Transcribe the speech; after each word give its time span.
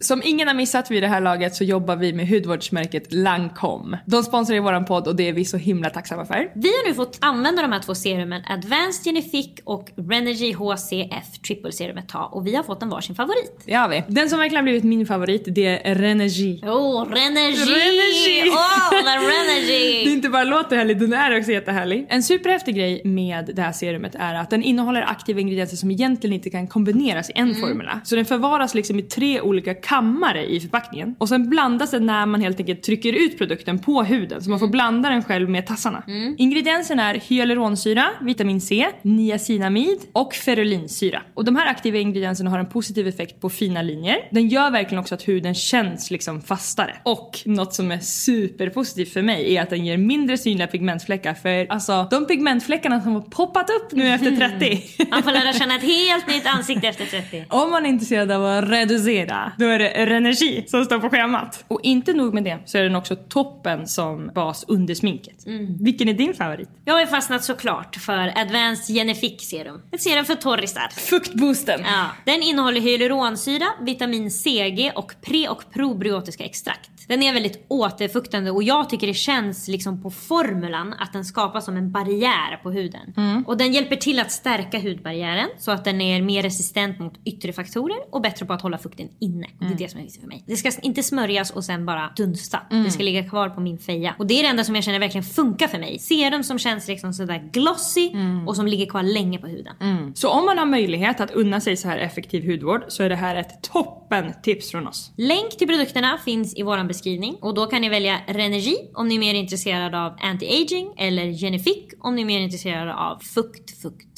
Som 0.00 0.22
ingen 0.24 0.48
har 0.48 0.54
missat 0.54 0.90
vid 0.90 1.02
det 1.02 1.08
här 1.08 1.20
laget 1.20 1.54
så 1.54 1.64
jobbar 1.64 1.96
vi 1.96 2.12
med 2.12 2.28
hudvårdsmärket 2.28 3.12
Lancome. 3.12 3.98
De 4.06 4.22
sponsrar 4.22 4.54
ju 4.54 4.60
våran 4.62 4.84
podd 4.84 5.08
och 5.08 5.16
det 5.16 5.28
är 5.28 5.32
vi 5.32 5.44
så 5.44 5.56
himla 5.56 5.90
tacksamma 5.90 6.24
för. 6.24 6.50
Vi 6.54 6.68
har 6.68 6.88
nu 6.88 6.94
fått 6.94 7.18
använda 7.20 7.62
de 7.62 7.72
här 7.72 7.80
två 7.80 7.94
serumen 7.94 8.42
Advanced 8.48 9.04
Genifique 9.04 9.62
och 9.64 9.90
Renergy 9.96 10.52
HCF 10.52 11.38
Triple 11.46 11.72
Serum 11.72 11.98
ett 11.98 12.08
tag 12.08 12.34
och 12.34 12.46
vi 12.46 12.54
har 12.54 12.62
fått 12.62 12.82
en 12.82 12.88
varsin 12.88 13.14
favorit. 13.14 13.62
Det 13.66 13.74
har 13.74 13.88
vi. 13.88 14.04
Den 14.08 14.30
som 14.30 14.38
verkligen 14.38 14.56
har 14.58 14.62
blivit 14.62 14.84
min 14.84 15.06
favorit 15.06 15.44
det 15.46 15.88
är 15.88 15.94
Renergy. 15.94 16.60
Oh, 16.62 17.04
Renergy! 17.04 17.72
Renergy! 17.72 18.50
Oh, 18.50 18.90
Det 19.04 19.10
är 19.10 19.20
Renergy! 19.20 20.10
inte 20.12 20.28
bara 20.28 20.44
låter 20.44 20.76
härlig, 20.76 21.00
den 21.00 21.12
är 21.12 21.38
också 21.38 21.52
jättehärlig. 21.52 22.06
En 22.08 22.22
superhäftig 22.22 22.76
grej 22.76 23.02
med 23.04 23.50
det 23.54 23.62
här 23.62 23.72
serumet 23.72 24.14
är 24.14 24.34
att 24.34 24.50
den 24.50 24.62
innehåller 24.62 25.02
aktiva 25.02 25.40
ingredienser 25.40 25.76
som 25.76 25.90
egentligen 25.90 26.34
inte 26.34 26.50
kan 26.50 26.66
kombineras 26.66 27.30
i 27.30 27.32
en 27.34 27.54
formula. 27.54 28.00
Så 28.04 28.16
den 28.16 28.24
förvaras 28.24 28.74
liksom 28.74 28.98
i 28.98 29.02
tre 29.02 29.40
olika 29.40 29.74
kammare 29.84 30.46
i 30.46 30.60
förpackningen. 30.60 31.14
Och 31.18 31.28
sen 31.28 31.50
blandas 31.50 31.90
den 31.90 32.06
när 32.06 32.26
man 32.26 32.40
helt 32.40 32.60
enkelt 32.60 32.82
trycker 32.82 33.12
ut 33.12 33.38
produkten 33.38 33.78
på 33.78 34.02
huden. 34.02 34.42
Så 34.42 34.50
man 34.50 34.58
får 34.58 34.68
blanda 34.68 35.08
den 35.08 35.24
själv 35.24 35.50
med 35.50 35.66
tassarna. 35.66 36.02
Ingredienserna 36.38 37.10
är 37.10 37.14
hyaluronsyra, 37.14 38.06
vitamin 38.20 38.60
C, 38.60 38.86
niacinamid 39.02 39.98
och 40.12 40.34
ferulinsyra. 40.34 41.22
Och 41.34 41.44
de 41.44 41.56
här 41.56 41.66
aktiva 41.66 41.98
ingredienserna 41.98 42.50
har 42.50 42.58
en 42.58 42.68
positiv 42.68 43.08
effekt 43.08 43.40
på 43.40 43.50
fina 43.50 43.82
linjer. 43.82 44.16
Den 44.30 44.48
gör 44.48 44.70
verkligen 44.70 45.00
också 45.00 45.14
att 45.14 45.28
huden 45.28 45.54
känns 45.54 46.10
liksom 46.10 46.40
fastare. 46.40 46.96
Och 47.02 47.40
något 47.44 47.74
som 47.74 47.90
är 47.90 47.98
superpositivt 47.98 49.12
för 49.12 49.22
mig 49.22 49.56
är 49.56 49.62
att 49.62 49.70
den 49.70 49.86
ger 49.86 49.96
mindre 49.96 50.38
synliga 50.38 50.66
pigmentfläckar. 50.66 51.34
För 51.34 51.66
alltså 51.68 52.08
de 52.10 52.26
pigmentfläckarna 52.26 53.00
som 53.00 53.14
har 53.14 53.20
poppat 53.20 53.70
upp 53.70 53.92
nu 53.92 54.08
efter 54.08 54.36
30. 54.36 55.06
Man 55.10 55.22
får 55.22 55.30
lära 55.30 55.52
känna 55.52 55.76
ett 55.76 55.82
helt 55.82 56.26
nytt 56.28 56.46
ansikte 56.46 56.88
efter 56.88 57.04
30. 57.04 57.44
Om 57.48 57.70
man 57.70 57.86
är 57.86 57.90
intresserad 57.90 58.30
av 58.30 58.46
att 58.46 58.70
reducera, 58.70 59.52
då 59.58 59.73
är 59.74 59.78
det 59.78 60.06
Renergi 60.06 60.64
som 60.66 60.84
står 60.84 60.98
på 60.98 61.10
schemat. 61.10 61.64
Och 61.68 61.80
inte 61.82 62.12
nog 62.12 62.34
med 62.34 62.44
det, 62.44 62.58
så 62.64 62.78
är 62.78 62.82
den 62.82 62.96
också 62.96 63.16
toppen 63.16 63.86
som 63.86 64.30
bas 64.34 64.64
under 64.68 64.94
sminket. 64.94 65.44
Vilken 65.80 66.08
är 66.08 66.14
din 66.14 66.34
favorit? 66.34 66.68
Jag 66.84 66.94
har 66.94 67.06
fastnat 67.06 67.44
såklart 67.44 67.96
för 67.96 68.38
Advanced 68.38 68.96
Genifique 68.96 69.44
Serum. 69.44 69.82
Ett 69.92 70.02
serum 70.02 70.24
för 70.24 70.34
torrisar. 70.34 70.88
Fuktboosten. 70.88 71.80
Ja, 71.84 72.06
den 72.24 72.42
innehåller 72.42 72.80
hyaluronsyra, 72.80 73.66
vitamin 73.80 74.30
CG 74.30 74.92
och 74.94 75.14
pre 75.22 75.48
och 75.48 75.64
probiotiska 75.72 76.44
extrakt. 76.44 76.90
Den 77.08 77.22
är 77.22 77.32
väldigt 77.32 77.64
återfuktande 77.68 78.50
och 78.50 78.62
jag 78.62 78.90
tycker 78.90 79.06
det 79.06 79.14
känns 79.14 79.68
liksom 79.68 80.02
på 80.02 80.10
formulan 80.10 80.94
att 80.98 81.12
den 81.12 81.24
skapas 81.24 81.64
som 81.64 81.76
en 81.76 81.92
barriär 81.92 82.56
på 82.62 82.70
huden. 82.70 83.14
Och 83.46 83.56
den 83.56 83.72
hjälper 83.72 83.96
till 83.96 84.18
att 84.18 84.32
stärka 84.32 84.78
hudbarriären 84.78 85.48
så 85.58 85.70
att 85.70 85.84
den 85.84 86.00
är 86.00 86.22
mer 86.22 86.42
resistent 86.42 86.98
mot 86.98 87.14
yttre 87.24 87.52
faktorer 87.52 87.96
och 88.10 88.22
bättre 88.22 88.46
på 88.46 88.52
att 88.52 88.62
hålla 88.62 88.78
fukten 88.78 89.08
inne. 89.20 89.46
Det 89.68 89.74
är 89.74 89.78
det 89.78 89.90
som 89.90 90.00
är 90.00 90.04
viktigt 90.04 90.20
för 90.20 90.28
mig. 90.28 90.44
Det 90.46 90.56
ska 90.56 90.70
inte 90.82 91.02
smörjas 91.02 91.50
och 91.50 91.64
sen 91.64 91.86
bara 91.86 92.12
dunsta. 92.16 92.60
Det 92.70 92.90
ska 92.90 93.02
ligga 93.02 93.28
kvar 93.28 93.48
på 93.48 93.60
min 93.60 93.78
feja. 93.78 94.14
Och 94.18 94.26
det 94.26 94.34
är 94.34 94.42
det 94.42 94.48
enda 94.48 94.64
som 94.64 94.74
jag 94.74 94.84
känner 94.84 94.98
verkligen 94.98 95.24
funkar 95.24 95.68
för 95.68 95.78
mig. 95.78 95.98
Serum 95.98 96.44
som 96.44 96.58
känns 96.58 96.88
liksom 96.88 97.12
sådär 97.12 97.50
glossy 97.52 98.10
och 98.46 98.56
som 98.56 98.66
ligger 98.66 98.86
kvar 98.86 99.02
länge 99.02 99.38
på 99.38 99.46
huden. 99.46 99.74
Så 100.14 100.28
om 100.28 100.44
man 100.46 100.58
har 100.58 100.66
möjlighet 100.66 101.20
att 101.20 101.30
unna 101.30 101.60
sig 101.60 101.76
så 101.76 101.88
här 101.88 101.98
effektiv 101.98 102.50
hudvård 102.50 102.84
så 102.88 103.02
är 103.02 103.08
det 103.08 103.16
här 103.16 103.36
ett 103.36 103.62
toppen 103.62 104.32
tips 104.42 104.70
från 104.70 104.86
oss. 104.88 105.12
Länk 105.16 105.58
till 105.58 105.68
produkterna 105.68 106.18
finns 106.24 106.56
i 106.56 106.62
vår 106.62 106.84
beskrivning 106.84 107.36
och 107.40 107.54
då 107.54 107.66
kan 107.66 107.80
ni 107.80 107.88
välja 107.88 108.20
Renergi 108.26 108.76
om 108.94 109.08
ni 109.08 109.14
är 109.14 109.18
mer 109.18 109.34
intresserade 109.34 110.00
av 110.00 110.12
anti-aging 110.12 110.92
eller 110.96 111.24
Genifique 111.32 111.96
om 112.00 112.16
ni 112.16 112.22
är 112.22 112.26
mer 112.26 112.40
intresserade 112.40 112.94
av 112.94 113.18
fukt, 113.34 113.82
fukt, 113.82 114.13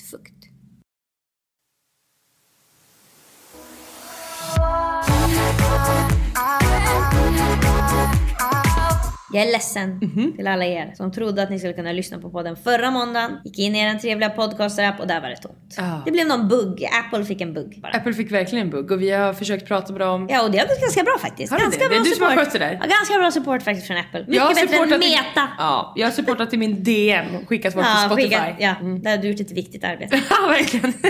Jag 9.32 9.44
är 9.46 9.52
ledsen 9.52 10.00
till 10.36 10.46
alla 10.46 10.64
er 10.64 10.92
som 10.96 11.12
trodde 11.12 11.42
att 11.42 11.50
ni 11.50 11.58
skulle 11.58 11.72
kunna 11.72 11.92
lyssna 11.92 12.18
på 12.18 12.30
podden 12.30 12.56
förra 12.64 12.90
måndagen. 12.90 13.30
Gick 13.44 13.58
in 13.58 13.76
i 13.76 13.78
er 13.80 13.94
trevliga 13.94 14.28
podcaster-app 14.30 15.00
och 15.00 15.06
där 15.06 15.20
var 15.20 15.28
det 15.28 15.36
tomt. 15.36 15.74
Ja. 15.76 16.02
Det 16.04 16.10
blev 16.10 16.26
någon 16.26 16.48
bugg. 16.48 16.84
Apple 17.04 17.24
fick 17.24 17.40
en 17.40 17.54
bugg 17.54 17.80
bara. 17.82 17.92
Apple 17.92 18.12
fick 18.14 18.32
verkligen 18.32 18.64
en 18.66 18.70
bugg 18.70 18.90
och 18.90 19.02
vi 19.02 19.10
har 19.10 19.32
försökt 19.34 19.68
prata 19.68 19.92
med 19.92 20.00
dem. 20.00 20.26
Ja 20.30 20.42
och 20.44 20.50
det 20.50 20.58
har 20.58 20.66
gått 20.66 20.80
ganska 20.80 21.02
bra 21.02 21.18
faktiskt. 21.20 21.52
Har 21.52 21.58
ganska 21.58 21.82
det? 21.84 21.88
Det 21.88 21.94
är 21.96 22.00
bra 22.00 22.04
du 22.04 22.10
som 22.14 22.22
har 22.22 22.30
support. 22.30 22.44
skött 22.44 22.52
det 22.52 22.58
där. 22.58 22.72
Ja, 22.82 22.86
ganska 22.98 23.18
bra 23.18 23.30
support 23.30 23.62
faktiskt 23.62 23.86
från 23.86 23.96
Apple. 23.96 24.24
Jag 24.28 24.42
har 24.42 24.54
Mycket 24.54 24.70
bättre 24.70 24.94
än 24.94 25.02
i- 25.02 25.10
Meta. 25.10 25.48
Ja, 25.58 25.92
jag 25.96 26.06
har 26.06 26.12
supportat 26.12 26.50
till 26.50 26.58
min 26.58 26.84
DM 26.84 27.46
skickas 27.46 27.74
bort 27.74 27.84
Ja, 27.84 27.94
till 27.94 28.06
Spotify. 28.06 28.28
skicka, 28.28 28.56
ja 28.58 28.74
där 29.02 29.10
har 29.10 29.18
du 29.18 29.28
gjort 29.28 29.40
ett 29.40 29.52
viktigt 29.52 29.84
arbete. 29.84 30.20
Ja, 30.30 30.46
verkligen. 30.48 30.92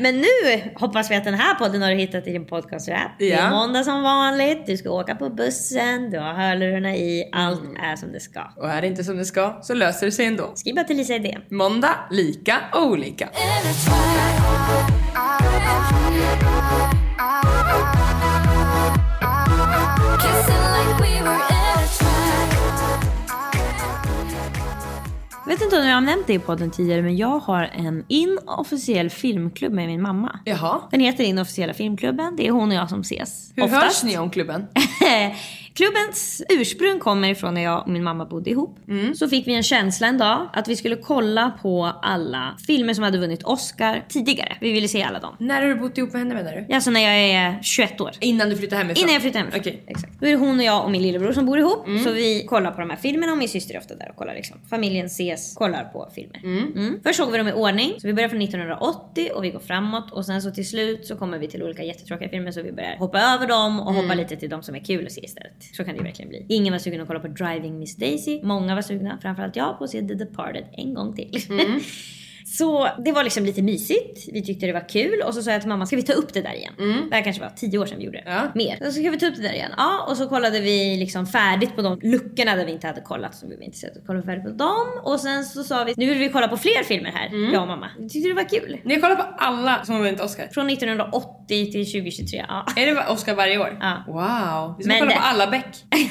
Men 0.00 0.16
nu 0.20 0.26
hoppas 0.74 1.10
vi 1.10 1.14
att 1.14 1.24
den 1.24 1.34
här 1.34 1.54
podden 1.54 1.82
har 1.82 1.90
du 1.90 1.96
hittat 1.96 2.26
i 2.26 2.32
din 2.32 2.46
podcast-app. 2.46 3.10
Det 3.18 3.32
är 3.32 3.38
Ja. 3.38 3.50
måndag 3.50 3.84
som 3.84 4.02
vanligt, 4.02 4.66
du 4.66 4.76
ska 4.76 4.90
åka 4.90 5.14
på 5.14 5.28
bussen, 5.30 6.10
du 6.10 6.18
har 6.18 6.32
hörlurarna 6.32 6.94
i, 6.96 7.28
allt 7.32 7.60
är 7.82 7.96
som 7.96 8.12
det 8.12 8.20
ska. 8.20 8.40
Och 8.56 8.70
är 8.70 8.80
det 8.80 8.86
inte 8.86 9.04
som 9.04 9.16
det 9.16 9.24
ska 9.24 9.58
så 9.62 9.74
löser 9.74 10.06
det 10.06 10.12
sig 10.12 10.26
ändå. 10.26 10.52
Skriv 10.54 10.74
bara 10.74 10.84
till 10.84 10.96
Lisa 10.96 11.14
i 11.14 11.18
DM. 11.18 11.42
Måndag, 11.50 11.94
lika 12.10 12.56
olika. 12.74 13.28
Jag 21.14 21.59
vet 25.50 25.62
inte 25.62 25.78
om 25.78 25.86
jag 25.86 25.94
har 25.94 26.00
nämnt 26.00 26.26
det 26.26 26.34
i 26.34 26.38
podden 26.38 26.70
tidigare 26.70 27.02
men 27.02 27.16
jag 27.16 27.38
har 27.38 27.62
en 27.62 28.04
inofficiell 28.08 29.10
filmklubb 29.10 29.72
med 29.72 29.86
min 29.86 30.02
mamma. 30.02 30.40
Jaha. 30.44 30.80
Den 30.90 31.00
heter 31.00 31.24
Inofficiella 31.24 31.74
filmklubben. 31.74 32.36
Det 32.36 32.46
är 32.46 32.50
hon 32.50 32.68
och 32.68 32.74
jag 32.74 32.88
som 32.88 33.00
ses. 33.00 33.52
Hur 33.56 33.68
hörs 33.68 34.02
ni 34.02 34.18
om 34.18 34.30
klubben? 34.30 34.66
Klubbens 35.74 36.42
ursprung 36.48 36.98
kommer 36.98 37.28
ifrån 37.28 37.54
när 37.54 37.62
jag 37.62 37.82
och 37.82 37.88
min 37.88 38.02
mamma 38.02 38.24
bodde 38.24 38.50
ihop. 38.50 38.78
Så 39.14 39.28
fick 39.28 39.46
vi 39.46 39.54
en 39.54 39.62
känsla 39.62 40.06
en 40.06 40.18
dag 40.18 40.48
att 40.52 40.68
vi 40.68 40.76
skulle 40.76 40.96
kolla 40.96 41.52
på 41.62 41.84
alla 42.02 42.56
filmer 42.66 42.94
som 42.94 43.04
hade 43.04 43.18
vunnit 43.18 43.42
Oscar 43.42 44.04
tidigare. 44.08 44.56
Vi 44.60 44.72
ville 44.72 44.88
se 44.88 45.02
alla 45.02 45.18
dem. 45.18 45.36
När 45.38 45.62
har 45.62 45.68
du 45.68 45.74
bott 45.74 45.98
ihop 45.98 46.12
med 46.12 46.22
henne 46.22 46.34
menar 46.34 46.66
du? 46.68 46.74
Alltså 46.74 46.90
när 46.90 47.00
jag 47.00 47.18
är 47.18 47.62
21 47.62 48.00
år. 48.00 48.10
Innan 48.20 48.50
du 48.50 48.56
flyttade 48.56 48.82
hemifrån? 48.82 49.02
Innan 49.02 49.12
jag 49.12 49.22
flyttade 49.22 49.38
hemifrån. 49.38 49.60
Okej. 49.60 49.82
Exakt. 49.86 50.20
Då 50.20 50.26
är 50.26 50.30
det 50.30 50.36
hon 50.36 50.58
och 50.58 50.64
jag 50.64 50.84
och 50.84 50.90
min 50.90 51.02
lillebror 51.02 51.32
som 51.32 51.46
bor 51.46 51.58
ihop. 51.58 51.86
Så 52.04 52.12
vi 52.12 52.46
kollar 52.46 52.70
på 52.70 52.80
de 52.80 52.90
här 52.90 52.96
filmerna 52.96 53.32
och 53.32 53.38
min 53.38 53.48
syster 53.48 53.74
är 53.74 53.78
ofta 53.78 53.94
där 53.94 54.10
och 54.10 54.16
kollar 54.16 54.34
liksom. 54.34 54.56
Familjen 54.70 55.06
ses, 55.06 55.54
kollar 55.54 55.84
på 55.84 56.08
filmer. 56.14 56.40
Mm. 56.44 57.00
Först 57.02 57.16
såg 57.16 57.30
vi 57.30 57.38
dem 57.38 57.48
i 57.48 57.52
ordning. 57.52 57.94
Så 57.98 58.06
vi 58.06 58.12
börjar 58.14 58.28
från 58.28 58.42
1980 58.42 59.28
och 59.34 59.44
vi 59.44 59.50
går 59.50 59.60
framåt. 59.60 60.12
Och 60.12 60.26
sen 60.26 60.42
så 60.42 60.50
till 60.50 60.68
slut 60.68 61.06
så 61.06 61.16
kommer 61.16 61.38
vi 61.38 61.48
till 61.48 61.62
olika 61.62 61.82
jättetråkiga 61.82 62.28
filmer 62.28 62.50
så 62.50 62.62
vi 62.62 62.72
börjar 62.72 62.96
hoppa 62.96 63.20
över 63.20 63.46
dem 63.46 63.80
och 63.80 63.94
hoppa 63.94 64.14
lite 64.14 64.36
till 64.36 64.50
de 64.50 64.62
som 64.62 64.74
är 64.74 64.84
kul 64.84 65.06
att 65.06 65.12
se 65.12 65.24
istället. 65.24 65.59
Så 65.62 65.84
kan 65.84 65.94
det 65.94 65.98
ju 65.98 66.04
verkligen 66.04 66.28
bli. 66.28 66.46
Ingen 66.48 66.72
var 66.72 66.78
sugen 66.78 67.00
att 67.00 67.06
kolla 67.06 67.20
på 67.20 67.28
Driving 67.28 67.78
Miss 67.78 67.96
Daisy. 67.96 68.40
Många 68.42 68.74
var 68.74 68.82
sugna, 68.82 69.18
framförallt 69.22 69.56
jag, 69.56 69.78
på 69.78 69.84
att 69.84 69.90
se 69.90 70.00
The 70.08 70.14
Departed 70.14 70.64
en 70.72 70.94
gång 70.94 71.16
till. 71.16 71.40
Så 72.60 72.88
det 73.04 73.12
var 73.12 73.24
liksom 73.24 73.44
lite 73.44 73.62
mysigt. 73.62 74.28
Vi 74.32 74.42
tyckte 74.42 74.66
det 74.66 74.72
var 74.72 74.88
kul 74.88 75.22
och 75.26 75.34
så 75.34 75.42
sa 75.42 75.50
jag 75.50 75.60
till 75.60 75.68
mamma, 75.68 75.86
ska 75.86 75.96
vi 75.96 76.02
ta 76.02 76.12
upp 76.12 76.34
det 76.34 76.40
där 76.42 76.54
igen? 76.54 76.72
Det 77.10 77.16
här 77.16 77.22
kanske 77.24 77.42
var 77.42 77.50
tio 77.50 77.78
år 77.78 77.86
sedan 77.86 77.98
vi 77.98 78.04
gjorde 78.04 78.18
det. 78.24 78.30
Ja. 78.30 78.42
Mer. 78.54 78.78
Så 78.84 78.92
ska 78.92 79.10
vi 79.10 79.18
ta 79.18 79.26
upp 79.26 79.36
det 79.36 79.42
där 79.42 79.52
igen? 79.52 79.70
Ja, 79.76 80.06
och 80.08 80.16
så 80.16 80.28
kollade 80.28 80.60
vi 80.60 80.96
liksom 80.96 81.26
färdigt 81.26 81.76
på 81.76 81.82
de 81.82 81.98
luckorna 82.02 82.56
där 82.56 82.64
vi 82.66 82.72
inte 82.72 82.86
hade 82.86 83.00
kollat. 83.00 83.34
Så 83.34 83.46
vi 83.48 83.56
var 83.56 83.62
intresserade 83.62 83.96
av 83.96 84.00
att 84.02 84.06
kolla 84.06 84.22
färdigt 84.22 84.44
på 84.44 84.50
dem. 84.50 84.86
Och 85.02 85.20
sen 85.20 85.44
så 85.44 85.64
sa 85.64 85.84
vi, 85.84 85.94
nu 85.96 86.06
vill 86.06 86.18
vi 86.18 86.28
kolla 86.28 86.48
på 86.48 86.56
fler 86.56 86.82
filmer 86.84 87.10
här, 87.10 87.52
jag 87.52 87.62
och 87.62 87.68
mamma. 87.68 87.90
Vi 87.98 88.08
tyckte 88.08 88.28
det 88.28 88.34
var 88.34 88.48
kul. 88.48 88.80
Ni 88.84 88.94
har 88.94 89.00
kollat 89.00 89.18
på 89.18 89.24
alla 89.44 89.84
som 89.84 89.94
har 89.94 90.02
vunnit 90.02 90.20
Oscar? 90.20 90.48
Från 90.54 90.70
1980 90.70 91.72
till 91.72 91.86
2023. 91.92 92.44
Ja. 92.48 92.66
Är 92.76 92.86
det 92.86 93.06
Oscar 93.08 93.34
varje 93.34 93.58
år? 93.58 93.78
Ja. 93.80 94.04
Wow. 94.06 94.74
Vi 94.78 94.84
ska 94.84 94.92
kolla 94.98 95.10
det- 95.10 95.16
på 95.16 95.22
alla 95.22 95.46
Beck. 95.50 95.66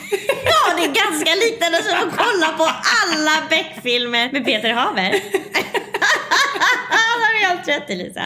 Ja, 0.52 0.76
det 0.78 0.84
är 0.84 0.94
ganska 1.10 1.32
liknande 1.46 1.78
som 1.84 2.08
att 2.08 2.16
kolla 2.18 2.58
på 2.58 2.64
alla 2.64 3.50
Beck-filmer 3.50 4.30
med 4.32 4.46
Peter 4.46 4.74
Haber. 4.74 5.12
Har 7.42 7.56
helt 7.56 7.68
rätt 7.68 7.90
Elisa. 7.90 8.26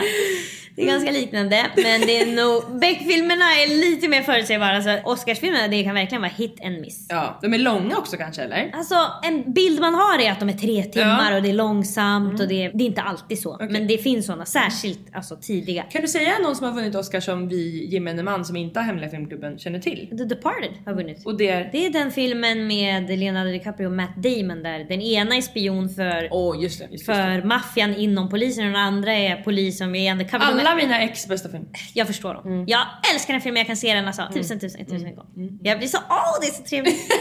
Det 0.75 0.81
är 0.81 0.87
ganska 0.87 1.11
liknande, 1.11 1.65
men 1.75 2.01
det 2.01 2.21
är 2.21 2.25
nog... 2.35 2.79
Beck-filmerna 2.79 3.45
är 3.45 3.91
lite 3.91 4.07
mer 4.07 4.21
förutsägbara. 4.21 4.81
Så 4.81 4.97
Oscarsfilmerna, 5.03 5.67
det 5.67 5.83
kan 5.83 5.95
verkligen 5.95 6.21
vara 6.21 6.31
hit 6.31 6.57
and 6.63 6.81
miss. 6.81 7.05
Ja, 7.09 7.39
de 7.41 7.53
är 7.53 7.57
långa 7.57 7.97
också 7.97 8.17
kanske 8.17 8.41
eller? 8.41 8.71
Alltså 8.73 8.95
en 9.23 9.53
bild 9.53 9.79
man 9.79 9.95
har 9.95 10.19
är 10.19 10.31
att 10.31 10.39
de 10.39 10.49
är 10.49 10.53
tre 10.53 10.83
timmar 10.83 11.27
Ja. 11.31 11.35
och 11.37 11.43
det 11.43 11.49
är 11.49 11.53
långsamt 11.53 12.39
och 12.41 12.47
det 12.47 12.63
är, 12.65 12.71
det 12.73 12.83
är 12.83 12.85
inte 12.85 13.01
alltid 13.01 13.41
så. 13.41 13.57
Men 13.69 13.87
det 13.87 13.97
finns 13.97 14.25
såna, 14.25 14.45
särskilt 14.45 14.99
alltså 15.13 15.35
tidiga. 15.41 15.83
Kan 15.83 16.01
du 16.01 16.07
säga 16.07 16.31
någon 16.43 16.55
som 16.55 16.67
har 16.67 16.73
vunnit 16.73 16.95
Oscar 16.95 17.19
som 17.19 17.49
vi 17.49 17.85
gemene 17.91 18.23
man 18.23 18.45
som 18.45 18.55
inte 18.55 18.79
har 18.79 18.85
Hemliga 18.87 19.09
Filmklubben 19.09 19.57
känner 19.59 19.79
till? 19.79 20.07
The 20.17 20.23
Departed 20.23 20.71
har 20.85 20.93
vunnit. 20.93 21.25
Och 21.25 21.37
det 21.37 21.49
är... 21.49 21.69
Det 21.71 21.85
är 21.85 21.89
den 21.89 22.11
filmen 22.11 22.67
med 22.67 23.19
Leonardo 23.19 23.51
DiCaprio 23.51 23.85
och 23.87 23.93
Matt 23.93 24.15
Damon 24.15 24.63
där 24.63 24.79
den 24.89 25.01
ena 25.01 25.35
är 25.35 25.41
spion 25.41 25.89
för 25.89 26.27
Åh 26.31 26.63
just 26.63 26.79
det. 26.79 26.87
Just 26.91 27.05
det. 27.07 27.13
för 27.13 27.47
maffian 27.47 27.95
inom 27.95 28.29
polisen 28.29 28.65
och 28.65 28.71
den 28.71 28.81
andra 28.81 29.13
är 29.13 29.35
polis 29.35 29.77
som 29.77 29.95
är 29.95 30.11
undercover. 30.11 30.62
Alla 30.68 30.75
mina 30.75 31.01
ex 31.01 31.27
bästa 31.27 31.50
film. 31.50 31.65
Jag 31.94 32.07
förstår 32.07 32.33
dem. 32.33 32.48
Mm. 32.48 32.63
Jag 32.68 32.81
älskar 33.13 33.33
den 33.33 33.42
filmen, 33.42 33.57
jag 33.57 33.68
kan 33.68 33.77
se 33.77 33.94
den 33.94 34.07
alltså 34.07 34.27
tusen, 34.33 34.60
tusen, 34.60 34.86
tusen 34.86 35.15
gånger. 35.15 35.50
Jag 35.63 35.77
blir 35.77 35.88
så, 35.88 35.98
åh 36.10 36.38
det 36.42 36.48
är 36.48 36.51
så 36.51 36.63
trevligt. 36.63 36.95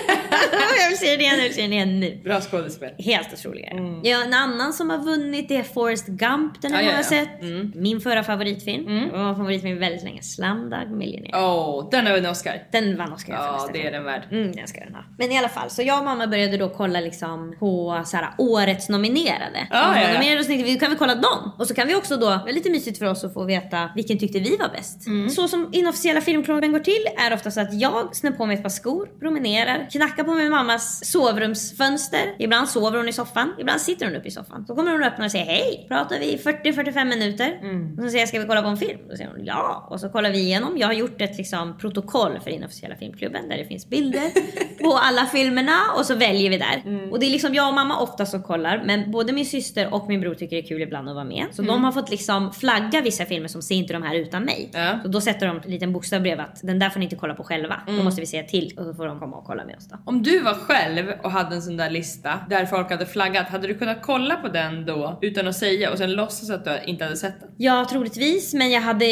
jag 0.80 0.88
vill 0.88 0.98
se 0.98 1.10
den 1.10 1.20
igen, 1.20 1.36
jag 1.36 1.42
vill 1.42 1.54
se 1.54 1.62
den 1.62 1.72
igen 1.72 2.00
nu. 2.00 2.20
Bra 2.24 2.40
skådespel. 2.40 2.90
Helt 2.98 3.32
otroliga. 3.32 3.72
Ja, 4.02 4.24
en 4.24 4.34
annan 4.34 4.72
som 4.72 4.90
har 4.90 4.98
vunnit 4.98 5.50
är 5.50 5.62
Forrest 5.62 6.06
Gump, 6.06 6.62
den 6.62 6.72
har 6.72 6.80
Ja, 6.80 6.86
ja, 6.86 6.92
många 6.92 7.04
ja. 7.10 7.46
Mm. 7.46 7.72
sett. 7.72 7.74
Min 7.80 8.00
förra 8.00 8.22
favoritfilm. 8.22 8.84
Det 8.86 9.18
var 9.18 9.28
en 9.28 9.36
favoritfilm 9.36 9.78
väldigt 9.78 10.02
länge. 10.02 10.22
Slumdog 10.22 10.90
Millionaire. 10.90 11.44
Åh, 11.44 11.88
den 11.90 12.06
har 12.06 12.12
vunnit 12.12 12.30
Oscar. 12.30 12.62
Den 12.72 12.96
vann 12.96 13.12
Oscar 13.12 13.32
Ja, 13.32 13.70
det 13.72 13.86
är 13.86 13.92
den 13.92 14.04
värd. 14.04 14.22
Mm, 14.30 14.52
den 14.52 14.68
ska 14.68 14.80
den 14.80 14.94
ha. 14.94 15.04
Men 15.18 15.32
i 15.32 15.38
alla 15.38 15.48
fall, 15.48 15.70
så 15.70 15.82
jag 15.82 15.98
och 15.98 16.04
mamma 16.04 16.26
började 16.26 16.56
då 16.56 16.68
kolla 16.68 17.00
liksom 17.00 17.56
på 17.58 18.02
så 18.04 18.16
här, 18.16 18.28
årets 18.38 18.88
nominerade. 18.88 19.66
De 19.70 19.76
ja, 19.76 20.00
ja. 20.00 20.12
nominerade 20.12 20.42
så 20.42 20.48
tänkte 20.48 20.64
vi, 20.64 20.78
kan 20.78 20.90
vi 20.90 20.96
kolla 20.96 21.14
dem? 21.14 21.52
Och 21.58 21.66
så 21.66 21.74
kan 21.74 21.88
vi 21.88 21.94
också 21.94 22.16
då, 22.16 22.40
det 22.44 22.50
är 22.50 22.54
lite 22.54 22.70
mysigt 22.70 22.98
för 22.98 23.06
oss 23.06 23.24
att 23.24 23.31
få 23.34 23.44
veta 23.44 23.90
vilken 23.94 24.18
tyckte 24.18 24.38
vi 24.38 24.56
var 24.56 24.68
bäst. 24.68 25.06
Mm. 25.06 25.30
Så 25.30 25.48
som 25.48 25.68
inofficiella 25.72 26.20
filmklubben 26.20 26.72
går 26.72 26.80
till 26.80 27.06
är 27.18 27.34
ofta 27.34 27.50
så 27.50 27.60
att 27.60 27.74
jag 27.74 28.16
snör 28.16 28.30
på 28.30 28.46
mig 28.46 28.56
ett 28.56 28.62
par 28.62 28.70
skor, 28.70 29.08
promenerar, 29.20 29.90
knackar 29.90 30.24
på 30.24 30.34
min 30.34 30.50
mammas 30.50 31.04
sovrumsfönster. 31.04 32.34
Ibland 32.38 32.68
sover 32.68 32.96
hon 32.98 33.08
i 33.08 33.12
soffan, 33.12 33.54
ibland 33.58 33.80
sitter 33.80 34.06
hon 34.06 34.16
uppe 34.16 34.28
i 34.28 34.30
soffan. 34.30 34.66
Så 34.66 34.74
kommer 34.74 34.90
hon 34.92 35.00
och 35.00 35.06
öppnar 35.06 35.24
och 35.24 35.30
säger 35.30 35.44
hej. 35.44 35.84
Pratar 35.88 36.18
vi 36.18 36.32
i 36.32 36.36
40-45 36.36 37.04
minuter. 37.04 37.58
Mm. 37.62 37.98
Och 37.98 38.04
så 38.04 38.08
säger 38.08 38.18
jag, 38.18 38.28
ska 38.28 38.40
vi 38.40 38.46
kolla 38.46 38.62
på 38.62 38.68
en 38.68 38.76
film? 38.76 38.98
Då 39.10 39.16
säger 39.16 39.30
hon 39.30 39.44
ja. 39.44 39.88
Och 39.90 40.00
så 40.00 40.08
kollar 40.08 40.30
vi 40.30 40.38
igenom. 40.38 40.78
Jag 40.78 40.86
har 40.86 40.94
gjort 40.94 41.20
ett 41.20 41.38
liksom, 41.38 41.78
protokoll 41.78 42.38
för 42.40 42.50
inofficiella 42.50 42.96
filmklubben 42.96 43.48
där 43.48 43.56
det 43.56 43.64
finns 43.64 43.88
bilder 43.88 44.30
på 44.84 44.92
alla 44.92 45.26
filmerna 45.26 45.78
och 45.96 46.06
så 46.06 46.14
väljer 46.14 46.50
vi 46.50 46.58
där. 46.58 46.82
Mm. 46.84 47.12
Och 47.12 47.20
det 47.20 47.26
är 47.26 47.30
liksom 47.30 47.54
jag 47.54 47.68
och 47.68 47.74
mamma 47.74 47.98
ofta 47.98 48.26
som 48.26 48.42
kollar 48.42 48.82
men 48.86 49.10
både 49.10 49.32
min 49.32 49.46
syster 49.46 49.94
och 49.94 50.08
min 50.08 50.20
bror 50.20 50.34
tycker 50.34 50.56
det 50.56 50.62
är 50.62 50.68
kul 50.68 50.82
ibland 50.82 51.08
att 51.08 51.14
vara 51.14 51.24
med. 51.24 51.46
Så 51.52 51.62
de 51.62 51.84
har 51.84 51.92
fått 51.92 52.10
liksom 52.10 52.52
flagga 52.52 53.00
vissa 53.00 53.21
filmer 53.26 53.48
som 53.48 53.62
ser 53.62 53.74
inte 53.74 53.92
de 53.92 54.02
här 54.02 54.14
utan 54.14 54.44
mig. 54.44 54.70
Ja. 54.72 54.98
Så 55.02 55.08
då 55.08 55.20
sätter 55.20 55.46
de 55.46 55.60
en 55.64 55.70
liten 55.70 55.92
bokstav 55.92 56.20
bredvid 56.22 56.44
att 56.44 56.60
den 56.62 56.78
där 56.78 56.90
får 56.90 56.98
ni 56.98 57.04
inte 57.06 57.16
kolla 57.16 57.34
på 57.34 57.44
själva. 57.44 57.80
Mm. 57.86 57.98
Då 57.98 58.04
måste 58.04 58.20
vi 58.20 58.26
säga 58.26 58.42
till 58.42 58.74
och 58.78 58.84
så 58.84 58.94
får 58.94 59.06
de 59.06 59.20
komma 59.20 59.36
och 59.36 59.44
kolla 59.44 59.64
med 59.64 59.76
oss 59.76 59.88
då. 59.88 59.96
Om 60.06 60.22
du 60.22 60.40
var 60.40 60.54
själv 60.54 61.12
och 61.22 61.30
hade 61.30 61.54
en 61.54 61.62
sån 61.62 61.76
där 61.76 61.90
lista 61.90 62.38
där 62.50 62.66
folk 62.66 62.90
hade 62.90 63.06
flaggat, 63.06 63.48
hade 63.48 63.66
du 63.66 63.74
kunnat 63.74 63.98
kolla 64.02 64.36
på 64.36 64.48
den 64.48 64.86
då 64.86 65.18
utan 65.22 65.48
att 65.48 65.56
säga 65.56 65.90
och 65.92 65.98
sen 65.98 66.12
låtsas 66.12 66.50
att 66.50 66.64
du 66.64 66.78
inte 66.86 67.04
hade 67.04 67.16
sett 67.16 67.40
den? 67.40 67.48
Ja 67.56 67.86
troligtvis 67.90 68.54
men 68.54 68.70
jag 68.70 68.80
hade 68.80 69.04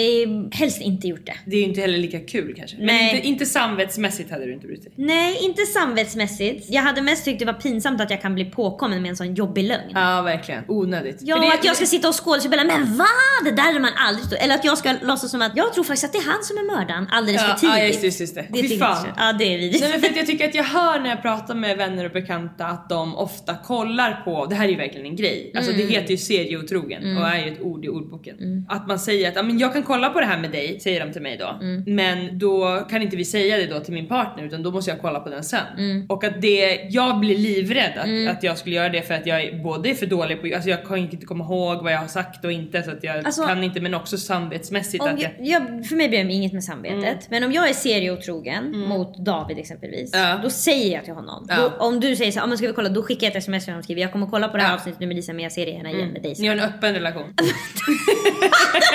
helst 0.52 0.80
inte 0.80 1.08
gjort 1.08 1.26
det. 1.26 1.34
Det 1.46 1.56
är 1.56 1.60
ju 1.60 1.66
inte 1.66 1.80
heller 1.80 1.98
lika 1.98 2.20
kul 2.20 2.54
kanske. 2.58 2.76
Men 2.76 2.86
Nej. 2.86 3.14
inte, 3.16 3.28
inte 3.28 3.46
samvetsmässigt 3.46 4.30
hade 4.30 4.44
du 4.46 4.52
inte 4.54 4.66
brytt 4.66 4.82
dig. 4.82 4.92
Nej, 4.96 5.38
inte 5.44 5.62
samvetsmässigt. 5.66 6.66
Jag 6.70 6.82
hade 6.82 7.02
mest 7.02 7.24
tyckt 7.24 7.38
det 7.38 7.44
var 7.44 7.52
pinsamt 7.52 8.00
att 8.00 8.10
jag 8.10 8.22
kan 8.22 8.34
bli 8.34 8.44
påkommen 8.44 9.02
med 9.02 9.08
en 9.08 9.16
sån 9.16 9.34
jobbig 9.34 9.64
lögn. 9.64 9.90
Ja 9.94 10.22
verkligen, 10.22 10.64
onödigt. 10.68 11.16
Ja, 11.20 11.36
det- 11.38 11.46
att 11.54 11.64
jag 11.64 11.76
ska 11.76 11.86
sitta 11.86 12.08
och 12.08 12.24
skådespela, 12.24 12.64
men 12.64 12.96
va? 12.96 13.04
Det 13.44 13.50
där 13.50 13.74
är 13.76 13.80
man 13.80 13.90
aldrig 14.08 14.25
stå- 14.26 14.37
Eller 14.37 14.55
att 14.55 14.64
jag 14.64 14.79
ska 14.79 14.94
låtsas 15.02 15.31
som 15.31 15.43
att 15.43 15.56
jag 15.56 15.73
tror 15.75 15.85
faktiskt 15.85 16.05
att 16.05 16.12
det 16.12 16.19
är 16.19 16.31
han 16.32 16.43
som 16.43 16.56
är 16.58 16.76
mördaren 16.76 17.06
alldeles 17.11 17.43
Ja, 17.43 17.49
för 17.49 17.55
tidigt. 17.61 17.76
ja, 17.79 17.85
just 17.85 18.05
just 18.05 18.20
just 18.20 18.35
det. 18.35 18.47
Det 18.52 18.62
Fy 18.69 18.79
fan. 18.79 19.06
Ja, 19.17 19.32
det 19.32 19.44
är 19.55 19.58
vidrigt. 19.58 19.81
Nej 19.81 19.91
men 19.91 20.00
för 20.00 20.08
att 20.08 20.17
jag 20.17 20.26
tycker 20.26 20.49
att 20.49 20.55
jag 20.55 20.64
hör 20.64 21.00
när 21.00 21.08
jag 21.11 21.23
pratar 21.23 21.55
med 21.55 21.76
vänner 21.76 22.05
och 22.05 22.12
bekanta 22.12 22.67
att 22.67 22.88
de 22.88 23.17
ofta 23.17 23.55
kollar 23.64 24.23
på, 24.25 24.47
det 24.47 24.55
här 24.55 24.64
är 24.64 24.69
ju 24.70 24.76
verkligen 24.76 25.06
en 25.06 25.17
grej, 25.17 25.52
alltså 25.56 25.73
Mm. 25.73 25.87
det 25.87 25.93
heter 25.94 26.11
ju 26.11 26.17
serieotrogen 26.17 27.17
och 27.17 27.29
är 27.29 27.44
ju 27.47 27.52
ett 27.52 27.61
ord 27.61 27.85
i 27.85 27.88
ordboken. 27.88 28.37
Mm. 28.38 28.67
Att 28.69 28.87
man 28.88 28.99
säger 28.99 29.29
att 29.29 29.37
"Ja, 29.37 29.43
men 29.43 29.58
jag 29.58 29.73
kan 29.73 29.82
kolla 29.82 30.08
på 30.11 30.20
det 30.20 30.26
här 30.26 30.38
med 30.38 30.50
dig, 30.50 30.81
säger 30.81 31.06
de 31.06 31.12
till 31.12 31.23
mig 31.23 31.37
då. 31.37 31.58
Mm. 31.61 31.94
Men 31.94 32.38
då 32.38 32.87
kan 32.91 33.03
inte 33.03 33.17
vi 33.17 33.25
säga 33.25 33.56
det 33.56 33.67
då 33.67 33.81
till 33.81 33.94
min 33.94 34.08
partner 34.08 34.44
utan 34.44 34.62
då 34.62 34.70
måste 34.70 34.91
jag 34.91 35.00
kolla 35.00 35.20
på 35.20 35.29
den 35.29 35.44
sen. 35.44 35.61
Mm. 35.79 36.06
Och 36.08 36.25
att 36.25 36.41
det, 36.43 36.75
jag 36.91 37.19
blir 37.20 37.38
livrädd 37.38 37.93
att, 37.99 38.37
att 38.37 38.43
jag 38.43 38.58
skulle 38.58 38.76
göra 38.76 38.88
det 38.88 39.03
för 39.03 39.14
att 39.14 39.26
jag 39.26 39.43
är 39.43 39.62
både 39.62 39.88
är 39.91 39.94
för 39.94 40.06
dålig 40.06 40.41
på, 40.43 40.55
alltså 40.55 40.70
jag 40.70 40.85
kan 40.87 40.99
inte 40.99 41.26
komma 41.26 41.44
ihåg 41.44 41.82
vad 41.82 41.93
jag 41.93 41.99
har 41.99 42.06
sagt 42.08 42.44
och 42.44 42.53
inte 42.53 42.82
så 42.82 42.91
att 42.91 43.05
jag 43.05 43.26
Alltså- 43.26 43.46
kan 43.46 43.64
inte 43.64 43.81
men 43.81 43.89
också 43.94 44.19
samvetsmässigt 44.19 45.02
Om 45.04 45.14
att 45.14 45.20
jag, 45.22 45.31
jag 45.38 45.62
jag, 45.78 45.87
för 45.87 45.96
mig 45.96 46.08
blir 46.08 46.25
det 46.25 46.32
inget 46.32 46.52
med 46.52 46.64
samvetet. 46.64 47.31
Men 47.31 47.44
om 47.44 47.52
jag 47.52 47.69
är 47.69 47.72
serieotrogen 47.75 48.78
mot 48.78 49.19
David 49.25 49.58
exempelvis. 49.58 50.14
Mm. 50.14 50.28
Ja. 50.28 50.38
Då 50.42 50.50
säger 50.50 50.94
jag 50.94 51.04
till 51.04 51.14
honom. 51.14 51.46
Ja. 51.48 51.56
Då, 51.56 51.84
om 51.84 52.00
du 52.00 52.16
säger 52.16 52.32
så 52.32 52.38
här, 52.38 52.42
"Ja, 52.42 52.48
men 52.48 52.58
ska 52.58 52.66
vi 52.66 52.72
kolla? 52.72 52.88
Då 52.88 53.02
skickar 53.02 53.26
jag 53.26 53.31
ett 53.31 53.37
sms 53.37 53.64
till 53.64 53.72
honom 53.72 53.78
och 53.78 53.84
skriver 53.84 54.02
jag 54.02 54.12
kommer 54.12 54.26
kolla 54.26 54.48
på 54.48 54.56
det 54.56 54.62
här 54.62 54.70
Ja. 54.70 54.75
avsnittet 54.75 55.00
nu 55.00 55.06
med 55.06 55.16
Lisa 55.16 55.32
men 55.32 55.42
jag 55.42 55.52
ser 55.52 55.66
det 55.66 55.72
gärna 55.72 55.90
igen 55.90 56.08
med 56.08 56.22
dig. 56.22 56.34
Ni 56.38 56.46
har 56.48 56.56
en 56.56 56.60
öppen 56.62 56.94
relation. 56.94 57.25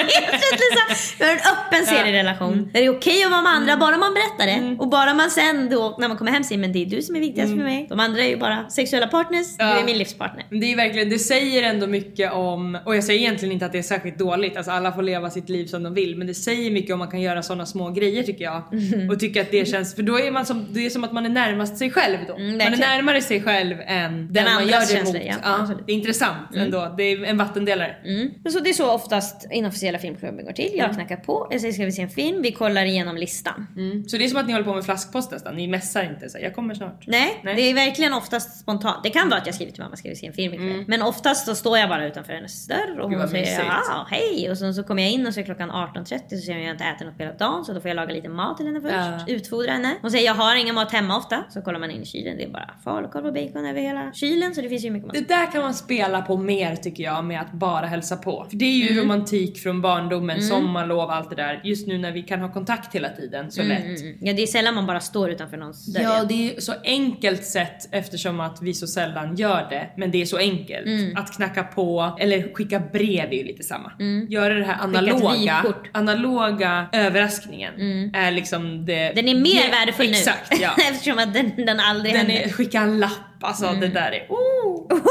Lisa. 0.06 1.15
Vi 1.19 1.25
har 1.25 1.31
en 1.31 1.38
öppen 1.39 1.86
serierelation. 1.86 2.69
Där 2.74 2.80
det 2.80 2.86
är 2.86 2.89
okej 2.98 3.24
att 3.24 3.31
vara 3.31 3.41
med 3.41 3.51
andra 3.51 3.77
bara 3.77 3.98
man 3.98 4.13
berättar 4.13 4.45
det. 4.45 4.75
Och 4.80 4.88
bara 4.89 5.13
man 5.13 5.30
sen 5.31 5.69
då 5.69 5.95
när 6.00 6.07
man 6.07 6.18
kommer 6.18 6.31
hem 6.31 6.44
säger 6.44 6.62
men 6.62 6.74
det 6.74 6.81
är 6.81 6.86
du 6.86 7.01
som 7.01 7.15
är 7.15 7.19
viktigast 7.19 7.50
för 7.51 7.63
mig. 7.63 7.86
De 7.89 8.00
andra 8.00 8.24
är 8.24 8.30
ju 8.30 8.38
bara 8.38 8.69
sexuella 8.69 9.07
partners. 9.07 9.57
Du 9.57 9.63
är 9.63 9.83
min 9.86 9.98
livspartner. 9.98 10.45
Men 10.50 10.59
Det 10.59 10.71
är 10.71 10.75
verkligen, 10.75 11.09
det 11.09 11.19
säger 11.19 11.63
ändå 11.63 11.88
mycket 11.88 12.31
om, 12.33 12.77
och 12.86 12.95
jag 12.95 13.03
säger 13.03 13.19
egentligen 13.19 13.51
inte 13.53 13.65
att 13.65 13.71
det 13.71 13.77
är 13.77 13.83
särskilt 13.83 14.18
dåligt, 14.19 14.57
alltså 14.57 14.71
alla 14.86 14.96
får 14.96 15.02
leva 15.02 15.30
sitt 15.30 15.50
liv 15.50 15.66
som 15.66 15.84
de 15.84 15.94
vill, 15.94 16.18
men 16.18 16.28
det 16.28 16.34
säger 16.34 16.72
mycket 16.72 16.94
om 16.94 17.00
man 17.00 17.12
kan 17.12 17.22
göra 17.22 17.44
sådana 17.44 17.66
små 17.66 17.90
grejer 17.92 18.24
tycker 18.24 18.44
jag. 18.44 18.64
Mhm. 18.74 19.10
Och 19.10 19.20
tycker 19.20 19.42
att 19.42 19.52
det 19.52 19.68
känns, 19.68 19.96
för 19.96 20.04
då 20.04 20.20
är 20.20 20.32
man 20.32 20.46
som, 20.46 20.66
det 20.70 20.86
är 20.86 20.90
som 20.90 21.04
att 21.04 21.12
man 21.12 21.26
är 21.26 21.30
närmast 21.30 21.78
sig 21.78 21.92
själv 21.92 22.18
då. 22.28 22.34
man 22.38 22.62
är 22.62 22.68
Mm, 22.68 22.80
närmare 22.80 23.22
sig 23.22 23.44
själv 23.44 23.78
än 23.86 24.34
den, 24.34 24.44
man 24.44 24.54
andras 24.54 24.72
gör 24.72 24.80
det 24.80 24.88
känslor, 25.06 25.20
mot. 25.20 25.28
ja, 25.28 25.36
Ja, 25.44 25.70
det 25.86 25.92
är 25.92 25.96
intressant 25.96 26.56
ändå, 26.56 26.94
det 26.98 27.04
är 27.04 27.24
en 27.24 27.38
vattendelare. 27.38 27.96
Mm. 28.06 28.30
Så 28.50 28.60
det 28.60 28.70
är 28.70 28.74
så 28.74 28.92
oftast 28.92 29.48
inofficiella 29.52 30.00
filmklubben 30.00 30.46
går 30.46 30.52
till. 30.52 30.72
Jag 30.74 30.94
knackar 30.94 31.16
på, 31.18 31.48
jag 31.52 31.62
säger 31.62 31.74
ska 31.74 31.86
vi 31.86 31.92
se 31.92 32.02
en 32.02 32.10
film, 32.10 32.42
vi 32.42 32.51
kollar 32.51 32.86
igenom 32.86 33.18
listan. 33.18 33.68
Mm. 33.77 34.08
Så 34.10 34.18
det 34.18 34.25
är 34.25 34.27
som 34.30 34.39
att 34.39 34.48
ni 34.48 34.54
håller 34.54 34.65
på 34.65 34.74
med 34.74 34.86
flaskpost 34.86 35.32
nästan, 35.32 35.56
ni 35.56 35.68
mässar 35.68 36.04
inte 36.04 36.30
så 36.30 36.38
här, 36.38 36.46
jag 36.46 36.56
kommer 36.56 36.74
snart. 36.74 37.04
Nej, 37.08 37.39
Nej. 37.44 37.56
det 37.56 37.62
är 37.62 37.74
verkligen 37.74 38.13
oftast 38.13 38.60
spontant. 38.60 39.04
Det 39.04 39.10
kan 39.10 39.30
vara 39.30 39.39
att 39.39 39.46
jag 39.46 39.56
skriver 39.56 39.72
till 39.72 39.84
mamma, 39.84 39.96
ska 39.96 40.10
vi 40.10 40.15
se 40.15 40.27
en 40.27 40.34
film 40.34 40.54
ikväll? 40.54 40.84
Men 40.88 41.01
oftast 41.01 41.46
så 41.46 41.56
står 41.56 41.77
jag 41.77 41.89
bara 41.89 42.08
utanför 42.08 42.34
hennes 42.34 42.68
dörr 42.68 43.00
och 43.00 43.10
Gud, 43.10 43.20
hon 43.20 43.30
säger 43.30 43.63
ja, 43.89 44.08
hej 44.12 44.51
och 44.51 44.58
sen 44.58 44.74
så 44.75 44.84
kommer 44.84 45.01
jag 45.03 45.12
in 45.12 45.27
och 45.27 45.34
så 45.34 45.39
är 45.39 45.44
klockan 45.44 45.72
18.30 45.72 46.03
så 46.05 46.38
säger 46.38 46.53
hon 46.53 46.60
jag 46.62 46.67
har 46.67 46.72
inte 46.72 46.84
ätit 46.84 47.08
något 47.08 47.17
på 47.17 47.24
hela 47.24 47.36
dagen 47.36 47.65
så 47.65 47.74
då 47.74 47.82
får 47.82 47.88
jag 47.89 47.96
laga 47.96 48.13
lite 48.13 48.29
mat 48.29 48.58
till 48.58 48.65
henne 48.65 48.82
först, 48.82 48.94
Ja. 49.27 49.34
utfodra 49.34 49.72
henne. 49.72 49.96
Hon 50.01 50.12
säger 50.12 50.25
jag 50.25 50.34
har 50.34 50.55
ingen 50.55 50.75
mat 50.75 50.91
hemma 50.91 51.17
ofta. 51.17 51.44
Så 51.50 51.62
kollar 51.62 51.79
man 51.79 51.91
in 51.91 52.01
i 52.01 52.05
kylen, 52.05 52.38
det 52.38 52.44
är 52.44 52.50
bara 52.50 52.70
falukorv 52.84 53.25
och 53.25 53.34
bacon 53.34 53.65
över 53.65 53.82
hela 53.82 54.12
kylen 54.13 54.55
så 54.55 54.62
det 54.62 54.70
finns 54.70 54.86
ju 54.86 54.89
mycket 54.91 55.08
mat. 55.08 55.13
Det 55.15 55.27
där 55.27 55.51
kan 55.51 55.62
man 55.62 55.74
spela 55.74 56.22
på 56.22 56.38
mer 56.38 56.75
tycker 56.75 57.03
jag 57.03 57.25
med 57.25 57.41
att 57.41 57.51
bara 57.51 57.86
hälsa 57.86 58.17
på. 58.17 58.46
För 58.50 58.58
det 58.58 58.65
är 58.65 58.77
ju 58.77 58.91
Mm. 58.91 59.03
romantik 59.03 59.58
från 59.60 59.82
barndomen, 59.82 60.41
sommarlov, 60.41 61.10
allt 61.10 61.29
det 61.29 61.36
där. 61.36 61.62
Just 61.63 61.88
nu 61.88 61.98
när 61.98 62.12
vi 62.12 62.22
kan 62.22 62.39
ha 62.41 62.51
kontakt 62.53 62.96
hela 62.96 63.10
tiden 63.10 63.51
så 63.51 63.63
lätt. 63.63 63.86
Mm. 64.01 64.17
Ja 64.22 64.34
det 64.34 64.41
är 64.41 64.48
sällan 64.48 64.75
man 64.75 64.86
bara 64.86 65.00
står 65.00 65.29
utanför 65.29 65.58
någons 65.58 65.94
dörr. 65.94 66.01
Ja, 66.03 66.24
det 66.29 66.55
är 66.55 66.60
så 66.62 66.74
enkelt 66.84 67.44
sätt 67.44 67.88
eftersom 67.91 68.39
att 68.39 68.62
vi 68.62 68.74
så 68.74 68.88
sällan 68.88 69.36
gör 69.36 69.67
det. 69.70 69.89
Men 69.98 70.12
det 70.12 70.22
är 70.22 70.25
så 70.25 70.38
enkelt. 70.38 70.86
Mm. 70.86 71.17
Att 71.17 71.36
knacka 71.36 71.63
på 71.63 72.15
eller 72.20 72.53
skicka 72.53 72.79
brev 72.79 73.29
är 73.32 73.38
ju 73.38 73.44
lite 73.44 73.63
samma. 73.63 73.91
Göra 74.29 74.53
det 74.53 74.64
här 74.65 74.77
analoga, 74.84 75.63
analoga 75.91 76.86
överraskningen 76.91 77.74
är 78.15 78.31
liksom 78.31 78.86
det... 78.86 79.12
Den 79.15 79.27
är 79.27 79.36
mer 79.36 79.50
Ge- 79.50 79.72
värdefull 79.72 80.10
Exakt, 80.10 80.51
nu. 80.51 80.57
ja. 80.62 80.69
Eftersom 80.91 81.19
att 81.19 81.34
den, 81.34 81.51
den 81.65 81.79
aldrig 81.79 82.13
Den 82.13 82.25
händer. 82.25 82.43
är, 82.45 82.50
skicka 82.50 82.79
en 82.79 83.00
lapp, 83.00 83.12
alltså 83.41 83.72
det 83.81 83.88
där 83.88 84.12
är... 84.12 84.25
Oh. 84.29 84.65
Oh 84.89 85.01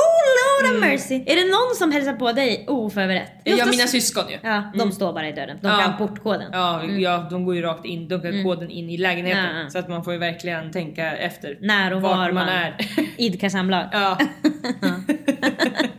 lord 0.67 0.67
have 0.83 0.91
mercy! 0.93 1.15
Är 1.27 1.37
det 1.37 1.45
någon 1.51 1.75
som 1.79 1.93
hälsar 1.93 2.13
på 2.13 2.33
dig 2.33 2.65
oförberett? 2.69 3.33
Det 3.45 3.51
är 3.53 3.59
Ja, 3.59 3.67
mina 3.67 3.87
syskon 3.87 4.25
ju. 4.31 4.39
Ja, 4.43 4.73
de 4.79 4.93
står 4.93 5.13
bara 5.13 5.29
i 5.29 5.33
dörren. 5.33 5.59
De 5.63 5.69
Ja. 5.69 5.79
kan 5.83 5.97
portkoden. 6.09 6.51
Ja, 6.53 6.85
ja, 6.85 7.27
de 7.31 7.45
går 7.45 7.55
ju 7.55 7.63
rakt 7.63 7.85
in, 7.85 8.09
de 8.09 8.21
kan 8.23 8.45
koden 8.45 8.71
in 8.71 8.91
i 8.91 8.97
lägenheten. 8.97 9.45
Mm. 9.45 9.63
Ja. 9.63 9.71
Så 9.71 9.79
att 9.79 9.89
man 9.89 10.05
får 10.05 10.13
ju 10.13 10.19
verkligen 10.19 10.73
tänka 10.73 11.17
efter 11.17 11.59
När 11.61 11.95
och 11.95 12.03
vart 12.03 12.17
var 12.19 12.33
man, 12.33 12.49
är. 12.49 12.77
idkar 13.17 13.49
samlag. 13.49 13.89
Ja. 13.93 14.19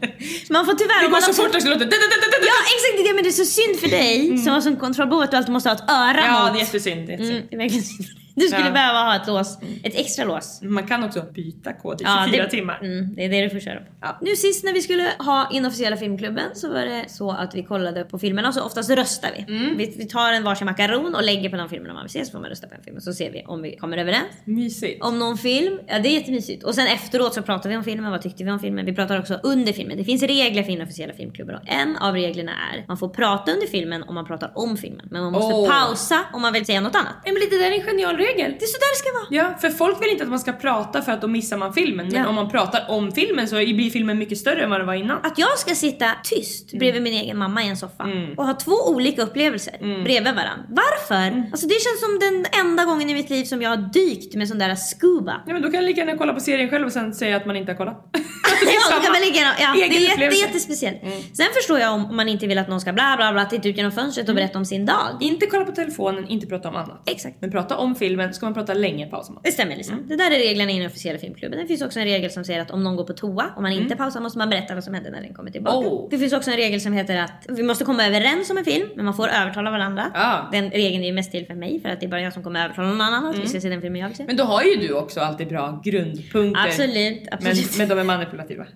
Man 0.49 0.65
får 0.65 0.73
tyvärr... 0.73 1.01
Det 1.03 1.09
går 1.09 1.21
så 1.21 1.33
fort 1.33 1.55
också. 1.55 1.67
låter 1.69 1.85
Ja 1.85 2.57
exakt 2.75 3.07
det 3.07 3.13
men 3.13 3.23
det 3.23 3.29
är 3.29 3.39
så 3.43 3.45
synd 3.45 3.79
för 3.79 3.87
dig 3.87 4.37
som 4.37 4.53
har 4.53 4.61
som 4.61 4.75
kontrollbehov 4.75 5.23
att 5.23 5.31
du 5.31 5.37
alltid 5.37 5.53
måste 5.53 5.69
ha 5.69 5.75
ett 5.75 5.89
öra 5.89 6.21
Ja, 6.25 6.43
mot. 6.43 6.53
det 6.53 6.59
är 6.59 6.63
jättesynd. 6.65 7.07
det 7.07 7.13
är 7.13 7.17
jättesynd. 7.17 7.37
Mm, 7.37 7.47
det 7.49 7.55
är 7.55 7.59
verkligen 7.59 7.83
synd. 7.83 8.09
Du 8.35 8.47
skulle 8.47 8.65
Ja. 8.67 8.71
behöva 8.71 8.99
ha 8.99 9.15
ett 9.15 9.27
lås, 9.27 9.57
ett 9.83 9.95
extra 9.99 10.25
lås. 10.25 10.59
Man 10.61 10.87
kan 10.87 11.03
också 11.03 11.21
byta 11.33 11.73
kod 11.73 12.01
i 12.01 12.03
24 12.03 12.37
Ja, 12.37 12.43
det, 12.43 12.49
timmar. 12.49 12.79
Mm, 12.83 13.15
det 13.15 13.25
är 13.25 13.29
det 13.29 13.41
du 13.41 13.49
får 13.49 13.59
köra 13.59 13.79
på. 13.79 13.85
Ja. 14.01 14.17
Nu 14.21 14.35
sist 14.35 14.63
när 14.63 14.73
vi 14.73 14.81
skulle 14.81 15.11
ha 15.19 15.49
inofficiella 15.51 15.97
filmklubben 15.97 16.49
så 16.55 16.73
var 16.73 16.81
det 16.81 17.05
så 17.07 17.31
att 17.31 17.55
vi 17.55 17.63
kollade 17.63 18.03
på 18.03 18.19
filmerna 18.19 18.47
och 18.47 18.53
så 18.53 18.61
oftast 18.61 18.89
röstar 18.89 19.29
vi. 19.37 19.55
Mm. 19.55 19.77
vi. 19.77 19.95
Vi 19.97 20.05
tar 20.05 20.31
en 20.33 20.43
varsin 20.43 20.65
makaron 20.65 21.15
och 21.15 21.23
lägger 21.23 21.49
på 21.49 21.55
de 21.57 21.69
filmerna 21.69 21.93
man 21.93 22.03
vill 22.03 22.11
se 22.11 22.25
så 22.25 22.31
får 22.31 22.39
man 22.39 22.49
rösta 22.49 22.67
på 22.67 22.75
en 22.75 22.83
film 22.83 22.97
och 22.97 23.03
så 23.03 23.13
ser 23.13 23.31
vi 23.31 23.43
om 23.47 23.61
vi 23.61 23.75
kommer 23.77 23.97
överens. 23.97 24.27
Mysigt. 24.45 25.03
Om 25.03 25.19
någon 25.19 25.37
film, 25.37 25.79
ja 25.87 25.99
det 25.99 26.09
är 26.09 26.13
jättemysigt. 26.13 26.63
Och 26.63 26.75
sen 26.75 26.87
efteråt 26.87 27.33
så 27.33 27.41
pratar 27.41 27.69
vi 27.69 27.77
om 27.77 27.83
filmen, 27.83 28.11
vad 28.11 28.21
tyckte 28.21 28.43
vi 28.43 28.51
om 28.51 28.59
filmen? 28.59 28.85
Vi 28.85 28.95
pratar 28.95 29.19
också 29.19 29.39
under 29.43 29.73
filmen. 29.73 29.97
Det 29.97 30.03
finns 30.03 30.23
regler 30.23 30.63
för 30.63 30.71
inofficiella 30.71 31.13
filmklubbar 31.13 31.53
och 31.53 31.61
en 31.69 31.97
av 31.97 32.13
reglerna 32.13 32.51
är 32.73 32.85
man 32.87 32.97
får 32.97 33.09
prata 33.09 33.51
under 33.51 33.67
filmen 33.67 34.03
om 34.03 34.15
man 34.15 34.25
pratar 34.25 34.51
om 34.55 34.77
filmen. 34.77 35.07
Men 35.11 35.23
man 35.23 35.31
måste 35.31 35.55
Åh. 35.55 35.69
pausa 35.69 36.19
om 36.33 36.41
man 36.41 36.53
vill 36.53 36.65
säga 36.65 36.81
något 36.81 36.95
annat. 36.95 37.15
Emily, 37.27 37.45
det 37.49 37.57
där 37.57 37.71
är 37.71 37.75
en 37.75 37.81
genial 37.81 38.15
regel. 38.25 38.55
Det 38.59 38.65
är 38.65 38.67
så 38.67 38.77
där 38.77 38.91
det 38.93 38.97
ska 38.97 39.09
vara. 39.19 39.27
Ja, 39.29 39.57
för 39.61 39.69
folk 39.69 40.01
vill 40.03 40.09
inte 40.09 40.23
att 40.23 40.29
man 40.29 40.39
ska 40.39 40.51
prata 40.51 41.01
för 41.01 41.11
att 41.11 41.21
då 41.21 41.27
missar 41.27 41.57
man 41.57 41.73
filmen. 41.73 42.05
Men 42.11 42.21
Ja. 42.21 42.27
om 42.27 42.35
man 42.35 42.49
pratar 42.49 42.85
om 42.89 43.11
filmen 43.11 43.47
så 43.47 43.55
blir 43.55 43.89
filmen 43.89 44.17
mycket 44.17 44.37
större 44.37 44.63
än 44.63 44.69
vad 44.69 44.79
den 44.79 44.87
var 44.87 44.93
innan. 44.93 45.17
Att 45.23 45.37
jag 45.39 45.59
ska 45.59 45.75
sitta 45.75 46.05
tyst 46.23 46.71
bredvid 46.79 47.01
min 47.01 47.13
egen 47.13 47.37
mamma 47.37 47.63
i 47.63 47.67
en 47.67 47.77
soffa 47.77 48.03
Mm. 48.03 48.33
och 48.37 48.45
ha 48.45 48.53
två 48.53 48.75
olika 48.87 49.21
upplevelser 49.21 49.77
bredvid 50.03 50.23
varandra. 50.35 50.65
Varför? 50.69 51.27
Mm. 51.27 51.43
Alltså 51.51 51.67
det 51.67 51.73
känns 51.73 51.99
som 51.99 52.19
den 52.19 52.45
enda 52.65 52.85
gången 52.85 53.09
i 53.09 53.13
mitt 53.13 53.29
liv 53.29 53.43
som 53.43 53.61
jag 53.61 53.69
har 53.69 53.77
dykt 53.77 54.35
med 54.35 54.47
sån 54.47 54.57
där 54.59 54.75
scuba. 54.75 55.41
Ja, 55.47 55.53
men 55.53 55.61
då 55.61 55.67
kan 55.67 55.75
jag 55.75 55.83
lika 55.83 56.01
gärna 56.01 56.17
kolla 56.17 56.33
på 56.33 56.39
serien 56.39 56.69
själv 56.69 56.85
och 56.85 56.91
sen 56.93 57.13
säga 57.13 57.37
att 57.37 57.45
man 57.45 57.55
inte 57.55 57.71
har 57.71 57.77
kollat. 57.77 58.05
Ja, 58.65 58.95
då 58.97 59.03
kan 59.03 59.11
man 59.11 59.21
ja, 59.59 59.73
det 59.75 59.81
är 59.83 59.99
jätte, 60.01 60.13
upplevelse. 60.13 60.23
Mm. 60.41 60.47
jättespeciellt. 60.47 60.97
Sen 61.37 61.45
förstår 61.55 61.79
jag 61.79 61.93
om 61.93 62.15
man 62.15 62.29
inte 62.29 62.47
vill 62.47 62.57
att 62.57 62.67
någon 62.69 62.81
ska 62.81 62.93
bla 62.93 63.13
bla 63.17 63.33
bla 63.33 63.45
titta 63.45 63.67
ut 63.69 63.77
genom 63.77 63.91
fönstret 63.91 64.29
och 64.29 64.35
berätta 64.35 64.57
om 64.59 64.65
sin 64.65 64.85
dag. 64.85 65.17
Inte 65.21 65.45
kolla 65.47 65.65
på 65.65 65.71
telefonen, 65.71 66.27
inte 66.27 66.47
prata 66.47 66.69
om 66.69 66.75
annat. 66.75 67.09
Exakt. 67.09 67.41
Men 67.41 67.51
prata 67.51 67.77
om 67.77 67.95
filmen, 68.15 68.33
ska 68.33 68.45
man 68.45 68.53
prata 68.53 68.73
länge 68.73 69.05
pausar 69.05 69.33
man. 69.33 69.41
Det 69.43 69.51
stämmer 69.51 69.75
Lisa. 69.75 69.97
Det 70.07 70.15
där 70.15 70.31
är 70.31 70.39
reglerna 70.39 70.71
i 70.71 70.77
den 70.77 70.87
officiella 70.87 71.19
filmklubben. 71.19 71.59
Det 71.59 71.67
finns 71.67 71.81
också 71.81 71.99
en 71.99 72.05
regel 72.05 72.31
som 72.31 72.43
säger 72.43 72.61
att 72.61 72.71
om 72.71 72.83
någon 72.83 72.95
går 72.95 73.03
på 73.03 73.13
toa 73.13 73.45
och 73.55 73.61
man 73.61 73.71
inte 73.71 73.95
pausar 73.95 74.21
måste 74.21 74.37
man 74.37 74.49
berätta 74.49 74.75
vad 74.75 74.83
som 74.83 74.93
hände 74.93 75.11
när 75.11 75.21
den 75.21 75.33
kommer 75.33 75.51
tillbaka. 75.51 75.87
Oh. 75.87 76.09
Det 76.09 76.17
finns 76.17 76.33
också 76.33 76.51
en 76.51 76.57
regel 76.57 76.81
som 76.81 76.93
heter 76.93 77.17
att 77.17 77.45
vi 77.49 77.63
måste 77.63 77.85
komma 77.85 78.05
överens 78.05 78.49
om 78.49 78.57
en 78.57 78.65
film 78.65 78.89
men 78.95 79.05
man 79.05 79.13
får 79.13 79.27
övertala 79.27 79.71
varandra. 79.71 80.11
Ja. 80.13 80.49
Den 80.51 80.69
regeln 80.69 81.03
är 81.03 81.07
ju 81.07 81.13
mest 81.13 81.31
till 81.31 81.45
för 81.45 81.53
mig 81.55 81.81
för 81.81 81.89
att 81.89 81.99
det 81.99 82.05
är 82.05 82.09
bara 82.09 82.21
jag 82.21 82.33
som 82.33 82.43
kommer 82.43 82.65
övertala 82.65 82.87
någon 82.87 83.01
annan 83.01 83.25
att 83.25 83.37
vi 83.37 83.47
ska 83.47 83.61
se 83.61 83.69
den 83.69 83.81
filmen 83.81 84.01
jag 84.01 84.07
vill 84.07 84.17
se. 84.17 84.23
Men 84.27 84.37
då 84.37 84.43
har 84.43 84.63
ju 84.63 84.75
du 84.75 84.93
också 84.93 85.19
alltid 85.19 85.47
bra 85.47 85.81
grundpunkter. 85.83 86.65
Absolut, 86.65 87.21
Men, 87.23 87.33
absolut. 87.33 87.77
men 87.77 87.89
de 87.89 87.99
är 87.99 88.03
manipulativa. 88.03 88.65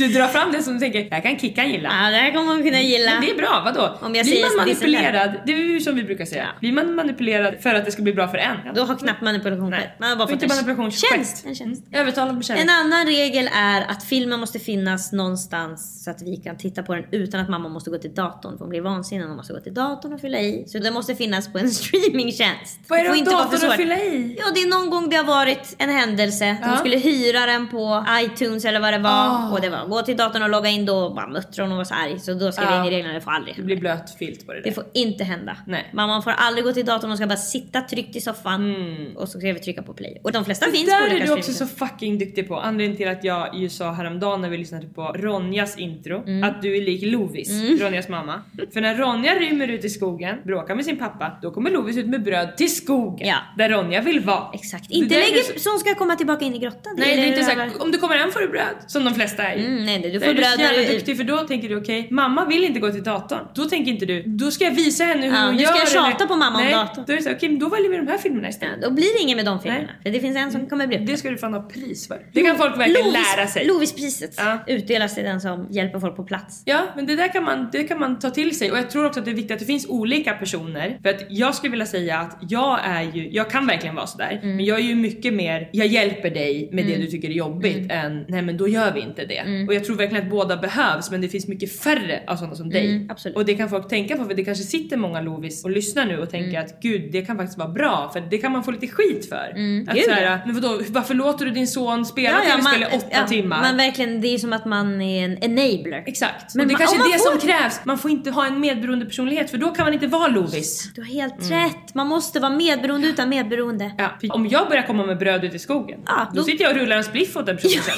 du 0.00 0.08
drar 0.08 0.28
fram 0.28 0.52
det 0.52 0.62
som 0.62 0.74
du 0.74 0.80
tänker, 0.80 1.04
det 1.04 1.14
här 1.14 1.22
kan 1.22 1.38
Kickan 1.38 1.70
gilla. 1.70 1.88
Ja, 1.88 2.10
det 2.10 2.16
här 2.16 2.32
kommer 2.32 2.46
man 2.46 2.62
kunna 2.62 2.80
gilla. 2.80 3.10
Men 3.12 3.20
det 3.20 3.30
är 3.30 3.36
bra, 3.36 3.62
vadå? 3.64 3.98
Om 4.00 4.14
jag 4.14 4.26
blir 4.26 4.42
man 4.42 4.50
det 4.50 4.56
manipulerad, 4.56 5.30
det 5.46 5.52
är 5.52 5.56
ju 5.56 5.80
som 5.80 5.94
vi 5.94 6.04
brukar 6.04 6.24
säga. 6.24 6.46
Blir 6.60 6.72
man 6.72 6.94
manipulerad 6.94 7.54
för 7.60 7.74
att 7.74 7.84
det 7.84 7.92
ska 7.92 8.02
bli 8.02 8.12
bra 8.12 8.28
för 8.28 8.38
en? 8.38 8.56
Då 8.74 8.82
har 8.84 8.94
knappt 8.94 9.22
manipulation 9.22 9.72
skett. 9.72 9.90
Man 9.98 10.08
har 10.08 10.16
bara 10.16 10.28
fått 10.28 10.48
manipulation 10.48 10.90
tjänst. 10.90 11.46
En 11.46 11.54
tjänst. 11.54 11.82
Övertalad 11.92 12.34
med 12.34 12.44
kärlek. 12.44 12.62
En 12.62 12.70
annan 12.70 13.06
regel 13.06 13.50
är 13.54 13.80
att 13.88 14.04
filmen 14.04 14.40
måste 14.40 14.58
finnas 14.58 15.12
någonstans 15.12 16.04
så 16.04 16.10
att 16.10 16.22
vi 16.22 16.36
kan 16.36 16.56
titta 16.56 16.82
på 16.82 16.94
den 16.94 17.04
utan 17.10 17.40
att 17.40 17.48
mamma 17.48 17.68
måste 17.68 17.90
gå 17.90 17.98
till 17.98 18.14
datorn. 18.14 18.52
För 18.52 18.58
hon 18.58 18.68
blir 18.68 18.80
vansinnig 18.80 19.20
när 19.20 19.28
hon 19.28 19.36
måste 19.36 19.52
gå 19.52 19.60
till 19.60 19.74
datorn 19.74 20.12
och 20.12 20.20
fylla 20.20 20.40
i. 20.40 20.64
Så 20.66 20.78
den 20.78 20.94
måste 20.94 21.14
finnas 21.14 21.52
på 21.52 21.58
en 21.58 21.70
streamingtjänst. 21.80 22.80
Vad 22.88 22.98
är 22.98 23.04
det 23.04 23.10
om 23.10 23.16
inte 23.16 23.30
datorn 23.30 23.70
att 23.70 23.76
fylla 23.76 23.96
i? 23.96 24.36
Ja, 24.38 24.44
det 24.54 24.60
är 24.60 24.68
någon 24.68 24.90
gång 24.90 25.10
det 25.10 25.16
har 25.16 25.24
varit 25.24 25.74
en 25.78 25.90
händelse. 25.90 26.56
Ja. 26.62 26.68
De 26.68 26.76
skulle 26.76 26.96
hyra 26.96 27.46
den 27.46 27.68
på 27.68 28.04
iTunes 28.20 28.64
eller 28.64 28.80
vad 28.80 28.92
det 28.92 28.98
var. 28.98 29.10
Ah. 29.10 29.50
Och 29.52 29.60
det 29.60 29.68
var 29.68 29.86
gå 29.90 30.02
till 30.02 30.16
datorn 30.16 30.42
och 30.42 30.50
logga 30.50 30.68
in 30.68 30.86
då 30.86 31.10
bara 31.14 31.26
muttrade 31.26 31.62
hon 31.62 31.72
och 31.72 31.76
var 31.78 31.84
så 31.84 31.94
arg. 31.94 32.18
Så 32.20 32.34
då 32.34 32.52
skrev 32.52 32.68
jag 32.68 32.76
Ja. 32.78 32.80
in 32.86 32.92
i 32.92 32.96
reglerna, 32.96 33.14
det 33.14 33.20
får 33.20 33.30
aldrig 33.30 33.54
Det 33.54 33.56
hända. 33.56 33.66
blir 33.66 33.76
blöt 33.76 34.16
filt 34.18 34.46
på 34.46 34.52
det 34.52 34.58
Det 34.60 34.64
där. 34.68 34.74
får 34.74 34.84
inte 34.94 35.24
hända. 35.24 35.56
Nej. 35.66 35.90
Mamma 35.92 36.22
får 36.22 36.30
aldrig 36.30 36.64
gå 36.64 36.72
till 36.72 36.86
datorn, 36.86 37.10
hon 37.10 37.16
ska 37.16 37.26
bara 37.26 37.36
sitta 37.36 37.80
tryggt 37.80 38.16
i 38.16 38.20
soffan 38.20 38.74
och 39.16 39.28
så 39.28 39.38
ska 39.38 39.52
vi 39.52 39.60
trycka 39.60 39.82
på 39.82 39.94
play. 39.94 40.20
Och 40.24 40.32
de 40.32 40.44
flesta 40.44 40.66
finns 40.70 40.84
på 40.84 40.90
Där 40.90 41.02
olika 41.10 41.22
är 41.22 41.26
du 41.26 41.32
också 41.32 41.52
så 41.52 41.66
fucking 41.66 42.18
duktig 42.18 42.48
på. 42.48 42.56
Anledningen 42.56 42.96
till 42.96 43.08
att 43.08 43.24
jag 43.24 43.54
ju 43.56 43.68
sa 43.68 43.92
häromdagen 43.92 44.40
när 44.40 44.48
vi 44.48 44.56
lyssnade 44.58 44.86
på 44.86 45.02
Ronjas 45.02 45.78
intro 45.78 46.22
Mm. 46.26 46.44
att 46.50 46.62
du 46.62 46.76
är 46.76 46.80
lik 46.80 47.02
Lovis, 47.04 47.50
Ronjas 47.80 48.08
mamma. 48.08 48.42
För 48.72 48.80
när 48.80 48.94
Ronja 48.94 49.34
rymmer 49.34 49.68
ut 49.68 49.84
i 49.84 49.88
skogen, 49.88 50.36
bråkar 50.44 50.74
med 50.74 50.84
sin 50.84 50.96
pappa, 50.98 51.38
då 51.42 51.50
kommer 51.50 51.70
Lovis 51.70 51.96
ut 51.96 52.06
med 52.06 52.22
bröd 52.22 52.56
till 52.56 52.74
skogen. 52.76 53.28
Ja. 53.28 53.36
Där 53.58 53.68
Ronja 53.68 54.00
vill 54.00 54.20
vara. 54.20 54.44
Exakt. 54.54 54.88
Det 54.88 54.94
Inte 54.94 55.14
där 55.14 55.20
lägger 55.22 55.42
så- 55.42 55.58
som 55.58 55.78
ska 55.78 55.94
komma 55.94 56.16
tillbaka 56.16 56.44
in 56.44 56.54
i 56.54 56.58
grottan. 56.58 56.94
Nej 56.98 57.16
det 57.16 57.22
är 57.22 57.26
inte 57.26 57.38
det 57.38 57.44
såhär, 57.44 57.70
om 57.82 57.92
du 57.92 57.98
kommer 57.98 58.16
hem 58.16 58.30
får 58.32 58.40
du 58.40 58.48
bröd. 58.48 58.76
Som 58.86 59.04
de 59.04 59.14
flesta 59.14 59.42
är 59.42 59.56
ju. 59.56 59.64
Mm, 59.70 59.84
nej, 59.84 60.10
du 60.12 60.20
får 60.20 60.26
är 60.26 60.34
du 60.34 60.42
så 60.42 60.60
jävla 60.60 60.82
du- 60.82 60.94
duktig 60.94 61.16
för 61.16 61.24
då 61.24 61.36
tänker 61.38 61.68
du 61.68 61.76
okej, 61.76 62.08
mamma 62.10 62.44
vill 62.44 62.64
inte 62.64 62.80
gå 62.80 62.90
till 62.90 63.02
datorn. 63.02 63.40
Då 63.54 63.64
tänker 63.64 63.92
inte 63.92 64.06
du, 64.06 64.22
då 64.22 64.50
ska 64.50 64.64
jag 64.64 64.70
visa 64.74 65.04
henne 65.04 65.26
hur 65.26 65.32
Ja, 65.34 65.44
hon 65.46 65.58
gör. 65.58 65.66
ska 65.66 65.78
jag 65.78 65.88
tjata 66.12 66.26
på 66.26 66.36
mamma 66.36 66.58
om 66.58 66.64
Nej, 66.64 66.72
datorn. 66.72 67.04
Då 67.06 67.12
är 67.12 67.16
det 67.16 67.34
okej 67.36 67.56
då 67.56 67.68
väljer 67.68 67.90
vi 67.90 67.96
de 67.96 68.06
här 68.06 68.18
filmerna 68.18 68.48
istället. 68.48 68.78
Ja, 68.82 68.88
då 68.88 68.94
blir 68.94 69.16
det 69.18 69.22
inget 69.22 69.36
med 69.36 69.44
de 69.46 69.60
filmerna. 69.60 69.84
Nej. 69.86 69.96
För 70.02 70.10
det 70.10 70.20
finns 70.20 70.36
en 70.36 70.52
som 70.52 70.66
kommer 70.66 70.86
bli 70.86 70.96
Det 70.96 71.16
ska 71.16 71.30
du 71.30 71.38
fan 71.38 71.54
ha 71.54 71.62
pris 71.62 72.08
för. 72.08 72.18
Det 72.32 72.42
kan 72.42 72.56
folk 72.56 72.78
verkligen 72.78 73.02
Lovis- 73.06 73.36
lära 73.36 73.46
sig. 73.46 73.66
Lovispriset 73.66 74.34
Ja. 74.36 74.58
utdelas 74.66 75.14
till 75.14 75.24
den 75.24 75.40
som 75.40 75.66
hjälper 75.70 76.00
folk 76.00 76.16
på 76.16 76.24
plats. 76.24 76.62
Ja, 76.64 76.80
men 76.96 77.06
det 77.06 77.16
där 77.16 77.28
kan 77.32 77.44
man, 77.44 77.68
det 77.72 77.84
kan 77.84 77.98
man 78.00 78.18
ta 78.18 78.30
till 78.30 78.58
sig 78.58 78.70
och 78.72 78.78
jag 78.78 78.90
tror 78.90 79.06
också 79.06 79.20
att 79.20 79.24
det 79.26 79.30
är 79.30 79.34
viktigt 79.34 79.52
att 79.52 79.58
det 79.58 79.64
finns 79.66 79.86
olika 79.88 80.32
personer. 80.32 80.98
För 81.02 81.10
att 81.10 81.22
jag 81.28 81.54
skulle 81.54 81.70
vilja 81.70 81.86
säga 81.86 82.18
att 82.18 82.38
jag 82.48 82.78
är 82.84 83.02
ju, 83.02 83.28
jag 83.30 83.50
kan 83.50 83.66
verkligen 83.66 83.94
vara 83.94 84.06
sådär, 84.06 84.40
Mm. 84.42 84.56
men 84.56 84.64
jag 84.64 84.78
är 84.78 84.82
ju 84.84 84.94
mycket 84.94 85.34
mer, 85.34 85.68
jag 85.72 85.86
hjälper 85.86 86.30
dig 86.30 86.68
med 86.72 86.86
det 86.86 86.96
du 86.96 87.06
tycker 87.06 87.28
är 87.28 87.32
jobbigt 87.32 87.90
än 87.92 88.24
nej 88.28 88.42
men 88.42 88.56
då 88.56 88.68
gör 88.68 88.92
vi 88.92 89.00
inte 89.00 89.24
det. 89.24 89.42
Mm. 89.60 89.68
Och 89.68 89.74
jag 89.74 89.84
tror 89.84 89.96
verkligen 89.96 90.24
att 90.24 90.30
båda 90.30 90.56
behövs 90.56 91.10
men 91.10 91.20
det 91.20 91.28
finns 91.28 91.48
mycket 91.48 91.80
färre 91.80 92.22
av 92.26 92.36
sådana 92.36 92.54
som 92.54 92.70
dig. 92.70 92.90
Mm, 92.90 93.10
absolut. 93.10 93.36
Och 93.36 93.44
det 93.44 93.54
kan 93.54 93.68
folk 93.70 93.88
tänka 93.88 94.16
på 94.16 94.24
för 94.24 94.34
det 94.34 94.44
kanske 94.44 94.64
sitter 94.64 94.96
många 94.96 95.20
Lovis 95.20 95.64
och 95.64 95.70
lyssnar 95.70 96.06
nu 96.06 96.18
och 96.18 96.30
tänker 96.30 96.50
Mm. 96.50 96.64
att 96.64 96.82
gud 96.82 97.12
det 97.12 97.22
kan 97.22 97.36
faktiskt 97.36 97.58
vara 97.58 97.68
bra 97.68 98.10
för 98.12 98.20
det 98.20 98.38
kan 98.38 98.52
man 98.52 98.64
få 98.64 98.70
lite 98.70 98.86
skit 98.86 99.28
för. 99.28 99.36
Att 99.36 99.56
Mm. 99.56 99.86
Gud, 99.94 100.04
såhär, 100.04 100.22
ja. 100.22 100.38
men 100.46 100.54
vadå 100.54 100.80
varför 100.88 101.14
låter 101.14 101.44
du 101.44 101.50
din 101.50 101.66
son 101.68 102.04
spela 102.06 102.40
tv-spel 102.40 102.82
i 102.82 102.96
åtta 102.96 103.06
ja, 103.10 103.26
timmar? 103.26 103.60
Men 103.62 103.76
verkligen, 103.76 104.20
det 104.20 104.28
är 104.34 104.38
som 104.38 104.52
att 104.52 104.64
man 104.66 105.00
är 105.00 105.24
en 105.24 105.38
enabler. 105.44 106.02
Exakt. 106.06 106.54
Men 106.54 106.62
och 106.64 106.68
det 106.68 106.72
man- 106.72 106.78
kanske 106.78 106.96
är 106.96 107.12
det 107.12 107.18
får- 107.18 107.30
som 107.30 107.48
krävs. 107.48 107.80
Man 107.84 107.98
får 107.98 108.10
inte 108.10 108.30
ha 108.30 108.46
en 108.46 108.60
medberoende 108.60 109.04
personlighet 109.06 109.50
för 109.50 109.58
då 109.58 109.68
kan 109.70 109.84
man 109.84 109.94
inte 109.94 110.06
vara 110.06 110.28
Lovis. 110.28 110.90
Du 110.94 111.00
har 111.00 111.08
helt 111.08 111.46
Mm. 111.50 111.64
rätt. 111.64 111.94
Man 111.94 112.06
måste 112.06 112.40
vara 112.40 112.52
medberoende 112.52 113.08
utan 113.08 113.28
medberoende. 113.28 113.90
Ja, 113.98 114.10
om 114.30 114.46
jag 114.46 114.68
börjar 114.68 114.82
komma 114.82 115.06
med 115.06 115.18
bröd 115.18 115.44
ut 115.44 115.54
i 115.54 115.58
skogen, 115.58 116.00
Ja, 116.06 116.26
då, 116.34 116.40
då- 116.40 116.44
sitter 116.46 116.64
jag 116.64 116.72
och 116.72 116.78
rullar 116.78 116.96
en 116.96 117.04
spliff 117.04 117.36
åt 117.36 117.46
den 117.46 117.56
personen. 117.56 117.84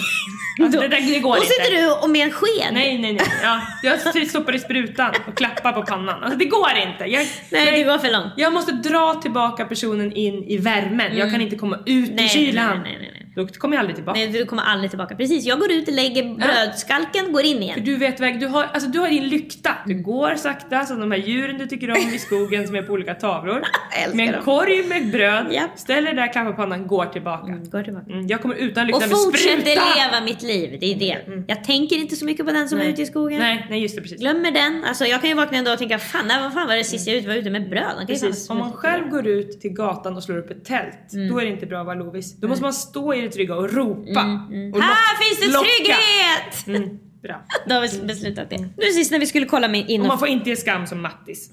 Alltså, 0.62 0.80
det, 0.80 0.88
där, 0.88 1.00
det 1.14 1.18
går 1.18 1.30
Då 1.36 1.42
inte. 1.42 1.51
Sitter 1.52 1.82
du 1.82 1.90
och 1.92 2.10
med 2.10 2.26
en 2.26 2.32
sked. 2.32 2.72
Nej, 2.72 2.98
nej, 2.98 3.12
nej. 3.12 3.26
Ja, 3.42 3.60
jag 3.82 4.28
stoppar 4.28 4.54
i 4.54 4.58
sprutan 4.58 5.12
och 5.28 5.36
klappar 5.36 5.72
på 5.72 5.82
pannan. 5.82 6.22
Alltså 6.22 6.38
det 6.38 6.44
går 6.44 6.70
inte. 6.86 7.04
Jag, 7.04 7.26
Nej, 7.50 7.72
det 7.72 7.82
går 7.82 7.98
för 7.98 8.10
långt. 8.10 8.32
Jag 8.36 8.52
måste 8.52 8.72
dra 8.72 9.14
tillbaka 9.22 9.64
personen 9.64 10.12
in 10.12 10.44
i 10.44 10.56
värmen. 10.56 11.16
Jag 11.16 11.30
kan 11.30 11.40
inte 11.40 11.56
komma 11.56 11.78
ut 11.86 12.10
Nej, 12.14 12.24
i 12.24 12.28
kylan. 12.28 12.80
nej, 12.84 12.98
nej. 13.00 13.11
Då 13.36 13.46
kommer 13.46 13.76
jag 13.76 13.80
aldrig 13.80 13.96
tillbaka. 13.96 14.18
Nej, 14.18 14.28
du 14.28 14.44
kommer 14.46 14.62
aldrig 14.62 14.90
tillbaka. 14.90 15.16
Precis, 15.16 15.44
jag 15.44 15.58
går 15.60 15.72
ut, 15.72 15.88
lägger 15.90 16.34
brödskalken, 16.34 17.32
går 17.32 17.42
in 17.44 17.56
För 17.56 17.62
igen. 17.62 17.84
du 17.84 17.96
vet 17.96 18.20
väg, 18.20 18.40
du 18.40 18.46
har, 18.46 18.64
alltså 18.64 18.88
du 18.90 18.98
har 18.98 19.08
din 19.08 19.28
lykta. 19.28 19.70
Du 19.86 20.02
går 20.02 20.34
sakta 20.34 20.84
som 20.86 21.00
de 21.00 21.10
här 21.10 21.18
djuren 21.18 21.58
du 21.58 21.66
tycker 21.66 21.90
om 21.90 21.96
i 22.14 22.18
skogen 22.18 22.66
som 22.66 22.76
är 22.76 22.82
på 22.82 22.92
olika 22.92 23.14
tavlor. 23.14 23.62
Med 24.14 24.26
en 24.26 24.32
dem. 24.32 24.42
korg 24.44 24.82
med 24.88 25.10
bröd, 25.10 25.46
Japp. 25.52 25.70
ställer 25.78 26.12
där, 26.14 26.32
klappar 26.32 26.52
pannan, 26.52 26.86
går 26.86 27.06
tillbaka. 27.06 27.52
Går 27.52 27.82
tillbaka. 27.82 28.12
Mm, 28.12 28.26
jag 28.26 28.42
kommer 28.42 28.54
utan 28.54 28.82
Och 28.82 28.86
lykta 28.86 29.00
med 29.06 29.10
fortsätter 29.24 29.60
spruta! 29.60 29.80
leva 30.10 30.24
mitt 30.24 30.42
liv, 30.42 30.76
det 30.80 30.86
är 30.94 30.98
det. 30.98 31.44
Jag 31.48 31.64
tänker 31.64 31.96
inte 31.96 32.16
så 32.16 32.24
mycket 32.24 32.46
på 32.46 32.52
den 32.52 32.68
som 32.68 32.78
är 32.80 32.84
ute 32.84 33.02
i 33.02 33.06
skogen. 33.06 33.38
Nej, 33.38 33.66
nej 33.70 33.82
just 33.82 33.96
det 33.96 34.02
precis. 34.02 34.20
Glömmer 34.20 34.50
den. 34.50 34.84
Alltså 34.84 35.04
jag 35.04 35.20
kan 35.20 35.30
ju 35.30 35.36
vakna 35.36 35.58
en 35.58 35.64
dag 35.64 35.72
och 35.72 35.78
tänka, 35.78 35.98
fan 35.98 36.26
nej, 36.28 36.42
vad 36.42 36.52
fan 36.54 36.68
var 36.68 36.76
det 36.76 36.84
sist 36.84 37.08
jag 37.08 37.22
var 37.22 37.34
ute 37.34 37.50
med 37.50 37.70
bröd? 37.70 38.04
Precis. 38.06 38.50
Om 38.50 38.58
man 38.58 38.72
själv 38.72 39.08
går 39.08 39.26
ut 39.26 39.60
till 39.60 39.70
gatan 39.72 40.16
och 40.16 40.22
slår 40.22 40.38
upp 40.38 40.50
ett 40.50 40.64
tält, 40.64 41.12
Mm. 41.12 41.28
då 41.28 41.38
är 41.40 41.44
det 41.44 41.50
inte 41.50 41.66
bra 41.66 41.80
att 41.80 41.86
vara 41.86 41.96
Lovis. 41.96 42.36
Då 42.40 42.48
måste 42.48 42.62
man 42.62 42.72
stå 42.72 43.14
i 43.14 43.21
det 43.22 43.28
trygga 43.30 43.54
och 43.54 43.72
ropa. 43.74 44.00
Och 44.10 44.52
Mm, 44.54 44.72
Här 44.80 44.88
lock- 44.90 45.22
finns 45.24 45.40
det 45.40 45.52
locka. 45.52 45.68
trygghet! 45.68 46.66
Mm, 46.84 46.98
bra. 47.22 47.42
Då 47.66 47.74
har 47.74 47.80
vi 47.82 48.06
beslutat 48.06 48.50
det. 48.50 48.58
Nu 48.76 48.86
sist 48.92 49.10
när 49.12 49.18
vi 49.18 49.26
skulle 49.26 49.46
kolla 49.46 49.68
med 49.68 49.80
Och 49.84 49.90
in 49.90 50.06
man 50.06 50.18
får 50.18 50.28
inte 50.28 50.50
ge 50.50 50.56
skam 50.56 50.86
som 50.86 51.02
Mattis. 51.02 51.50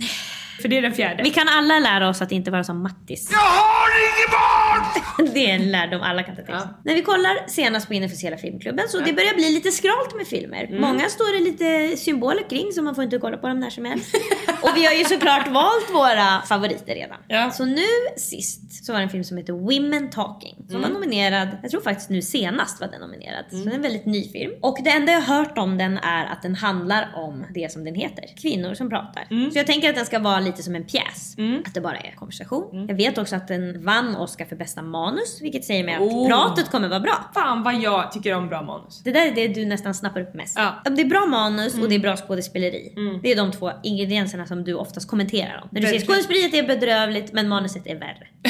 För 0.62 0.68
det 0.68 0.78
är 0.78 0.82
den 0.82 0.94
fjärde. 0.94 1.24
Vi 1.24 1.30
kan 1.30 1.48
alla 1.48 1.80
lära 1.80 2.10
oss 2.10 2.22
att 2.22 2.32
inte 2.32 2.52
vara 2.52 2.64
som 2.64 2.84
Mattis. 2.84 3.30
Jag 3.32 3.38
har 3.38 3.90
inget 4.00 4.32
barn! 4.32 5.30
Det 5.34 5.52
är 5.52 5.56
en 5.56 5.72
lärdom 5.72 6.02
alla 6.02 6.24
kan 6.24 6.36
ta 6.36 6.42
till 6.42 6.54
sig. 6.54 6.64
Ja. 6.64 6.82
När 6.86 6.94
vi 6.96 7.02
kollar 7.02 7.48
senast 7.48 7.88
på 7.88 7.94
inofficiella 7.94 8.38
filmklubben 8.38 8.86
så 8.90 9.00
det 9.00 9.14
börjar 9.14 9.34
bli 9.36 9.50
lite 9.52 9.72
skralt 9.72 10.16
med 10.16 10.28
filmer. 10.28 10.64
Mm. 10.64 10.82
Många 10.82 11.10
står 11.10 11.34
det 11.38 11.44
lite 11.52 11.98
symboler 11.98 12.50
kring 12.50 12.72
så 12.74 12.82
man 12.82 12.96
får 12.96 13.04
inte 13.04 13.18
kolla 13.18 13.38
på 13.38 13.48
dem 13.48 13.60
när 13.60 13.70
som 13.70 13.86
helst. 13.86 14.16
och 14.62 14.70
vi 14.76 14.86
har 14.86 14.94
ju 14.94 15.04
såklart 15.06 15.48
valt 15.52 15.90
våra 15.94 16.42
favoriter 16.42 16.96
redan. 16.96 17.18
Ja. 17.28 17.52
Så 17.52 17.66
nu 17.66 17.86
sist 18.18 18.86
så 18.86 18.92
var 18.94 19.00
det 19.00 19.04
en 19.04 19.10
film 19.10 19.24
som 19.24 19.38
heter 19.38 19.54
Women 19.54 20.10
Talking 20.10 20.56
som 20.70 20.80
Mm. 20.80 20.82
var 20.94 21.00
nominerad, 21.00 21.48
jag 21.62 21.72
tror 21.72 21.82
faktiskt 21.82 22.10
nu 22.10 22.22
senast 22.22 22.82
var 22.82 22.88
den 22.88 23.02
nominerad. 23.02 23.46
Så 23.50 23.56
det 23.56 23.72
är 23.72 23.76
en 23.76 23.82
väldigt 23.82 24.06
ny 24.06 24.24
film. 24.32 24.52
Och 24.62 24.78
det 24.84 24.90
enda 24.90 25.12
jag 25.12 25.22
har 25.22 25.36
hört 25.36 25.58
om 25.58 25.78
den 25.78 25.98
är 25.98 26.26
att 26.26 26.42
den 26.42 26.56
handlar 26.56 27.10
om 27.16 27.46
det 27.54 27.72
som 27.72 27.84
den 27.84 27.96
heter. 27.96 28.24
Kvinnor 28.42 28.74
som 28.74 28.90
pratar. 28.90 29.28
Mm. 29.32 29.52
Så 29.52 29.58
jag 29.58 29.68
tänker 29.68 29.90
att 29.90 29.96
den 29.96 30.06
ska 30.06 30.20
vara 30.20 30.40
lite 30.50 30.64
som 30.64 30.76
en 30.76 30.84
pjäs. 30.84 31.36
Att 31.66 31.74
det 31.74 31.82
bara 31.82 31.98
är 31.98 32.12
konversation. 32.16 32.86
Jag 32.90 32.96
vet 32.96 33.18
också 33.18 33.36
att 33.36 33.48
den 33.48 33.86
vann 33.86 34.16
Oscar 34.16 34.46
för 34.46 34.56
bästa 34.56 34.82
manus, 34.82 35.40
vilket 35.42 35.66
säger 35.66 35.84
mig 35.84 35.94
att 35.96 36.02
Oh. 36.02 36.28
pratet 36.28 36.72
kommer 36.72 36.88
vara 36.90 37.00
bra. 37.00 37.32
Fan 37.34 37.64
vad 37.64 37.76
jag 37.76 38.12
tycker 38.12 38.34
om 38.36 38.48
bra 38.50 38.62
manus. 38.62 39.02
Det 39.04 39.12
där 39.12 39.26
är 39.28 39.32
det 39.32 39.48
du 39.48 39.66
nästan 39.66 39.94
snappar 39.94 40.22
upp 40.22 40.34
mest. 40.34 40.54
Ja. 40.58 40.82
Mm. 40.86 40.96
Det 40.96 41.02
är 41.02 41.06
bra 41.06 41.26
manus 41.26 41.74
och 41.74 41.90
det 41.90 41.96
är 41.96 42.00
bra 42.00 42.16
skådespeleri. 42.18 42.94
Det 43.24 43.32
är 43.32 43.36
de 43.36 43.52
två 43.52 43.72
ingredienserna 43.84 44.46
som 44.46 44.64
du 44.64 44.74
oftast 44.74 45.08
kommenterar 45.10 45.60
om. 45.64 45.70
När 45.72 45.82
du 45.82 45.88
säger 45.88 46.00
Verkligen. 46.00 46.16
skådespeleriet 46.24 46.54
är 46.54 46.68
bedrövligt 46.68 47.34
men 47.34 47.48
manuset 47.50 47.88
är 47.88 47.96
värre. 47.96 48.28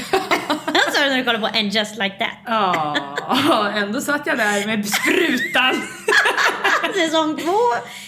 Är 1.00 1.03
det 1.03 1.10
när 1.10 1.18
du 1.18 1.24
kollar 1.24 1.39
på 1.39 1.58
And 1.60 1.74
just 1.74 1.98
like 1.98 2.15
that. 2.20 2.38
Ja, 2.46 3.70
ändå 3.75 4.01
satt 4.01 4.27
jag 4.27 4.38
där 4.38 4.68
med 4.68 4.86
sprutan. 4.88 5.75
Säsong 6.96 7.38
två 7.38 7.58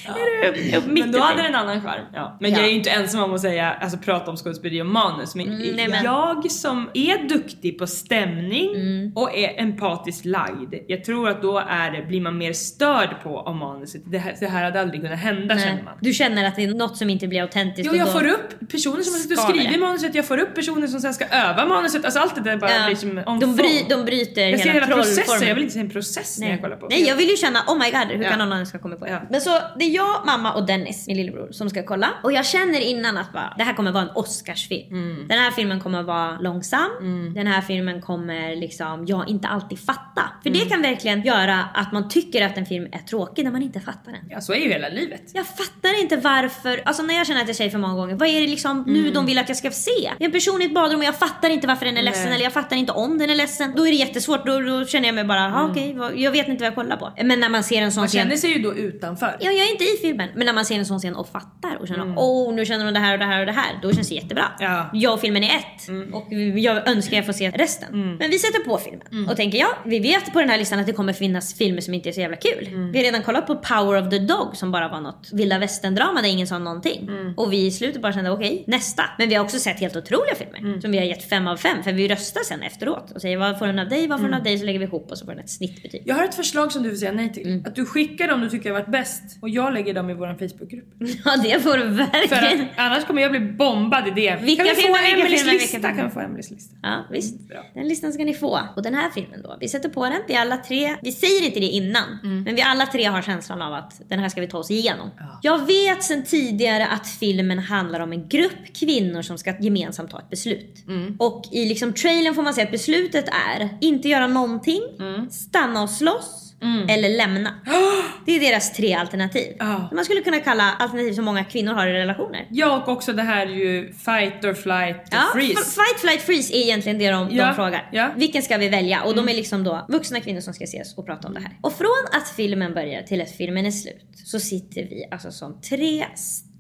är 0.08 0.72
du 0.72 0.78
upp 0.78 0.86
mitt 0.86 1.04
Men 1.04 1.12
då 1.12 1.20
hade 1.20 1.38
den 1.42 1.46
en 1.46 1.56
annan 1.56 1.82
charm. 1.82 2.06
Ja. 2.14 2.38
Men 2.42 2.52
Ja. 2.52 2.58
jag 2.58 2.66
är 2.66 2.70
ju 2.70 2.76
inte 2.78 2.90
ensam 2.90 3.24
om 3.24 3.34
att 3.34 3.42
säga, 3.42 3.74
alltså 3.82 3.98
prata 3.98 4.32
om 4.32 4.38
skådespeleri 4.38 4.82
och 4.82 4.86
manus. 4.86 5.36
Men, 5.36 5.48
Mm, 5.48 5.76
nej, 5.76 5.88
men- 5.88 6.04
jag 6.04 6.52
som 6.52 6.90
är 6.94 7.28
duktig 7.30 7.80
på 7.80 7.88
stämning 7.88 8.76
Mm. 8.76 9.12
och 9.16 9.38
är 9.38 9.60
empatiskt 9.62 10.26
lagd. 10.26 10.74
Jag 10.88 11.04
tror 11.04 11.30
att 11.30 11.42
då 11.42 11.58
är 11.70 11.92
det, 11.92 12.02
blir 12.08 12.22
man 12.22 12.38
mer 12.38 12.54
störd 12.54 13.10
på 13.24 13.40
av 13.40 13.56
manuset. 13.56 14.02
Det 14.06 14.18
här, 14.18 14.36
det 14.40 14.48
här 14.48 14.64
hade 14.64 14.82
aldrig 14.82 15.02
kunnat 15.02 15.20
hända 15.20 15.58
känner 15.58 15.74
Nej. 15.74 15.84
man. 15.84 15.94
Du 16.02 16.14
känner 16.14 16.48
att 16.48 16.56
det 16.56 16.64
är 16.64 16.74
något 16.74 16.98
som 16.98 17.10
inte 17.10 17.28
blir 17.28 17.42
autentiskt. 17.42 17.90
Jo, 17.94 17.98
jag 18.00 18.12
får 18.12 18.28
upp 18.28 18.70
personer 18.72 19.02
som 19.04 19.14
har 19.14 19.20
suttit 19.20 19.38
och 19.40 19.44
skrivit 19.50 19.80
manuset, 19.80 20.16
jag 20.16 20.26
får 20.28 20.38
upp 20.38 20.56
personer 20.56 20.88
som 20.88 21.00
sen 21.00 21.14
ska 21.14 21.26
öva 21.26 21.66
manuset. 21.66 22.06
Alltså 22.06 22.20
allt 22.20 22.36
det 22.36 22.42
där 22.42 22.58
bara 22.58 22.72
Ja. 22.72 22.86
blir 22.86 22.96
som 22.96 23.18
on 23.26 23.40
de, 23.40 23.56
bry, 23.56 23.86
de 23.90 24.06
bryter 24.06 24.42
Jag 24.48 24.60
ser 24.60 24.70
hela 24.70 24.86
hela 24.86 24.96
processen, 24.96 25.16
trollformen. 25.24 25.48
jag 25.48 25.56
vill 25.56 25.64
inte 25.64 25.74
se 25.74 25.80
en 25.80 25.90
process 25.90 26.40
när 26.40 26.50
jag 26.50 26.62
kollar 26.62 26.76
på. 26.78 26.88
Nej 26.90 27.04
jag 27.08 27.16
vill 27.16 27.30
ju 27.30 27.38
känna 27.38 27.60
oh 27.68 27.78
my 27.80 27.92
god 27.92 28.08
hur 28.18 28.24
Ja. 28.24 28.30
kan 28.30 28.40
någon 28.40 28.54
annan 28.54 28.66
ska 28.72 28.80
komma 28.80 28.96
på 28.96 29.06
det? 29.06 29.12
Ja. 29.12 29.22
Men 29.30 29.42
så 29.42 29.50
det 29.80 29.86
är 29.86 29.90
jag, 29.96 30.22
mamma 30.26 30.54
och 30.54 30.66
Dennis, 30.66 31.08
min 31.08 31.18
lillebror, 31.18 31.52
som 31.52 31.70
ska 31.70 31.84
kolla. 31.84 32.10
Och 32.24 32.32
jag 32.34 32.46
känner 32.46 32.80
innan 32.80 33.18
att 33.18 33.34
bara, 33.34 33.54
det 33.58 33.64
här 33.64 33.74
kommer 33.74 33.92
vara 33.92 34.04
en 34.04 34.10
Oscarsfilm. 34.16 34.88
Mm. 34.92 35.28
Den 35.28 35.38
här 35.40 35.52
filmen 35.52 35.80
kommer 35.80 36.04
vara 36.04 36.38
långsam. 36.40 36.90
Den 37.36 37.48
här 37.48 37.62
filmen 37.62 38.02
kommer 38.02 38.56
liksom 38.56 39.06
jag 39.06 39.30
inte 39.30 39.48
alltid 39.48 39.80
fatta. 39.80 40.24
För 40.44 40.50
Mm. 40.50 40.60
det 40.64 40.70
kan 40.70 40.82
verkligen 40.82 41.22
göra 41.22 41.60
att 41.74 41.92
man 41.92 42.10
tycker 42.10 42.46
att 42.46 42.58
en 42.58 42.66
film 42.66 42.88
är 42.92 42.98
tråkig 43.00 43.44
när 43.44 43.52
man 43.52 43.62
inte 43.64 43.80
fattar 43.80 44.12
den. 44.12 44.22
Ja, 44.30 44.42
så 44.42 44.54
är 44.54 44.58
ju 44.58 44.70
hela 44.70 44.90
livet. 44.90 45.22
Jag 45.34 45.48
fattar 45.48 46.02
inte 46.02 46.18
varför, 46.18 46.82
alltså 46.86 47.04
när 47.04 47.14
jag 47.14 47.28
känner 47.28 47.42
att 47.42 47.48
jag 47.48 47.56
säger 47.56 47.72
för 47.72 47.78
många 47.78 47.94
gånger, 47.96 48.16
vad 48.16 48.28
är 48.28 48.42
det 48.42 48.48
liksom 48.48 48.84
nu 48.88 49.00
Mm. 49.00 49.14
de 49.14 49.26
vill 49.26 49.38
att 49.38 49.48
jag 49.50 49.58
ska 49.58 49.72
se? 49.72 50.12
En 50.20 50.32
person 50.32 50.62
i 50.62 50.66
ett 50.66 50.74
badrum 50.74 51.00
och 51.00 51.06
jag 51.06 51.16
fattar 51.16 51.50
inte 51.50 51.68
varför 51.68 51.86
den 51.86 51.98
är 51.98 52.02
ledsen 52.04 52.24
Nej. 52.26 52.34
eller 52.34 52.44
jag 52.44 52.54
fattar 52.54 52.76
inte 52.76 52.92
om 52.92 53.18
den 53.18 53.30
är 53.30 53.36
ledsen. 53.36 53.74
Då 53.76 53.88
är 53.88 53.92
det 53.92 53.96
jättesvårt, 53.98 54.46
då, 54.46 54.60
då 54.60 54.86
känner 54.86 55.08
jag 55.08 55.16
mig 55.16 55.24
bara, 55.24 55.46
mm. 55.46 55.72
okej, 55.72 55.94
vad- 55.94 56.18
jag 56.18 56.32
vet 56.32 56.48
inte 56.48 56.62
vad 56.64 56.68
jag 56.68 56.76
kollar 56.76 56.98
på. 56.98 57.14
Men 57.24 57.40
när 57.40 57.50
man 57.50 57.64
ser 57.64 57.82
en 57.82 57.92
sån 57.92 58.02
Man 58.02 58.08
scen 58.08 58.22
känner 58.22 58.36
sig 58.36 58.52
ju 58.58 58.61
då 58.62 58.76
utanför. 58.76 59.38
Ja, 59.40 59.52
jag 59.52 59.68
är 59.68 59.72
inte 59.72 59.84
i 59.84 59.98
filmen. 60.02 60.30
Men 60.36 60.46
när 60.46 60.54
man 60.54 60.66
ser 60.66 60.76
en 60.76 60.86
sån 60.86 61.00
scen 61.00 61.16
och 61.16 61.28
fattar 61.30 61.76
och 61.82 61.88
känner 61.88 62.14
åh 62.18 62.54
nu 62.54 62.66
känner 62.66 62.86
hon 62.86 62.94
det 62.94 63.00
här 63.00 63.14
och 63.14 63.20
det 63.20 63.26
här 63.26 63.40
och 63.40 63.46
det 63.46 63.52
här. 63.52 63.80
Då 63.82 63.92
känns 63.94 64.10
det 64.10 64.16
jättebra. 64.16 64.46
Mm. 64.60 64.72
Ja. 64.74 64.90
Jag 64.94 65.14
och 65.14 65.22
filmen 65.22 65.44
är 65.44 65.56
ett. 65.58 65.90
Och 66.14 66.34
jag 66.60 66.88
önskar 66.90 67.18
jag 67.18 67.26
får 67.26 67.34
se 67.34 67.50
resten. 67.52 67.94
Mm. 67.94 68.16
Men 68.16 68.30
vi 68.32 68.40
sätter 68.40 68.60
på 68.60 68.78
filmen 68.78 69.30
och 69.30 69.36
tänker 69.36 69.58
ja, 69.58 69.68
vi 69.86 70.00
vet 70.00 70.34
på 70.34 70.40
den 70.40 70.50
här 70.50 70.58
listan 70.58 70.80
att 70.80 70.86
det 70.88 70.94
kommer 70.94 71.14
finnas 71.14 71.54
filmer 71.54 71.82
som 71.82 71.94
inte 71.94 72.10
är 72.10 72.14
så 72.14 72.20
jävla 72.22 72.38
kul. 72.38 72.68
Mm. 72.68 72.92
Vi 72.92 72.98
har 72.98 73.04
redan 73.04 73.24
kollat 73.24 73.48
på 73.48 73.56
Power 73.56 74.02
of 74.04 74.10
the 74.10 74.20
Dog 74.20 74.56
som 74.56 74.72
bara 74.72 74.88
var 74.88 75.02
något 75.02 75.30
vilda 75.34 75.58
västern-drama 75.60 76.22
där 76.22 76.30
ingen 76.30 76.48
sa 76.48 76.58
någonting. 76.60 77.08
Mm. 77.10 77.34
Och 77.38 77.54
vi 77.54 77.66
i 77.66 77.72
slutet 77.72 78.02
bara 78.02 78.14
kände 78.14 78.32
okej, 78.32 78.64
nästa. 78.68 79.04
Men 79.18 79.30
vi 79.30 79.36
har 79.36 79.44
också 79.44 79.60
sett 79.60 79.80
helt 79.80 79.96
otroliga 79.96 80.36
filmer 80.36 80.60
Mm. 80.60 80.82
som 80.82 80.92
vi 80.92 80.98
har 80.98 81.06
gett 81.06 81.30
fem 81.30 81.48
av 81.48 81.58
fem 81.58 81.84
för 81.84 81.92
vi 81.94 82.08
röstar 82.08 82.42
sen 82.44 82.62
efteråt 82.62 83.12
och 83.16 83.22
säger 83.22 83.38
vad 83.38 83.60
får 83.60 83.68
den 83.68 83.80
av 83.80 83.90
dig, 83.90 84.08
vad 84.08 84.20
får 84.20 84.24
den 84.26 84.34
Mm. 84.34 84.38
av 84.40 84.44
dig 84.44 84.58
så 84.60 84.66
lägger 84.66 84.80
vi 84.80 84.86
ihop 84.86 85.12
och 85.12 85.18
så 85.18 85.26
får 85.26 85.32
den 85.32 85.44
ett 85.44 85.50
snittbetyg. 85.50 86.04
Jag 86.06 86.16
har 86.16 86.24
ett 86.24 86.36
förslag 86.36 86.72
som 86.72 86.84
du 86.84 86.90
får 86.90 86.98
säga 86.98 87.12
nej 87.12 87.34
till. 87.34 87.48
Mm. 87.48 87.64
Att 87.66 87.76
du 87.76 87.86
skickar 87.86 88.28
dem 88.28 88.42
du 88.42 88.50
tycker 88.52 88.70
har 88.72 88.80
varit 88.80 88.92
bäst 88.92 89.24
och 89.42 89.50
jag 89.50 89.74
lägger 89.74 89.94
dem 89.94 90.10
i 90.10 90.14
vår 90.14 90.28
Facebookgrupp. 90.48 90.88
Ja 91.26 91.38
det 91.44 91.60
får 91.64 91.78
du 91.78 91.84
För 91.84 91.90
verkligen. 91.90 92.62
att 92.62 92.68
annars 92.78 93.06
kommer 93.06 93.22
jag 93.22 93.32
bli 93.32 93.40
bombad 93.40 94.08
i 94.08 94.12
det. 94.12 94.40
Vilka 94.42 94.64
kan 94.64 94.76
vi 94.76 94.82
få 94.82 94.82
filmer, 94.82 95.02
vilka 95.04 95.20
Emelies 95.20 95.42
vilka 95.42 95.52
lista? 95.54 95.92
Kan 95.92 96.06
vi 96.06 96.12
få 96.12 96.20
Emelies 96.20 96.52
lista? 96.52 96.76
Ja 96.84 97.06
visst. 97.12 97.40
Bra. 97.40 97.64
Den 97.74 97.88
listan 97.88 98.14
ska 98.14 98.24
ni 98.26 98.34
få. 98.34 98.60
Och 98.76 98.84
den 98.84 98.94
här 98.96 99.10
filmen 99.10 99.42
då. 99.44 99.58
Vi 99.60 99.68
sätter 99.70 99.90
på 99.90 100.06
den. 100.06 100.20
Vi 100.28 100.36
alla 100.36 100.58
tre, 100.58 100.96
vi 101.02 101.12
säger 101.12 101.46
inte 101.46 101.60
det 101.60 101.66
innan. 101.66 102.04
Men 102.46 102.56
vi 102.56 102.62
alla 102.62 102.86
tre 102.86 103.04
har 103.06 103.22
känslan 103.22 103.62
av 103.62 103.74
att 103.74 104.02
den 104.10 104.20
här 104.20 104.30
ska 104.30 104.42
vi 104.42 104.48
ta 104.48 104.58
oss 104.58 104.72
igenom. 104.72 105.10
Jag 105.42 105.66
vet 105.66 106.04
sedan 106.04 106.24
tidigare 106.24 106.88
att 106.88 107.08
filmen 107.08 107.60
handlar 107.60 108.00
om 108.00 108.12
en 108.12 108.28
grupp 108.28 108.74
kvinnor 108.80 109.22
som 109.22 109.38
ska 109.38 109.54
gemensamt 109.60 110.12
ta 110.12 110.20
ett 110.20 110.30
beslut. 110.30 110.76
Och 111.20 111.44
i 111.52 111.66
liksom 111.66 111.94
trailern 111.94 112.36
får 112.36 112.44
man 112.44 112.54
se 112.54 112.62
att 112.62 112.72
beslutet 112.72 113.26
är 113.50 113.70
inte 113.82 114.10
göra 114.10 114.28
någonting, 114.28 114.82
stanna 115.30 115.82
och 115.84 115.90
slåss 115.90 116.41
eller 116.90 117.10
lämna. 117.10 117.54
Det 118.26 118.32
är 118.36 118.40
deras 118.40 118.74
tre 118.74 118.94
alternativ. 118.94 119.56
Ja. 119.60 119.90
Man 119.94 120.06
skulle 120.06 120.22
kunna 120.22 120.40
kalla 120.40 120.64
alternativ 120.80 121.14
som 121.14 121.26
många 121.26 121.44
kvinnor 121.44 121.74
har 121.74 121.88
i 121.88 121.94
relationer. 121.94 122.48
Ja 122.52 122.78
och 122.82 122.90
också 122.90 123.14
det 123.14 123.22
här 123.24 123.46
är 123.48 123.52
ju 123.52 123.94
fight 123.94 124.46
or 124.46 124.54
flight 124.54 124.96
or 124.98 125.04
Ja, 125.12 125.24
freeze. 125.34 125.56
fight, 125.56 126.00
flight, 126.02 126.22
freeze 126.22 126.54
är 126.54 126.58
egentligen 126.64 126.98
det 127.00 127.10
de, 127.12 127.30
Ja, 127.32 127.46
de 127.48 127.56
frågar. 127.56 127.90
ja. 127.92 128.06
Mm. 128.06 128.20
Vilken 128.20 128.42
ska 128.42 128.58
vi 128.58 128.70
välja? 128.70 129.02
Och 129.04 129.16
de 129.16 129.30
är 129.30 129.34
liksom 129.34 129.64
då 129.64 129.86
vuxna 129.90 130.20
kvinnor 130.20 130.42
som 130.42 130.54
ska 130.54 130.64
ses 130.64 130.98
och 130.98 131.06
prata 131.06 131.28
om 131.28 131.34
det 131.34 131.40
här. 131.40 131.52
Och 131.62 131.74
från 131.74 132.06
att 132.12 132.30
filmen 132.30 132.74
börjar 132.74 133.02
till 133.02 133.22
att 133.22 133.32
filmen 133.32 133.66
är 133.66 133.72
slut 133.72 134.06
så 134.26 134.40
sitter 134.40 134.82
vi 134.82 135.08
alltså 135.12 135.32
som 135.32 135.62
tre 135.62 136.06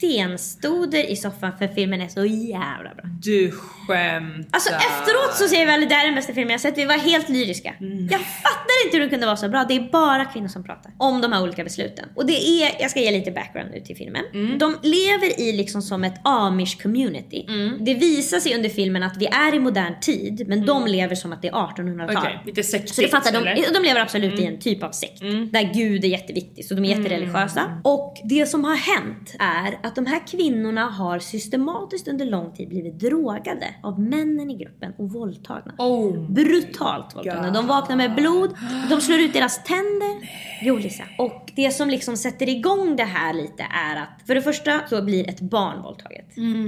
stenstoder 0.01 1.11
i 1.11 1.15
soffan 1.15 1.51
för 1.57 1.67
filmen 1.67 2.01
är 2.01 2.07
så 2.07 2.25
jävla 2.25 2.95
bra. 2.95 3.03
Du 3.21 3.51
skämtar. 3.51 4.49
Alltså 4.51 4.73
efteråt 4.73 5.33
så 5.33 5.47
säger 5.47 5.65
vi 5.65 5.83
att 5.83 5.89
det 5.89 5.95
här 5.95 6.03
är 6.03 6.07
den 6.07 6.15
bästa 6.15 6.33
filmen 6.33 6.51
jag 6.51 6.61
sett. 6.61 6.77
Vi 6.77 6.85
var 6.85 6.97
helt 6.97 7.29
lyriska. 7.29 7.73
Mm. 7.79 8.07
Jag 8.11 8.19
fattar 8.19 8.85
inte 8.85 8.97
hur 8.97 9.03
det 9.03 9.09
kunde 9.09 9.25
vara 9.25 9.37
så 9.37 9.49
bra. 9.49 9.65
Det 9.67 9.75
är 9.75 9.91
bara 9.91 10.25
kvinnor 10.25 10.47
som 10.47 10.63
pratar 10.63 10.91
om 10.97 11.21
de 11.21 11.31
här 11.31 11.43
olika 11.43 11.63
besluten. 11.63 12.09
Och 12.15 12.25
det 12.25 12.47
är, 12.47 12.81
jag 12.81 12.91
ska 12.91 12.99
ge 12.99 13.11
lite 13.11 13.31
background 13.31 13.71
nu 13.71 13.79
till 13.79 13.95
filmen. 13.95 14.21
Mm. 14.33 14.57
De 14.57 14.75
lever 14.81 15.39
i 15.39 15.51
liksom 15.51 15.81
som 15.81 16.03
ett 16.03 16.15
amish 16.23 16.81
community. 16.81 17.45
Det 17.79 17.93
visar 17.93 18.39
sig 18.39 18.55
under 18.55 18.69
filmen 18.69 19.03
att 19.03 19.17
vi 19.17 19.25
är 19.25 19.55
i 19.55 19.59
modern 19.59 19.99
tid 20.01 20.47
men 20.47 20.65
de 20.65 20.87
lever 20.87 21.15
som 21.15 21.33
att 21.33 21.41
det 21.41 21.47
är 21.47 21.51
1800-tal. 21.51 22.09
Mm. 22.09 22.17
Okej, 22.17 22.41
lite 22.45 22.63
sektigt 22.63 22.95
Så 22.95 23.01
du 23.01 23.07
fattar? 23.07 23.29
Mm. 23.29 23.55
de, 23.55 23.79
de 23.79 23.83
lever 23.83 24.01
absolut 24.01 24.39
i 24.39 24.45
en 24.45 24.59
typ 24.59 24.83
av 24.83 24.91
sekt. 24.91 25.21
Där 25.51 25.73
Gud 25.73 26.03
är 26.03 26.07
jätteviktig, 26.07 26.65
så 26.65 26.73
de 26.73 26.85
är 26.85 26.97
jättereligiösa. 26.97 27.81
Och 27.83 28.17
det 28.23 28.45
som 28.45 28.63
har 28.63 28.75
hänt 28.75 29.35
är 29.39 29.79
att 29.83 29.90
de 29.95 30.05
här 30.05 30.27
kvinnorna 30.27 30.85
har 30.85 31.19
systematiskt 31.19 32.07
under 32.07 32.25
lång 32.25 32.53
tid 32.53 32.69
blivit 32.69 32.99
drogade 32.99 33.75
av 33.83 33.99
männen 33.99 34.49
i 34.49 34.55
gruppen 34.55 34.93
och 34.97 35.11
våldtagna. 35.11 35.73
Oh. 35.77 36.29
Brutalt 36.29 37.15
våldtagna. 37.15 37.51
De 37.51 37.67
vaknar 37.67 37.95
med 37.95 38.15
blod, 38.15 38.55
de 38.89 39.01
slår 39.01 39.19
ut 39.19 39.33
deras 39.33 39.63
tänder. 39.63 40.29
Jo 40.61 40.77
Lisa. 40.77 41.03
Och 41.17 41.51
det 41.55 41.71
som 41.71 41.89
liksom 41.89 42.17
sätter 42.17 42.49
igång 42.49 42.95
det 42.95 43.03
här 43.03 43.33
lite 43.33 43.63
är 43.63 44.01
att 44.01 44.27
för 44.27 44.35
det 44.35 44.41
första 44.41 44.81
så 44.89 45.01
blir 45.01 45.29
ett 45.29 45.41
barn 45.41 45.81
våldtaget. 45.81 46.25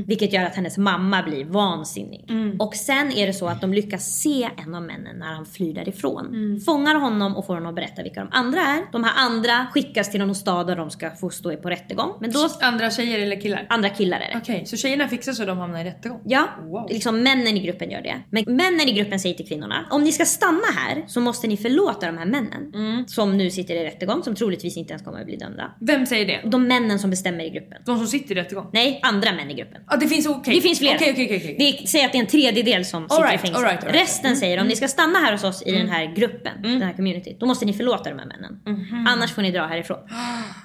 Vilket 0.07 0.33
gör 0.33 0.45
att 0.45 0.55
hennes 0.55 0.77
mamma 0.77 1.23
blir 1.23 1.45
vansinnig. 1.45 2.29
Och 2.59 2.75
sen 2.75 3.11
är 3.11 3.27
det 3.27 3.33
så 3.33 3.47
att 3.47 3.61
de 3.61 3.73
lyckas 3.73 4.05
se 4.21 4.49
en 4.57 4.75
av 4.75 4.81
männen 4.81 5.19
när 5.19 5.33
han 5.33 5.45
flyr 5.45 5.73
därifrån. 5.73 6.59
Fångar 6.65 6.95
honom 6.95 7.35
och 7.35 7.45
får 7.45 7.53
honom 7.53 7.69
att 7.69 7.75
berätta 7.75 8.03
vilka 8.03 8.19
de 8.19 8.29
andra 8.31 8.59
är. 8.61 8.91
De 8.91 9.03
här 9.03 9.13
andra 9.15 9.67
skickas 9.73 10.11
till 10.11 10.19
någon 10.19 10.35
stad 10.35 10.67
där 10.67 10.75
de 10.75 10.89
ska 10.89 11.11
få 11.11 11.29
stå 11.29 11.55
på 11.57 11.69
rättegång. 11.69 12.13
Men 12.19 12.31
då, 12.31 12.49
Andra 12.61 12.91
tjejer 13.13 13.25
eller 13.25 13.41
killar? 13.41 13.65
andra 13.69 13.89
killar 13.89 14.19
är 14.19 14.31
det. 14.33 14.37
Okej, 14.41 14.65
så 14.65 14.77
tjejerna 14.77 15.07
fixar 15.07 15.33
så 15.33 15.45
de 15.45 15.57
hamnar 15.57 15.81
i 15.81 15.83
rättegång? 15.83 16.21
Ja, 16.25 16.47
Wow. 16.63 16.87
liksom 16.89 17.23
männen 17.23 17.57
i 17.57 17.59
gruppen 17.59 17.91
gör 17.91 18.01
det. 18.01 18.15
Men 18.29 18.43
männen 18.55 18.89
i 18.89 18.91
gruppen 18.93 19.19
säger 19.19 19.35
till 19.35 19.47
kvinnorna, 19.47 19.85
om 19.91 20.03
ni 20.03 20.11
ska 20.11 20.25
stanna 20.25 20.67
här 20.77 21.03
så 21.07 21.19
måste 21.21 21.47
ni 21.47 21.57
förlåta 21.57 22.05
de 22.07 22.17
här 22.17 22.25
männen. 22.25 22.73
Som 23.07 23.37
nu 23.37 23.49
sitter 23.49 23.75
i 23.75 23.83
rättegång, 23.85 24.23
som 24.23 24.35
troligtvis 24.35 24.77
inte 24.77 24.91
ens 24.93 25.03
kommer 25.03 25.19
att 25.19 25.25
bli 25.25 25.35
dömda. 25.35 25.71
Vem 25.81 26.05
säger 26.05 26.25
det? 26.25 26.49
De 26.49 26.67
männen 26.67 26.99
som 26.99 27.09
bestämmer 27.09 27.43
i 27.43 27.49
gruppen. 27.49 27.77
De 27.85 27.97
som 27.97 28.07
sitter 28.07 28.37
i 28.37 28.39
rättegång? 28.41 28.69
Nej, 28.73 28.99
andra 29.03 29.31
män 29.33 29.51
i 29.51 29.53
gruppen. 29.53 29.81
Ja, 29.89 29.95
det 29.97 30.07
finns 30.07 30.27
okej. 30.27 30.55
Det 30.55 30.61
finns 30.61 30.79
flera. 30.79 30.95
Okej, 30.95 31.11
okej, 31.11 31.25
okej, 31.25 31.55
okej. 31.57 31.79
Det 31.81 31.87
säger 31.87 32.05
att 32.05 32.11
det 32.11 32.17
är 32.17 32.19
en 32.19 32.27
tredjedel 32.27 32.85
som 32.85 33.09
sitter 33.09 33.23
right, 33.23 33.35
i 33.35 33.37
fängelse. 33.37 33.59
all 33.59 33.71
right, 33.71 33.83
all 33.83 33.89
right. 33.91 34.01
Resten 34.01 34.35
säger 34.35 34.61
om 34.61 34.67
ni 34.67 34.75
ska 34.75 34.87
stanna 34.87 35.19
här 35.19 35.31
hos 35.31 35.43
oss 35.43 35.63
i 35.65 35.71
den 35.71 35.89
här 35.89 36.15
gruppen, 36.15 36.53
den 36.61 36.81
här 36.81 36.93
communityt, 36.93 37.39
då 37.39 37.45
måste 37.45 37.65
ni 37.65 37.73
förlåta 37.73 38.09
de 38.09 38.19
här 38.19 38.25
männen. 38.25 38.59
Annars 39.07 39.31
får 39.31 39.41
ni 39.41 39.51
dra 39.51 39.65
härifrån. 39.65 39.97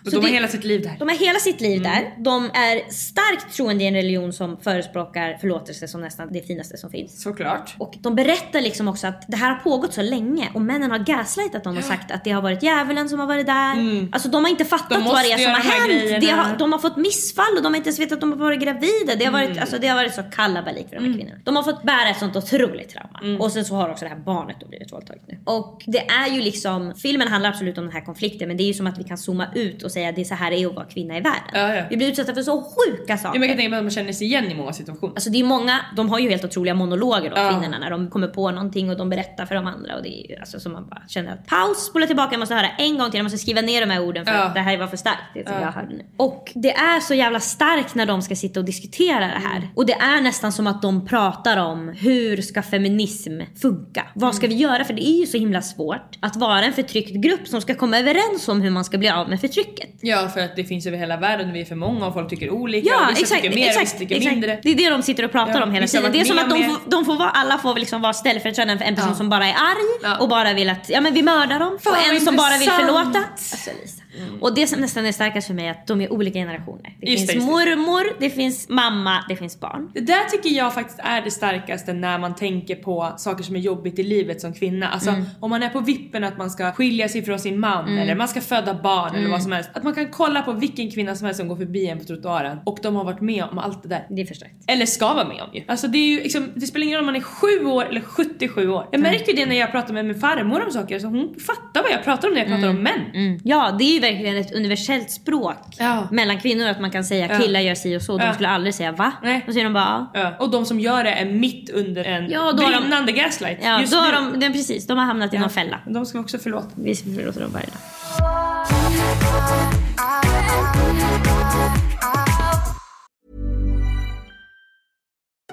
Så 0.04 0.10
Så 0.10 0.16
de 0.16 0.16
har 0.16 0.28
det- 0.28 0.34
hela 0.34 0.48
sitt 0.48 0.64
liv 0.64 0.82
där? 0.82 0.96
De 0.98 1.08
har 1.08 1.16
hela 1.16 1.38
sitt 1.38 1.60
liv 1.60 1.82
där. 1.82 2.14
De 2.24 2.37
är 2.44 2.92
starkt 2.92 3.54
troende 3.56 3.84
i 3.84 3.86
en 3.86 3.94
religion 3.94 4.32
som 4.32 4.56
förespråkar 4.56 5.36
förlåtelse 5.40 5.88
som 5.88 6.00
nästan 6.00 6.32
det 6.32 6.42
finaste 6.42 6.76
som 6.76 6.90
finns. 6.90 7.22
Såklart. 7.22 7.74
Och 7.78 7.94
de 8.00 8.14
berättar 8.14 8.60
liksom 8.60 8.88
också 8.88 9.06
att 9.06 9.24
det 9.28 9.36
här 9.36 9.50
har 9.50 9.56
pågått 9.56 9.94
så 9.94 10.02
länge 10.02 10.50
och 10.54 10.60
männen 10.60 10.90
har 10.90 10.98
gaslightat 10.98 11.64
dem 11.64 11.76
och 11.76 11.84
sagt 11.84 12.10
att 12.10 12.24
det 12.24 12.30
har 12.30 12.42
varit 12.42 12.62
djävulen 12.62 13.08
som 13.08 13.18
har 13.18 13.26
varit 13.26 13.46
där. 13.46 14.08
Alltså 14.12 14.28
de 14.28 14.44
har 14.44 14.50
inte 14.50 14.64
fattat 14.64 14.90
De 14.90 15.04
vad 15.04 15.24
det 15.24 15.32
är 15.32 15.38
som 15.38 15.52
har 15.52 15.62
de 15.62 15.68
hänt. 15.68 16.22
Grejerna. 16.22 16.42
har, 16.42 16.56
de 16.56 16.72
har 16.72 16.78
fått 16.78 16.96
missfall 16.96 17.56
och 17.56 17.62
de 17.62 17.68
har 17.68 17.76
inte 17.76 17.88
ens 17.88 17.98
vetat 17.98 18.12
att 18.12 18.20
de 18.20 18.30
har 18.32 18.38
varit 18.38 18.60
gravida. 18.60 19.14
Det 19.18 19.24
har 19.24 19.32
varit, 19.32 19.58
alltså, 19.58 19.78
det 19.78 19.88
har 19.88 19.96
varit 19.96 20.14
så 20.14 20.22
kalabalik 20.22 20.88
för 20.88 20.96
de 20.96 21.04
här 21.04 21.14
kvinnorna. 21.14 21.36
De 21.44 21.56
har 21.56 21.62
fått 21.62 21.82
bära 21.82 22.08
ett 22.08 22.18
sånt 22.18 22.36
otroligt 22.36 22.88
trauma. 22.88 23.44
Och 23.44 23.52
sen 23.52 23.64
så 23.64 23.74
har 23.74 23.88
också 23.90 24.04
det 24.04 24.08
här 24.08 24.18
barnet 24.18 24.56
då 24.60 24.68
blivit 24.68 24.92
våldtaget 24.92 25.22
nu. 25.28 25.38
Och 25.44 25.82
det 25.86 26.06
är 26.10 26.28
ju 26.34 26.40
liksom, 26.40 26.94
filmen 26.94 27.28
handlar 27.28 27.50
absolut 27.50 27.78
om 27.78 27.84
den 27.84 27.92
här 27.92 28.04
konflikten 28.04 28.48
men 28.48 28.56
det 28.56 28.62
är 28.62 28.66
ju 28.66 28.74
som 28.74 28.86
att 28.86 28.98
vi 28.98 29.04
kan 29.04 29.18
zooma 29.18 29.46
ut 29.54 29.82
och 29.82 29.92
säga 29.92 30.12
det 30.12 30.20
är 30.20 30.24
så 30.24 30.34
här 30.34 30.50
det 30.50 30.62
är 30.62 30.66
att 30.66 30.74
vara 30.74 30.86
kvinna 30.86 31.16
i 31.16 31.20
världen. 31.20 31.50
Ja, 31.52 31.74
ja. 31.74 31.84
Vi 31.90 31.96
blir 31.96 32.08
utsatta 32.18 32.34
för 32.34 32.42
så 32.42 32.62
sjuka 32.62 33.16
saker. 33.18 33.28
Ja, 33.36 33.40
men 33.40 33.42
jag 33.42 33.48
kan 33.48 33.56
tänka 33.56 33.70
mig 33.70 33.76
att 33.78 33.84
man 33.84 33.90
känner 33.90 34.12
sig 34.12 34.26
igen 34.26 34.50
i 34.50 34.54
många 34.54 34.72
situationer. 34.72 35.12
Alltså 35.14 35.30
det 35.30 35.40
är 35.40 35.44
många, 35.44 35.80
de 35.96 36.08
har 36.10 36.18
ju 36.18 36.28
helt 36.30 36.44
otroliga 36.44 36.74
monologer 36.74 37.30
då 37.30 37.36
Ja. 37.36 37.48
kvinnorna 37.50 37.78
när 37.78 37.90
de 37.90 38.10
kommer 38.10 38.28
på 38.28 38.50
någonting 38.50 38.90
och 38.90 38.96
de 38.96 39.10
berättar 39.10 39.46
för 39.46 39.54
de 39.54 39.66
andra 39.66 39.96
och 39.96 40.02
det 40.02 40.08
är 40.08 40.30
ju 40.30 40.36
alltså 40.36 40.60
som 40.60 40.72
man 40.72 40.88
bara 40.88 41.02
känner 41.08 41.32
att 41.32 41.46
paus, 41.46 41.86
spola 41.86 42.06
tillbaka, 42.06 42.28
jag 42.32 42.38
måste 42.40 42.54
höra 42.54 42.68
en 42.78 42.98
gång 42.98 43.10
till, 43.10 43.18
jag 43.18 43.24
måste 43.24 43.38
skriva 43.38 43.60
ner 43.60 43.80
de 43.80 43.90
här 43.90 44.02
orden 44.02 44.26
för 44.26 44.32
Ja. 44.32 44.38
att 44.42 44.54
det 44.54 44.60
här 44.60 44.78
var 44.78 44.86
för 44.86 44.96
starkt 44.96 45.22
det 45.34 45.42
Ja. 45.46 45.60
jag 45.60 45.72
hörde 45.72 45.88
nu. 45.94 46.04
Och 46.16 46.52
det 46.54 46.72
är 46.72 47.00
så 47.00 47.14
jävla 47.14 47.40
starkt 47.40 47.94
när 47.94 48.06
de 48.06 48.22
ska 48.22 48.36
sitta 48.36 48.60
och 48.60 48.66
diskutera 48.66 49.18
det 49.20 49.24
här. 49.48 49.56
Mm. 49.56 49.68
Och 49.74 49.86
det 49.86 49.92
är 49.92 50.20
nästan 50.20 50.52
som 50.52 50.66
att 50.66 50.82
de 50.82 51.06
pratar 51.06 51.56
om 51.56 51.88
hur 51.88 52.42
ska 52.42 52.62
feminism 52.62 53.40
funka? 53.62 54.06
Vad 54.14 54.34
ska 54.34 54.46
vi 54.46 54.54
Mm. 54.54 54.62
göra? 54.62 54.84
För 54.84 54.94
det 54.94 55.06
är 55.08 55.20
ju 55.20 55.26
så 55.26 55.38
himla 55.38 55.62
svårt 55.62 56.18
att 56.20 56.36
vara 56.36 56.64
en 56.64 56.72
förtryckt 56.72 57.10
grupp 57.14 57.48
som 57.48 57.60
ska 57.60 57.74
komma 57.74 57.98
överens 57.98 58.48
om 58.48 58.60
hur 58.62 58.70
man 58.70 58.84
ska 58.84 58.98
bli 58.98 59.08
av 59.10 59.28
med 59.28 59.40
förtrycket. 59.40 59.88
Ja, 60.00 60.28
för 60.28 60.40
att 60.40 60.56
det 60.56 60.64
finns 60.64 60.86
över 60.86 60.98
hela 60.98 61.16
världen 61.16 61.48
och 61.48 61.54
vi 61.54 61.60
är 61.60 61.64
för 61.64 61.74
många 61.74 62.06
och 62.08 62.14
folk 62.14 62.30
tycker 62.30 62.50
olika. 62.50 62.88
Ja 62.88 63.06
vissa 63.08 63.20
exakt, 63.20 63.42
tycker 63.42 63.54
mer, 63.56 63.66
exakt, 63.68 63.84
vissa 63.86 63.98
tycker 63.98 64.16
exakt. 64.16 64.32
mindre. 64.32 64.58
Det 64.62 64.70
är 64.70 64.74
det 64.74 64.90
de 64.90 65.02
sitter 65.02 65.24
och 65.24 65.32
pratar 65.32 65.54
Ja, 65.54 65.62
om 65.62 65.72
hela 65.72 65.86
tiden. 65.86 66.12
Det 66.12 66.20
är 66.20 66.24
som 66.24 66.38
att 66.38 66.50
de 66.50 66.64
får, 66.64 66.90
de 66.90 67.04
får 67.04 67.16
vara, 67.16 67.30
alla 67.30 67.58
får 67.58 67.74
liksom 67.78 68.02
vara 68.02 68.12
ställföreträdande 68.12 68.78
för 68.78 68.88
en 68.88 68.94
person 68.94 69.10
Ja. 69.10 69.16
som 69.16 69.28
bara 69.28 69.46
är 69.46 69.54
arg 69.54 70.16
och 70.20 70.28
bara 70.28 70.52
vill 70.52 70.70
att 70.70 70.88
ja, 70.88 71.00
men 71.00 71.14
vi 71.14 71.22
mördar 71.22 71.58
dem. 71.58 71.78
Fan, 71.84 71.92
och 71.92 72.14
en 72.14 72.20
som 72.20 72.36
bara 72.36 72.58
vill 72.58 72.70
förlåta. 72.70 73.18
Alltså, 73.32 73.70
Lisa. 73.82 74.02
Och 74.40 74.54
det 74.54 74.66
som 74.66 74.80
nästan 74.80 75.06
är 75.06 75.12
starkast 75.12 75.46
för 75.46 75.54
mig 75.54 75.66
är 75.66 75.70
att 75.70 75.86
de 75.86 76.00
är 76.00 76.12
olika 76.12 76.38
generationer. 76.38 76.96
Det 77.00 77.10
Just 77.10 77.18
finns 77.20 77.26
det, 77.26 77.34
just 77.34 77.46
det. 77.46 77.76
mormor, 77.76 78.04
det 78.20 78.30
finns 78.30 78.68
mamma, 78.68 79.24
det 79.28 79.36
finns 79.36 79.60
barn. 79.60 79.90
Det 79.94 80.00
där 80.00 80.24
tycker 80.30 80.50
jag 80.56 80.74
faktiskt 80.74 80.98
är 81.02 81.22
det 81.22 81.30
starkaste 81.30 81.92
när 81.92 82.18
man 82.18 82.34
tänker 82.34 82.74
på 82.76 83.12
saker 83.16 83.44
som 83.44 83.56
är 83.56 83.60
jobbigt 83.60 83.98
i 83.98 84.02
livet 84.02 84.40
som 84.40 84.52
kvinna. 84.54 84.88
Alltså 84.88 85.10
Mm. 85.10 85.24
om 85.40 85.50
man 85.50 85.62
är 85.62 85.68
på 85.68 85.80
vippen 85.80 86.24
att 86.24 86.38
man 86.38 86.50
ska 86.50 86.72
skilja 86.72 87.08
sig 87.08 87.22
från 87.24 87.38
sin 87.38 87.60
man 87.60 87.98
eller 87.98 88.14
man 88.14 88.28
ska 88.28 88.40
föda 88.40 88.74
barn 88.74 89.08
eller 89.08 89.18
Mm. 89.18 89.30
vad 89.30 89.42
som 89.42 89.52
helst. 89.52 89.70
Att 89.74 89.82
man 89.82 89.94
kan 89.94 90.08
kolla 90.08 90.42
på 90.42 90.52
vilken 90.52 90.90
kvinna 90.90 91.14
som 91.14 91.24
helst 91.24 91.38
som 91.40 91.48
går 91.48 91.56
förbi 91.56 91.86
en 91.86 91.98
på 91.98 92.04
trottoaren 92.04 92.58
och 92.66 92.78
de 92.82 92.96
har 92.96 93.04
varit 93.04 93.20
med 93.20 93.44
om 93.44 93.58
allt 93.58 93.82
det 93.82 93.88
där. 93.88 94.06
Det 94.10 94.22
är 94.22 94.26
för 94.26 94.34
starkt. 94.34 94.54
Eller 94.66 94.86
ska 94.86 95.14
vara 95.14 95.28
med 95.28 95.42
om 95.42 95.48
ju. 95.54 95.62
Alltså 95.68 95.88
det 95.88 95.98
är 95.98 96.06
ju 96.06 96.22
liksom, 96.22 96.50
det 96.54 96.66
spelar 96.66 96.84
ingen 96.86 96.96
roll 96.96 97.02
om 97.02 97.06
man 97.06 97.16
är 97.16 97.20
7 97.20 97.66
år 97.66 97.84
eller 97.84 98.00
77 98.00 98.68
år. 98.70 98.88
Jag 98.92 99.00
märker 99.00 99.36
det 99.36 99.46
när 99.46 99.56
jag 99.56 99.70
pratar 99.72 99.94
med 99.94 100.04
min 100.04 100.20
farmor 100.20 100.64
om 100.66 100.70
saker, 100.72 100.98
så 100.98 101.06
hon 101.06 101.34
fattar 101.46 101.82
vad 101.82 101.90
jag 101.92 102.04
pratar 102.04 102.28
om 102.28 102.34
när 102.34 102.40
jag 102.40 102.48
pratar 102.48 102.68
om 102.68 102.82
män. 102.82 103.00
Mm. 103.14 103.40
Ja, 103.44 103.76
det 103.78 103.96
är 103.96 103.97
ju 103.98 104.12
verkligen 104.12 104.36
ett 104.36 104.52
universellt 104.54 105.10
språk 105.10 105.58
Ja. 105.78 106.08
mellan 106.10 106.40
kvinnor. 106.40 106.66
Att 106.68 106.80
man 106.80 106.90
kan 106.90 107.04
säga 107.04 107.28
Ja. 107.30 107.38
killar 107.38 107.60
gör 107.60 107.74
si 107.74 107.96
och 107.96 108.02
så. 108.02 108.18
De 108.18 108.24
Ja. 108.26 108.32
skulle 108.34 108.48
aldrig 108.48 108.74
säga 108.74 108.92
va? 108.92 109.12
Nej. 109.22 109.42
Då 109.46 109.52
säger 109.52 109.64
de 109.64 109.72
bara 109.72 110.06
ja. 110.14 110.32
Och 110.38 110.50
de 110.50 110.64
som 110.64 110.80
gör 110.80 111.04
det 111.04 111.10
är 111.10 111.24
mitt 111.24 111.70
under 111.70 112.04
en 112.04 112.30
Ja, 112.30 112.52
då 112.52 112.62
har 112.62 112.72
de- 112.72 112.80
brinnande 112.80 113.12
gaslight. 113.12 113.58
Ja, 113.62 113.80
Just 113.80 113.92
då 113.92 113.98
har 113.98 114.12
de, 114.12 114.40
den, 114.40 114.52
precis, 114.52 114.86
de 114.86 114.98
har 114.98 115.04
hamnat 115.04 115.34
i 115.34 115.38
någon 115.38 115.50
fälla. 115.50 115.80
De 115.86 116.06
ska 116.06 116.18
vi 116.18 116.24
också 116.24 116.38
förlåta. 116.38 116.66
Vi 116.74 116.94
förlåter 116.94 117.40
dem 117.40 117.50
varje 117.52 117.66
dag. 117.66 117.78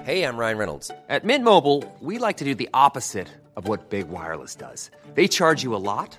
Hey, 0.04 0.22
I'm 0.22 0.36
Ryan 0.38 0.58
Reynolds. 0.58 0.90
At 1.08 1.24
Mint 1.24 1.44
Mobile, 1.44 1.82
we 2.00 2.18
like 2.18 2.38
to 2.38 2.44
do 2.44 2.54
the 2.54 2.68
opposite 2.72 3.28
of 3.56 3.66
what 3.68 3.88
Big 3.90 4.08
Wireless 4.08 4.54
does. 4.56 4.90
They 5.14 5.26
charge 5.28 5.64
you 5.64 5.74
a 5.74 5.78
lot, 5.78 6.18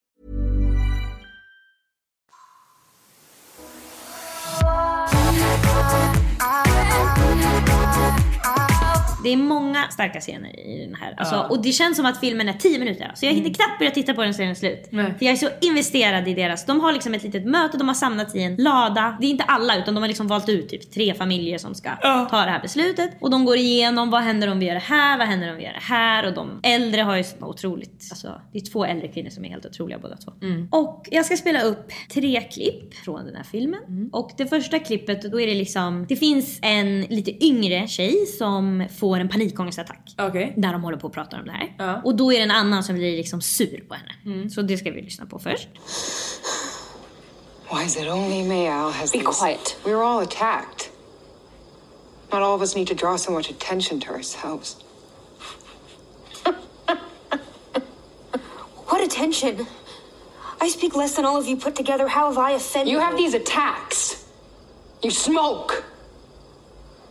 Det 9.23 9.29
är 9.29 9.37
många 9.37 9.87
starka 9.91 10.19
scener 10.19 10.59
i 10.59 10.85
den 10.85 10.95
här. 10.95 11.13
Alltså, 11.17 11.35
Ja. 11.35 11.47
Och 11.47 11.61
det 11.63 11.71
känns 11.71 11.97
som 11.97 12.05
att 12.05 12.19
filmen 12.19 12.49
är 12.49 12.53
10 12.53 12.79
minuter. 12.79 13.11
Så 13.15 13.25
jag 13.25 13.33
hinner 13.33 13.53
knappt 13.53 13.79
börja 13.79 13.91
titta 13.91 14.13
på 14.13 14.23
den 14.23 14.33
så 14.33 14.41
är 14.41 14.45
den 14.45 14.55
slut. 14.55 14.87
Nej. 14.89 15.05
För 15.17 15.25
jag 15.25 15.31
är 15.33 15.35
så 15.37 15.49
investerad 15.61 16.27
i 16.27 16.33
deras. 16.33 16.65
De 16.65 16.79
har 16.79 16.91
liksom 16.93 17.13
ett 17.13 17.23
litet 17.23 17.45
möte, 17.45 17.77
de 17.77 17.87
har 17.87 17.95
samlats 17.95 18.35
i 18.35 18.43
en 18.43 18.55
lada. 18.55 19.17
Det 19.21 19.27
är 19.27 19.29
inte 19.31 19.43
alla 19.43 19.77
utan 19.77 19.93
de 19.95 20.01
har 20.01 20.07
liksom 20.07 20.27
valt 20.27 20.49
ut 20.49 20.69
typ 20.69 20.91
tre 20.91 21.13
familjer 21.13 21.57
som 21.57 21.75
ska 21.75 21.89
Ja. 22.01 22.27
ta 22.31 22.45
det 22.45 22.51
här 22.51 22.61
beslutet. 22.61 23.11
Och 23.21 23.29
de 23.29 23.45
går 23.45 23.57
igenom 23.57 24.09
vad 24.09 24.21
händer 24.21 24.51
om 24.51 24.59
vi 24.59 24.65
gör 24.65 24.73
det 24.73 24.79
här, 24.79 25.17
vad 25.17 25.27
händer 25.27 25.51
om 25.51 25.57
vi 25.57 25.63
gör 25.63 25.73
det 25.73 25.79
här. 25.93 26.27
Och 26.27 26.33
de 26.33 26.59
äldre 26.63 27.01
har 27.01 27.15
ju 27.17 27.23
så 27.23 27.35
otroligt, 27.45 28.07
alltså 28.11 28.41
det 28.53 28.59
är 28.59 28.71
två 28.71 28.85
äldre 28.85 29.07
kvinnor 29.07 29.29
som 29.29 29.45
är 29.45 29.49
helt 29.49 29.65
otroliga 29.65 29.99
båda 29.99 30.17
två. 30.17 30.31
Och 30.71 31.07
jag 31.11 31.25
ska 31.25 31.37
spela 31.37 31.61
upp 31.61 31.91
tre 32.13 32.41
klipp 32.41 32.93
från 32.93 33.25
den 33.25 33.35
här 33.35 33.43
filmen. 33.43 34.09
Och 34.13 34.31
det 34.37 34.45
första 34.47 34.79
klippet 34.79 35.21
då 35.31 35.41
är 35.41 35.47
det 35.47 35.53
liksom, 35.55 36.05
det 36.09 36.15
finns 36.15 36.59
en 36.61 37.01
lite 37.01 37.45
yngre 37.45 37.87
tjej 37.87 38.25
som 38.25 38.85
får 38.99 39.10
en 39.19 39.29
panikångestattack. 39.29 40.15
Okej. 40.17 40.53
När 40.57 40.73
de 40.73 40.83
håller 40.83 40.97
på 40.97 41.07
och 41.07 41.13
pratar 41.13 41.39
om 41.39 41.45
det 41.45 41.51
här. 41.51 41.75
Ja. 41.77 42.01
Och 42.05 42.15
då 42.15 42.33
är 42.33 42.37
det 42.37 42.43
en 42.43 42.51
annan 42.51 42.83
som 42.83 42.95
blir 42.95 43.17
liksom 43.17 43.41
sur 43.41 43.85
på 43.87 43.95
henne. 43.95 44.49
Så 44.49 44.61
det 44.61 44.77
ska 44.77 44.91
vi 44.91 45.01
lyssna 45.01 45.25
på 45.25 45.39
först. 45.39 45.67
Why 47.73 47.83
is 47.85 47.97
it 47.97 48.07
only 48.07 48.43
Mayal 48.47 48.91
has 48.91 49.11
Be 49.11 49.17
these- 49.19 49.39
quiet. 49.43 49.77
We 49.85 49.91
were 49.95 50.05
all 50.05 50.23
attacked. 50.23 50.89
Not 52.31 52.41
all 52.41 52.55
of 52.55 52.61
us 52.61 52.75
need 52.75 52.87
to 52.87 52.93
draw 52.93 53.17
so 53.17 53.31
much 53.31 53.49
attention 53.49 53.99
to 54.01 54.11
ourselves. 54.13 54.77
What 58.89 59.01
attention? 59.03 59.65
I 60.61 60.69
speak 60.69 60.95
less 60.95 61.15
than 61.15 61.25
all 61.25 61.37
of 61.37 61.47
you 61.47 61.57
put 61.57 61.75
together. 61.75 62.07
How 62.07 62.27
have 62.29 62.37
I 62.37 62.51
offended 62.55 62.91
You 62.93 62.99
have 62.99 63.17
these 63.17 63.33
attacks. 63.33 64.25
You 65.03 65.11
smoke. 65.11 65.83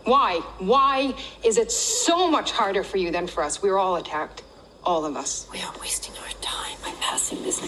Why? 0.03 0.39
Why 0.59 1.13
is 1.43 1.57
it 1.57 1.71
so 1.71 2.29
much 2.29 2.51
harder 2.51 2.83
for 2.83 2.97
you 2.97 3.11
than 3.11 3.27
for 3.27 3.43
us? 3.43 3.61
We 3.61 3.69
were 3.69 3.77
all 3.77 3.97
attacked. 3.97 4.43
All 4.83 5.05
of 5.05 5.15
us. 5.15 5.47
We 5.53 5.61
are 5.61 5.73
wasting 5.79 6.15
our 6.17 6.31
time 6.41 6.77
by 6.83 6.91
passing 6.99 7.43
this 7.43 7.61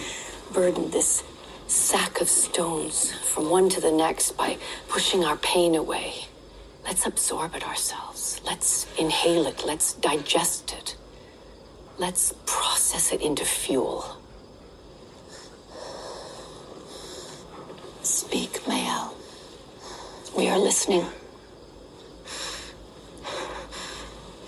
burden, 0.52 0.90
this 0.90 1.22
sack 1.68 2.20
of 2.20 2.28
stones 2.28 3.12
from 3.12 3.50
one 3.50 3.68
to 3.68 3.80
the 3.80 3.92
next 3.92 4.36
by 4.36 4.58
pushing 4.88 5.24
our 5.24 5.36
pain 5.36 5.76
away. 5.76 6.26
Let's 6.84 7.06
absorb 7.06 7.54
it 7.54 7.66
ourselves. 7.66 8.40
Let's 8.44 8.86
inhale 8.98 9.46
it. 9.46 9.64
Let's 9.64 9.94
digest 9.94 10.72
it. 10.72 10.96
Let's 11.98 12.34
process 12.46 13.12
it 13.12 13.22
into 13.22 13.44
fuel. 13.44 14.04
Speak, 18.02 18.60
Mayel. 18.64 19.14
We 20.36 20.48
are 20.48 20.58
listening. 20.58 21.06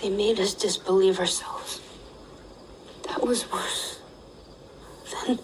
They 0.06 0.12
made 0.12 0.38
us 0.38 0.54
disbelieve 0.54 1.18
ourselves. 1.18 1.80
That 3.08 3.26
was 3.26 3.50
worse 3.50 3.98
than 5.26 5.40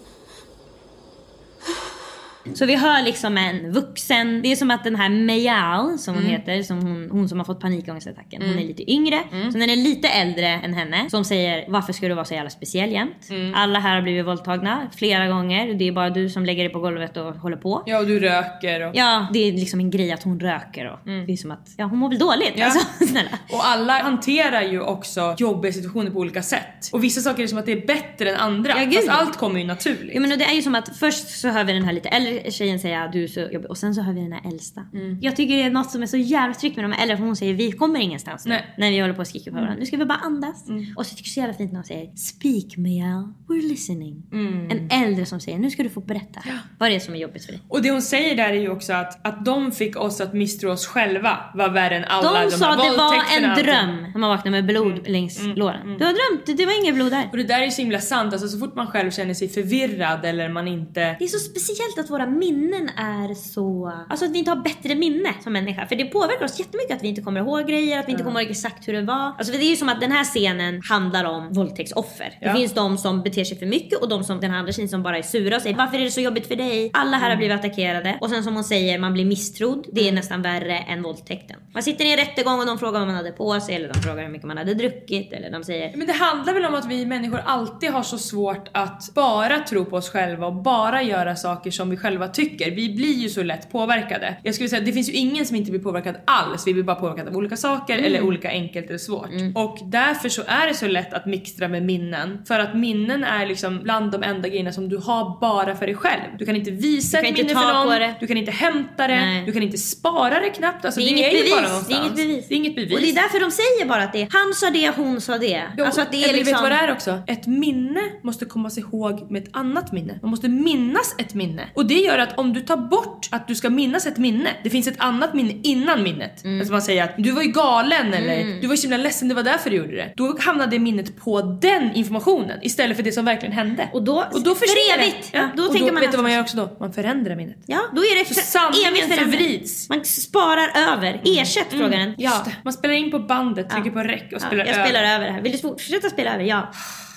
Så 2.53 2.65
vi 2.65 2.75
hör 2.75 3.03
liksom 3.03 3.37
en 3.37 3.71
vuxen, 3.71 4.41
det 4.41 4.51
är 4.51 4.55
som 4.55 4.71
att 4.71 4.83
den 4.83 4.95
här 4.95 5.09
Mayal 5.09 5.99
som 5.99 6.15
hon 6.15 6.23
heter, 6.25 6.63
som 6.63 6.81
hon, 6.81 7.09
hon 7.11 7.29
som 7.29 7.37
har 7.37 7.45
fått 7.45 7.59
panikångestattacken, 7.59 8.41
hon 8.41 8.59
är 8.59 8.63
lite 8.63 8.91
yngre. 8.91 9.19
Så 9.51 9.57
den 9.57 9.69
är 9.69 9.75
lite 9.75 10.07
äldre 10.07 10.47
än 10.47 10.73
henne 10.73 11.09
som 11.09 11.23
säger 11.25 11.65
varför 11.67 11.93
ska 11.93 12.07
du 12.07 12.13
vara 12.13 12.25
så 12.25 12.33
jävla 12.33 12.49
speciell 12.49 12.91
jämt? 12.91 13.29
Alla 13.55 13.79
här 13.79 13.95
har 13.95 14.01
blivit 14.01 14.25
våldtagna 14.25 14.87
flera 14.95 15.27
gånger, 15.27 15.73
det 15.73 15.87
är 15.87 15.91
bara 15.91 16.09
du 16.09 16.29
som 16.29 16.45
lägger 16.45 16.63
dig 16.63 16.73
på 16.73 16.79
golvet 16.79 17.17
och 17.17 17.33
håller 17.35 17.57
på. 17.57 17.83
Ja 17.85 17.99
och 17.99 18.07
du 18.07 18.19
röker 18.19 18.87
och... 18.87 18.95
Ja, 18.95 19.27
det 19.33 19.39
är 19.47 19.51
liksom 19.53 19.79
en 19.79 19.89
grej 19.91 20.11
att 20.11 20.23
hon 20.23 20.39
röker 20.39 20.91
och 20.91 20.99
det 21.27 21.33
är 21.33 21.37
som 21.37 21.51
att, 21.51 21.69
ja 21.77 21.85
hon 21.85 21.99
mår 21.99 22.09
väl 22.09 22.19
dåligt 22.19 22.53
Ja. 22.55 22.65
alltså 22.65 22.79
snälla. 23.07 23.29
Och 23.51 23.65
alla 23.67 23.93
hanterar 23.93 24.61
ju 24.61 24.81
också 24.81 25.35
jobbiga 25.37 25.73
situationer 25.73 26.11
på 26.11 26.19
olika 26.19 26.41
sätt. 26.41 26.89
Och 26.91 27.03
vissa 27.03 27.21
saker 27.21 27.43
är 27.43 27.47
som 27.47 27.57
att 27.57 27.65
det 27.65 27.71
är 27.71 27.87
bättre 27.87 28.29
än 28.29 28.35
andra. 28.39 28.73
Ja, 28.77 28.83
gud. 28.85 28.93
Fast 28.95 29.09
allt 29.09 29.37
kommer 29.37 29.59
ju 29.59 29.65
naturligt. 29.65 30.11
Ja 30.13 30.19
men 30.19 30.31
och 30.31 30.37
det 30.37 30.45
är 30.45 30.53
ju 30.53 30.61
som 30.61 30.75
att 30.75 30.97
först 30.97 31.29
så 31.39 31.47
hör 31.49 31.63
vi 31.63 31.73
den 31.73 31.83
här 31.83 31.93
lite 31.93 32.09
äldre 32.09 32.32
här 32.39 32.51
tjejen 32.51 32.79
säger 32.79 33.05
att 33.05 33.11
du 33.13 33.23
är 33.23 33.27
så 33.27 33.39
jobbig 33.39 33.69
och 33.69 33.77
sen 33.77 33.95
så 33.95 34.01
har 34.01 34.13
vi 34.13 34.21
den 34.21 34.31
här 34.31 34.41
äldsta. 34.51 34.81
Jag 35.21 35.35
tycker 35.35 35.55
det 35.55 35.63
är 35.63 35.69
något 35.71 35.91
som 35.91 36.01
är 36.03 36.07
så 36.07 36.17
jävla 36.17 36.53
tryggt 36.53 36.75
med 36.75 36.85
de 36.85 36.91
här 36.91 37.01
äldre 37.03 37.17
för 37.17 37.23
hon 37.25 37.35
säger 37.35 37.53
vi 37.53 37.71
kommer 37.71 37.99
ingenstans 37.99 38.45
nu. 38.45 38.59
När 38.77 38.91
vi 38.91 38.99
håller 38.99 39.13
på 39.13 39.19
och 39.21 39.27
skriker 39.27 39.51
på 39.51 39.55
varandra. 39.55 39.75
Nu 39.79 39.85
ska 39.85 39.97
vi 39.97 40.05
bara 40.05 40.17
andas. 40.23 40.65
Och 40.95 41.05
så 41.05 41.15
tycker 41.15 41.27
jag 41.29 41.33
så 41.33 41.39
jävla 41.39 41.53
fint 41.53 41.71
när 41.71 41.77
hon 41.79 41.85
säger 41.85 42.15
Speak 42.15 42.77
Miel, 42.77 43.23
we're 43.47 43.67
listening. 43.69 44.23
En 44.71 44.89
äldre 45.03 45.25
som 45.25 45.39
säger 45.39 45.59
nu 45.59 45.69
ska 45.71 45.83
du 45.83 45.89
få 45.89 46.01
berätta 46.01 46.39
vad 46.79 46.89
det 46.91 46.95
är 46.95 46.99
som 46.99 47.13
är 47.15 47.17
jobbigt 47.19 47.45
för 47.45 47.51
dig. 47.51 47.61
Och 47.67 47.81
det 47.81 47.91
hon 47.91 48.01
säger 48.01 48.35
där 48.35 48.49
är 48.49 48.53
ju 48.61 48.69
också 48.69 48.93
att, 48.93 49.27
att 49.27 49.45
de 49.45 49.71
fick 49.71 49.97
oss 49.97 50.21
att 50.21 50.33
misstro 50.33 50.71
oss 50.71 50.87
själva 50.87 51.37
var 51.55 51.69
värre 51.69 51.95
än 51.97 52.03
alla 52.05 52.33
De 52.33 52.43
de, 52.45 52.51
sa 52.51 52.71
det 52.91 52.97
var 52.97 53.13
en 53.37 53.63
dröm 53.63 54.11
när 54.13 54.19
man 54.19 54.29
vaknar 54.29 54.51
med 54.51 54.65
blod 54.65 55.07
längs 55.09 55.39
låren. 55.55 55.97
Du 55.99 56.05
har 56.05 56.11
drömt, 56.13 56.45
det- 56.45 56.53
det 56.53 56.65
var 56.65 56.83
inget 56.83 56.95
blod 56.95 57.11
där. 57.11 57.27
Och 57.31 57.37
det 57.37 57.43
där 57.43 57.59
är 57.61 57.65
ju 57.65 57.71
så 57.71 57.81
himla 57.81 57.99
sant, 57.99 58.33
alltså 58.33 58.47
så 58.47 58.59
fort 58.59 58.75
man 58.75 58.87
själv 58.87 59.11
känner 59.11 59.33
sig 59.33 59.49
förvirrad 59.49 60.25
eller 60.25 60.49
man 60.49 60.67
inte... 60.67 61.15
Det 61.19 61.23
är 61.23 61.27
så 61.27 61.39
speciellt 61.39 61.99
att 61.99 62.09
våra 62.09 62.22
minnen 62.25 62.89
är 62.97 63.33
så... 63.33 63.91
Alltså 64.09 64.25
att 64.25 64.31
vi 64.31 64.37
inte 64.39 64.51
har 64.51 64.63
bättre 64.63 64.95
minne 64.95 65.33
som 65.43 65.53
människa. 65.53 65.85
För 65.87 65.95
det 65.95 66.05
påverkar 66.05 66.45
oss 66.45 66.59
jättemycket 66.59 66.97
att 66.97 67.03
vi 67.03 67.07
inte 67.07 67.21
kommer 67.21 67.39
ihåg 67.39 67.67
grejer, 67.67 67.99
att 67.99 68.07
vi 68.07 68.11
inte 68.11 68.23
kommer 68.23 68.41
ihåg 68.41 68.49
exakt 68.51 68.87
hur 68.87 68.93
det 68.93 69.01
var. 69.01 69.15
Alltså 69.37 69.53
det 69.53 69.57
är 69.63 69.69
ju 69.69 69.75
som 69.75 69.89
att 69.89 70.01
den 70.01 70.11
här 70.11 70.23
scenen 70.23 70.81
handlar 70.89 71.25
om 71.25 71.53
våldtäktsoffer. 71.53 72.37
Det 72.39 72.45
Ja. 72.45 72.53
finns 72.53 72.73
de 72.73 72.97
som 72.97 73.21
beter 73.21 73.43
sig 73.43 73.59
för 73.59 73.65
mycket 73.65 73.99
och 74.01 74.09
de 74.09 74.23
som 74.23 74.39
den 74.39 74.51
här 74.51 74.57
andra 74.59 74.71
tjejen 74.71 74.89
som 74.89 75.03
bara 75.03 75.17
är 75.17 75.21
sura 75.21 75.55
och 75.55 75.61
säger 75.61 75.75
varför 75.77 75.97
är 75.99 76.03
det 76.03 76.11
så 76.11 76.21
jobbigt 76.21 76.47
för 76.47 76.55
dig? 76.55 76.89
Alla 76.93 77.17
här 77.17 77.29
har 77.29 77.37
blivit 77.37 77.55
attackerade. 77.59 78.17
Och 78.21 78.29
sen 78.29 78.43
som 78.43 78.53
hon 78.55 78.63
säger, 78.63 78.99
man 78.99 79.13
blir 79.13 79.25
misstrodd. 79.25 79.85
Det 79.91 80.07
är 80.07 80.11
nästan 80.11 80.41
värre 80.41 80.77
än 80.77 81.01
våldtäkten. 81.03 81.57
Man 81.73 81.83
sitter 81.83 82.05
i 82.05 82.11
en 82.11 82.17
rättegång 82.17 82.59
och 82.59 82.65
de 82.65 82.79
frågar 82.79 82.99
vad 82.99 83.07
man 83.07 83.15
hade 83.17 83.31
på 83.31 83.59
sig 83.59 83.75
eller 83.75 83.93
de 83.93 83.99
frågar 83.99 84.23
hur 84.23 84.29
mycket 84.29 84.47
man 84.47 84.57
hade 84.57 84.73
druckit 84.73 85.33
eller 85.33 85.51
de 85.51 85.63
säger 85.63 85.97
Men 85.97 86.07
det 86.07 86.13
handlar 86.13 86.53
väl 86.53 86.65
om 86.65 86.75
att 86.75 86.85
vi 86.85 87.05
människor 87.05 87.41
alltid 87.45 87.89
har 87.91 88.03
så 88.03 88.17
svårt 88.17 88.69
att 88.71 89.11
bara 89.15 89.59
tro 89.59 89.85
på 89.85 89.95
oss 89.95 90.09
själva 90.09 90.47
och 90.47 90.53
bara 90.55 91.01
göra 91.01 91.35
saker 91.35 91.71
som 91.71 91.89
vi 91.89 91.97
själva 91.97 92.12
tycker. 92.33 92.71
Vi 92.71 92.89
blir 92.89 93.13
ju 93.13 93.29
så 93.29 93.43
lätt 93.43 93.71
påverkade. 93.71 94.37
Jag 94.43 94.55
skulle 94.55 94.69
säga 94.69 94.81
det 94.81 94.93
finns 94.93 95.09
ju 95.09 95.13
ingen 95.13 95.45
som 95.45 95.55
inte 95.55 95.71
blir 95.71 95.81
påverkad 95.81 96.15
alls. 96.25 96.67
Vi 96.67 96.73
blir 96.73 96.83
bara 96.83 96.95
påverkade 96.95 97.29
av 97.29 97.37
olika 97.37 97.57
saker 97.57 97.97
eller 97.97 98.21
olika 98.21 98.49
enkelt 98.49 98.87
eller 98.89 98.97
svårt. 98.97 99.29
Och 99.55 99.77
därför 99.85 100.29
så 100.29 100.41
är 100.47 100.67
det 100.67 100.73
så 100.73 100.87
lätt 100.87 101.13
att 101.13 101.25
mixtra 101.25 101.67
med 101.67 101.83
minnen. 101.83 102.41
För 102.47 102.59
att 102.59 102.75
minnen 102.75 103.23
är 103.23 103.45
liksom 103.45 103.79
bland 103.83 104.11
de 104.11 104.23
enda 104.23 104.49
grejerna 104.49 104.71
som 104.71 104.89
du 104.89 104.97
har 104.97 105.39
bara 105.41 105.75
för 105.75 105.85
dig 105.85 105.95
själv. 105.95 106.21
Du 106.39 106.45
kan 106.45 106.55
inte 106.55 106.71
visa 106.71 107.17
kan 107.17 107.25
ett 107.25 107.39
inte 107.39 107.43
minne 107.43 107.67
för 107.67 107.73
någon, 107.73 107.89
det. 107.99 108.15
du 108.19 108.27
kan 108.27 108.37
inte 108.37 108.51
hämta 108.51 109.07
det, 109.07 109.15
Nej. 109.15 109.43
du 109.45 109.51
kan 109.51 109.63
inte 109.63 109.77
spara 109.77 110.39
det 110.39 110.49
knappt. 110.49 110.85
Alltså, 110.85 110.99
Det 110.99 111.05
är, 111.05 111.09
inget 111.09 111.33
ju 111.33 111.37
bevis. 111.37 111.87
det 111.87 111.93
är 111.93 111.99
inget 111.99 112.15
bevis. 112.15 112.47
Det 112.47 112.53
är 112.53 112.57
inget 112.57 112.75
bevis. 112.75 112.93
Och 112.93 113.01
det 113.01 113.09
är 113.09 113.15
därför 113.15 113.39
de 113.39 113.51
säger 113.51 113.85
bara 113.89 114.03
att 114.03 114.13
det 114.13 114.21
är 114.21 114.27
han 114.31 114.53
sa 114.53 114.69
det, 114.69 114.89
hon 114.95 115.21
sa 115.21 115.37
det. 115.37 115.63
Jo, 115.77 115.85
alltså 115.85 116.01
att 116.01 116.11
det 116.11 116.23
är 116.23 116.23
eller 116.23 116.33
liksom... 116.33 116.53
vet 116.53 116.61
vad 116.61 116.71
det 116.71 116.75
är 116.75 116.91
också? 116.91 117.19
Ett 117.27 117.47
minne 117.47 118.01
måste 118.21 118.45
komma 118.45 118.69
sig 118.69 118.83
ihåg 118.83 119.31
med 119.31 119.43
ett 119.43 119.49
annat 119.51 119.91
minne. 119.91 120.19
Man 120.21 120.31
måste 120.31 120.49
minnas 120.49 121.15
ett 121.17 121.33
minne. 121.33 121.69
Och 121.75 121.85
det 121.85 122.02
gör 122.03 122.17
att 122.17 122.37
om 122.39 122.53
du 122.53 122.61
tar 122.61 122.77
bort 122.77 123.27
att 123.31 123.47
du 123.47 123.55
ska 123.55 123.69
minnas 123.69 124.05
ett 124.05 124.17
minne, 124.17 124.49
det 124.63 124.69
finns 124.69 124.87
ett 124.87 124.95
annat 124.99 125.33
minne 125.33 125.53
innan 125.63 126.03
minnet. 126.03 126.43
Mm. 126.43 126.59
Alltså 126.59 126.71
man 126.71 126.81
säger 126.81 127.03
att 127.03 127.13
du 127.17 127.31
var 127.31 127.41
ju 127.41 127.51
galen 127.51 128.13
eller 128.13 128.61
du 128.61 128.67
var 128.67 128.73
ju 128.73 128.77
så 128.77 128.81
himla 128.83 128.97
ledsen, 128.97 129.27
det 129.27 129.35
var 129.35 129.43
därför 129.43 129.69
du 129.69 129.75
gjorde 129.75 129.95
det. 129.95 130.13
Då 130.17 130.37
hamnar 130.39 130.67
det 130.67 130.79
minnet 130.79 131.17
på 131.17 131.41
den 131.41 131.93
informationen 131.95 132.59
istället 132.61 132.97
för 132.97 133.03
det 133.03 133.11
som 133.11 133.25
verkligen 133.25 133.53
hände. 133.53 133.89
Och 133.93 134.03
då- 134.03 134.25
och 134.33 134.43
då 134.43 134.55
för 134.55 134.61
försvinner 134.67 134.97
det. 134.97 135.03
evigt. 135.03 135.29
Ja, 135.33 135.49
då 135.57 135.63
och 135.63 135.71
tänker 135.71 135.87
då, 135.87 135.93
man 135.93 136.01
vet 136.01 136.11
du 136.11 136.17
vad 136.17 136.23
man 136.23 136.33
gör 136.33 136.41
också 136.41 136.57
då? 136.57 136.77
Man 136.79 136.93
förändrar 136.93 137.35
minnet. 137.35 137.57
Ja, 137.65 137.79
då 137.95 138.01
är 138.01 138.19
det 138.19 138.27
Så 138.27 138.33
för 138.33 138.41
sanningen 138.41 138.91
evigt 138.93 139.05
förändrat. 139.13 139.39
förvrids. 139.39 139.89
Man 139.89 140.05
sparar 140.05 140.91
över. 140.93 141.21
Ersätt 141.25 141.69
frågar 141.69 141.89
den. 141.99 142.13
Ja. 142.17 142.45
Man 142.63 142.73
spelar 142.73 142.93
in 142.93 143.11
på 143.11 143.19
bandet, 143.19 143.69
trycker 143.69 143.91
på 143.91 143.99
rec 143.99 144.21
och 144.21 144.27
ja. 144.31 144.39
spelar 144.39 144.65
Jag 144.65 144.75
över. 144.75 144.85
spelar 144.85 145.03
över 145.15 145.25
det 145.25 145.31
här. 145.31 145.41
Vill 145.41 145.51
du 145.51 145.57
fortsätta 145.57 146.09
spela 146.09 146.33
över? 146.33 146.43
Ja. 146.43 146.71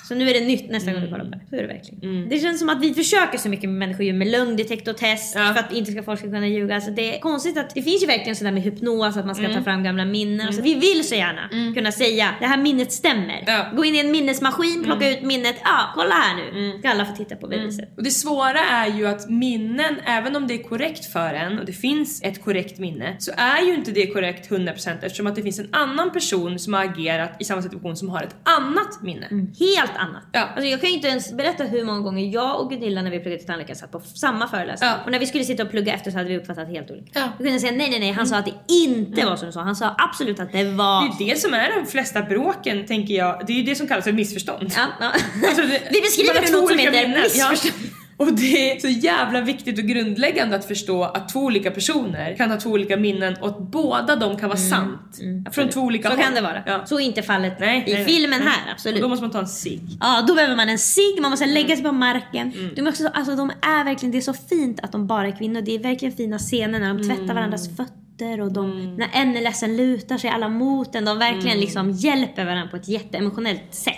Så 0.07 0.15
nu 0.15 0.29
är 0.29 0.33
det 0.33 0.45
nytt 0.47 0.69
nästa 0.71 0.91
gång 0.91 1.01
du 1.01 1.07
kollar 1.07 1.25
på 1.25 1.31
det. 1.31 1.39
Så 1.49 1.55
är 1.55 1.61
det 1.61 1.67
verkligen. 1.67 2.29
Det 2.29 2.39
känns 2.39 2.59
som 2.59 2.69
att 2.69 2.81
vi 2.81 2.93
försöker 2.93 3.37
så 3.37 3.49
mycket 3.49 3.69
med 3.69 3.79
människor 3.79 4.13
med 4.13 4.27
lögndetektortest 4.27 5.35
Ja. 5.35 5.53
för 5.53 5.59
att 5.59 5.73
inte 5.73 5.91
ska 5.91 6.03
folk 6.03 6.19
ska 6.19 6.27
kunna 6.27 6.47
ljuga. 6.47 6.75
Alltså 6.75 6.91
det 6.91 7.15
är 7.15 7.19
konstigt 7.19 7.57
att 7.57 7.75
det 7.75 7.81
finns 7.81 8.03
ju 8.03 8.07
verkligen 8.07 8.35
sådär 8.35 8.51
med 8.51 8.63
hypnos 8.63 9.17
att 9.17 9.25
man 9.25 9.35
ska 9.35 9.53
ta 9.53 9.61
fram 9.63 9.83
gamla 9.83 10.05
minnen. 10.05 10.53
Så 10.53 10.61
vi 10.61 10.75
vill 10.75 11.07
så 11.07 11.15
gärna 11.15 11.73
kunna 11.75 11.91
säga 11.91 12.29
det 12.39 12.45
här 12.45 12.57
minnet 12.57 12.91
stämmer. 12.91 13.43
Ja. 13.47 13.65
Gå 13.75 13.85
in 13.85 13.95
i 13.95 13.99
en 13.99 14.11
minnesmaskin, 14.11 14.83
plocka 14.83 15.09
ut 15.09 15.21
minnet. 15.21 15.55
Ja, 15.63 15.91
kolla 15.95 16.15
här 16.15 16.35
nu. 16.35 16.79
Ska 16.79 16.89
alla 16.89 17.05
få 17.05 17.15
titta 17.15 17.35
på 17.35 17.47
beviset. 17.47 17.89
Och 17.97 18.03
det 18.03 18.11
svåra 18.11 18.59
är 18.59 18.87
ju 18.97 19.07
att 19.07 19.29
minnen, 19.29 19.95
även 20.05 20.35
om 20.35 20.47
det 20.47 20.53
är 20.53 20.63
korrekt 20.63 21.05
för 21.05 21.33
en 21.33 21.59
och 21.59 21.65
det 21.65 21.73
finns 21.73 22.21
ett 22.23 22.43
korrekt 22.43 22.79
minne, 22.79 23.15
så 23.19 23.31
är 23.37 23.65
ju 23.65 23.73
inte 23.75 23.91
det 23.91 24.07
korrekt 24.07 24.49
100% 24.51 24.97
eftersom 25.01 25.27
att 25.27 25.35
det 25.35 25.41
finns 25.43 25.59
en 25.59 25.69
annan 25.71 26.11
person 26.11 26.59
som 26.59 26.73
har 26.73 26.83
agerat 26.85 27.35
i 27.39 27.43
samma 27.43 27.61
situation 27.61 27.95
som 27.97 28.09
har 28.09 28.23
ett 28.23 28.35
annat 28.43 29.01
minne. 29.01 29.27
Helt 29.59 29.96
annat. 29.97 30.23
Ja. 30.31 30.41
Alltså 30.41 30.63
jag 30.65 30.81
kan 30.81 30.89
ju 30.89 30.95
inte 30.95 31.07
ens 31.07 31.33
berätta 31.33 31.63
hur 31.63 31.83
många 31.85 31.99
gånger 31.99 32.33
jag 32.33 32.59
och 32.61 32.69
Gunilla 32.69 33.01
när 33.01 33.11
vi 33.11 33.19
pluggade 33.19 33.37
till 33.37 33.47
tandläkare 33.47 33.75
satt 33.77 33.91
på 33.91 33.99
samma 33.99 34.47
föreläsning. 34.47 34.89
Ja. 34.89 34.95
Och 35.05 35.11
när 35.11 35.19
vi 35.19 35.25
skulle 35.25 35.43
sitta 35.43 35.63
och 35.63 35.69
plugga 35.71 35.93
efter 35.93 36.11
så 36.11 36.17
hade 36.17 36.29
vi 36.29 36.37
uppfattat 36.37 36.67
helt 36.67 36.91
olika. 36.91 37.19
Ja. 37.19 37.29
Vi 37.39 37.43
kunde 37.45 37.59
säga 37.59 37.71
nej 37.71 37.89
nej 37.89 37.99
nej, 37.99 38.11
han 38.11 38.27
sa 38.27 38.37
att 38.37 38.45
det 38.45 38.73
inte 38.73 39.25
var 39.25 39.35
som 39.35 39.45
du 39.45 39.51
sa. 39.51 39.61
Han 39.61 39.75
sa 39.75 39.95
absolut 39.97 40.39
att 40.39 40.51
det 40.51 40.63
var... 40.63 41.01
Det 41.17 41.23
är 41.23 41.27
ju 41.27 41.33
det 41.33 41.39
som 41.39 41.53
är 41.53 41.79
de 41.79 41.85
flesta 41.85 42.21
bråken 42.21 42.85
tänker 42.85 43.13
jag. 43.13 43.43
Det 43.47 43.53
är 43.53 43.57
ju 43.57 43.63
det 43.63 43.75
som 43.75 43.87
kallas 43.87 44.03
för 44.05 44.11
missförstånd. 44.11 44.71
Ja, 44.77 44.85
ja. 44.99 45.11
Alltså 45.47 45.61
det- 45.61 45.81
vi 45.91 46.01
beskriver 46.01 46.47
två 46.47 46.57
något 46.61 46.69
som 46.69 46.79
heter 46.79 47.07
missförstånd. 47.23 47.73
Och 48.17 48.33
det 48.33 48.71
är 48.71 48.79
så 48.79 48.87
jävla 48.87 49.41
viktigt 49.41 49.77
och 49.79 49.83
grundläggande 49.85 50.55
att 50.55 50.65
förstå 50.65 51.03
att 51.03 51.29
två 51.29 51.39
olika 51.39 51.71
personer 51.71 52.35
kan 52.37 52.51
ha 52.51 52.57
två 52.57 52.69
olika 52.69 52.97
minnen 52.97 53.35
och 53.41 53.47
att 53.47 53.59
båda 53.59 54.15
de 54.15 54.37
kan 54.37 54.49
vara 54.49 54.59
sant. 54.59 55.19
Från 55.51 55.69
två 55.69 55.81
olika 55.81 56.07
Mm, 56.07 56.17
Så 56.17 56.23
håll. 56.23 56.33
kan 56.35 56.43
det 56.43 56.49
vara. 56.53 56.63
Ja. 56.65 56.85
Så 56.85 56.99
är 56.99 57.03
inte 57.03 57.21
fallet 57.23 57.59
Nej, 57.59 57.83
i 57.87 57.93
nej, 57.93 58.05
filmen 58.05 58.39
Nej. 58.39 58.49
här, 58.49 58.71
absolut. 58.73 58.95
Och 58.97 59.01
då 59.01 59.07
måste 59.09 59.23
man 59.23 59.31
ta 59.31 59.39
en 59.39 59.47
cigg. 59.47 59.81
Ja, 59.99 60.23
då 60.27 60.35
behöver 60.35 60.55
man 60.55 60.69
en 60.69 60.79
cigg, 60.79 61.21
man 61.21 61.31
måste 61.31 61.45
lägga 61.45 61.65
Mm. 61.65 61.77
sig 61.77 61.83
på 61.85 61.91
marken. 61.91 62.53
De, 62.75 62.81
är 62.87 62.89
också, 62.89 63.03
så- 63.03 63.09
alltså, 63.09 63.35
de 63.35 63.49
är 63.61 63.83
verkligen, 63.83 64.11
det 64.11 64.17
är 64.17 64.21
så 64.21 64.33
fint 64.33 64.79
att 64.83 64.91
de 64.91 65.07
bara 65.07 65.27
är 65.27 65.37
kvinnor. 65.37 65.61
Det 65.61 65.75
är 65.75 65.79
verkligen 65.79 66.15
fina 66.15 66.37
scener 66.39 66.79
när 66.79 66.93
de 66.93 67.03
tvättar 67.03 67.23
Mm. 67.23 67.35
varandras 67.35 67.69
fötter 67.77 68.41
och 68.41 68.51
de, 68.51 68.95
när 68.95 69.07
en 69.13 69.37
är 69.37 69.41
ledsen 69.41 69.77
lutar 69.77 70.17
sig 70.17 70.29
alla 70.29 70.49
mot 70.49 70.95
en. 70.95 71.05
De 71.05 71.17
verkligen 71.19 71.47
Mm. 71.47 71.59
liksom 71.59 71.91
hjälper 71.91 72.45
varandra 72.45 72.67
på 72.71 72.77
ett 72.77 72.87
jätteemotionellt 72.87 73.61
sätt. 73.75 73.95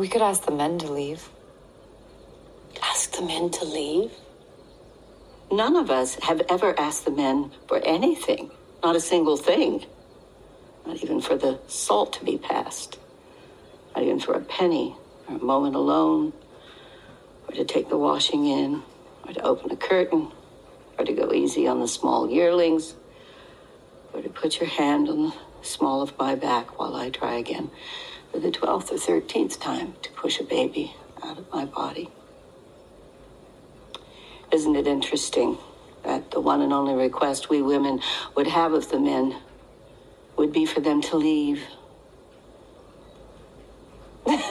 We 0.00 0.06
could 0.06 0.22
ask 0.22 0.46
the 0.46 0.52
men 0.52 0.80
to 0.80 0.94
leave. 0.94 1.16
Ask 2.90 3.12
the 3.12 3.22
men 3.22 3.50
to 3.50 3.64
leave? 3.64 4.12
None 5.50 5.76
of 5.76 5.90
us 5.90 6.16
have 6.22 6.42
ever 6.48 6.78
asked 6.78 7.04
the 7.04 7.10
men 7.10 7.50
for 7.66 7.78
anything. 7.78 8.50
Not 8.82 8.96
a 8.96 9.00
single 9.00 9.36
thing. 9.36 9.84
Not 10.86 11.02
even 11.02 11.20
for 11.20 11.36
the 11.36 11.58
salt 11.66 12.12
to 12.14 12.24
be 12.24 12.36
passed. 12.36 12.98
Not 13.94 14.04
even 14.04 14.20
for 14.20 14.34
a 14.34 14.40
penny 14.40 14.96
or 15.28 15.36
a 15.36 15.42
moment 15.42 15.76
alone. 15.76 16.32
Or 17.48 17.54
to 17.54 17.64
take 17.64 17.88
the 17.88 17.96
washing 17.96 18.46
in. 18.46 18.82
Or 19.26 19.32
to 19.32 19.42
open 19.42 19.70
a 19.70 19.76
curtain. 19.76 20.30
Or 20.98 21.04
to 21.04 21.12
go 21.12 21.32
easy 21.32 21.66
on 21.66 21.80
the 21.80 21.88
small 21.88 22.30
yearlings. 22.30 22.94
Or 24.12 24.20
to 24.20 24.28
put 24.28 24.60
your 24.60 24.68
hand 24.68 25.08
on 25.08 25.30
the 25.30 25.34
small 25.62 26.02
of 26.02 26.16
my 26.18 26.34
back 26.34 26.78
while 26.78 26.94
I 26.94 27.10
try 27.10 27.34
again 27.36 27.70
for 28.30 28.40
the 28.40 28.50
12th 28.50 28.92
or 28.92 28.96
13th 28.96 29.58
time 29.60 29.94
to 30.02 30.10
push 30.12 30.38
a 30.38 30.44
baby 30.44 30.94
out 31.22 31.38
of 31.38 31.50
my 31.52 31.64
body. 31.64 32.10
Isn't 34.54 34.76
it 34.76 34.86
interesting 34.86 35.58
that 36.04 36.30
the 36.30 36.38
one 36.38 36.62
and 36.62 36.72
only 36.72 36.94
request 36.94 37.50
we 37.50 37.60
women 37.60 38.00
would 38.36 38.46
have 38.46 38.72
of 38.72 38.88
the 38.88 39.00
men 39.00 39.34
would 40.36 40.52
be 40.52 40.64
for 40.64 40.78
them 40.78 41.02
to 41.02 41.16
leave? 41.16 41.60
Asking 44.24 44.46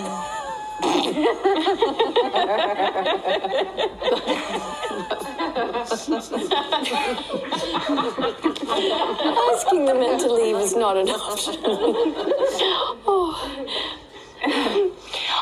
the 9.85 9.95
men 9.97 10.19
to 10.19 10.33
leave 10.33 10.57
is 10.57 10.75
not 10.75 10.97
an 10.97 11.07
option. 11.07 11.55
oh. 13.07 13.39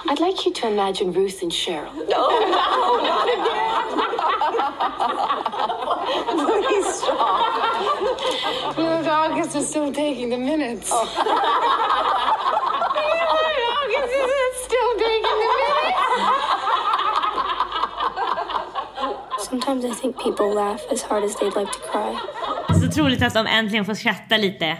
I'd 0.07 0.19
like 0.19 0.45
you 0.45 0.53
to 0.53 0.67
imagine 0.67 1.11
Ruth 1.11 1.41
and 1.41 1.51
Cheryl. 1.51 1.91
No, 2.07 2.29
no, 2.29 2.99
not 3.01 3.27
again. 3.27 3.70
Please 6.37 6.87
stop. 6.95 8.77
Look, 8.77 9.05
August 9.07 9.55
is 9.55 9.67
still 9.69 9.91
taking 9.93 10.29
the 10.29 10.37
minutes. 10.37 10.89
Oh. 10.91 11.07
August 13.77 14.13
is 14.13 14.55
still 14.65 14.91
taking 14.97 15.37
the 15.41 15.49
minutes. 15.61 16.01
Sometimes 19.47 19.85
I 19.85 19.93
think 19.93 20.19
people 20.19 20.53
laugh 20.53 20.83
as 20.91 21.01
hard 21.01 21.23
as 21.23 21.35
they'd 21.35 21.55
like 21.55 21.71
to 21.71 21.79
cry. 21.79 22.17
Så 22.73 22.87
otroligt 22.87 23.21
att 23.23 23.33
de 23.33 23.47
äntligen 23.47 23.85
får 23.85 23.93
skratta 23.93 24.37
lite 24.37 24.77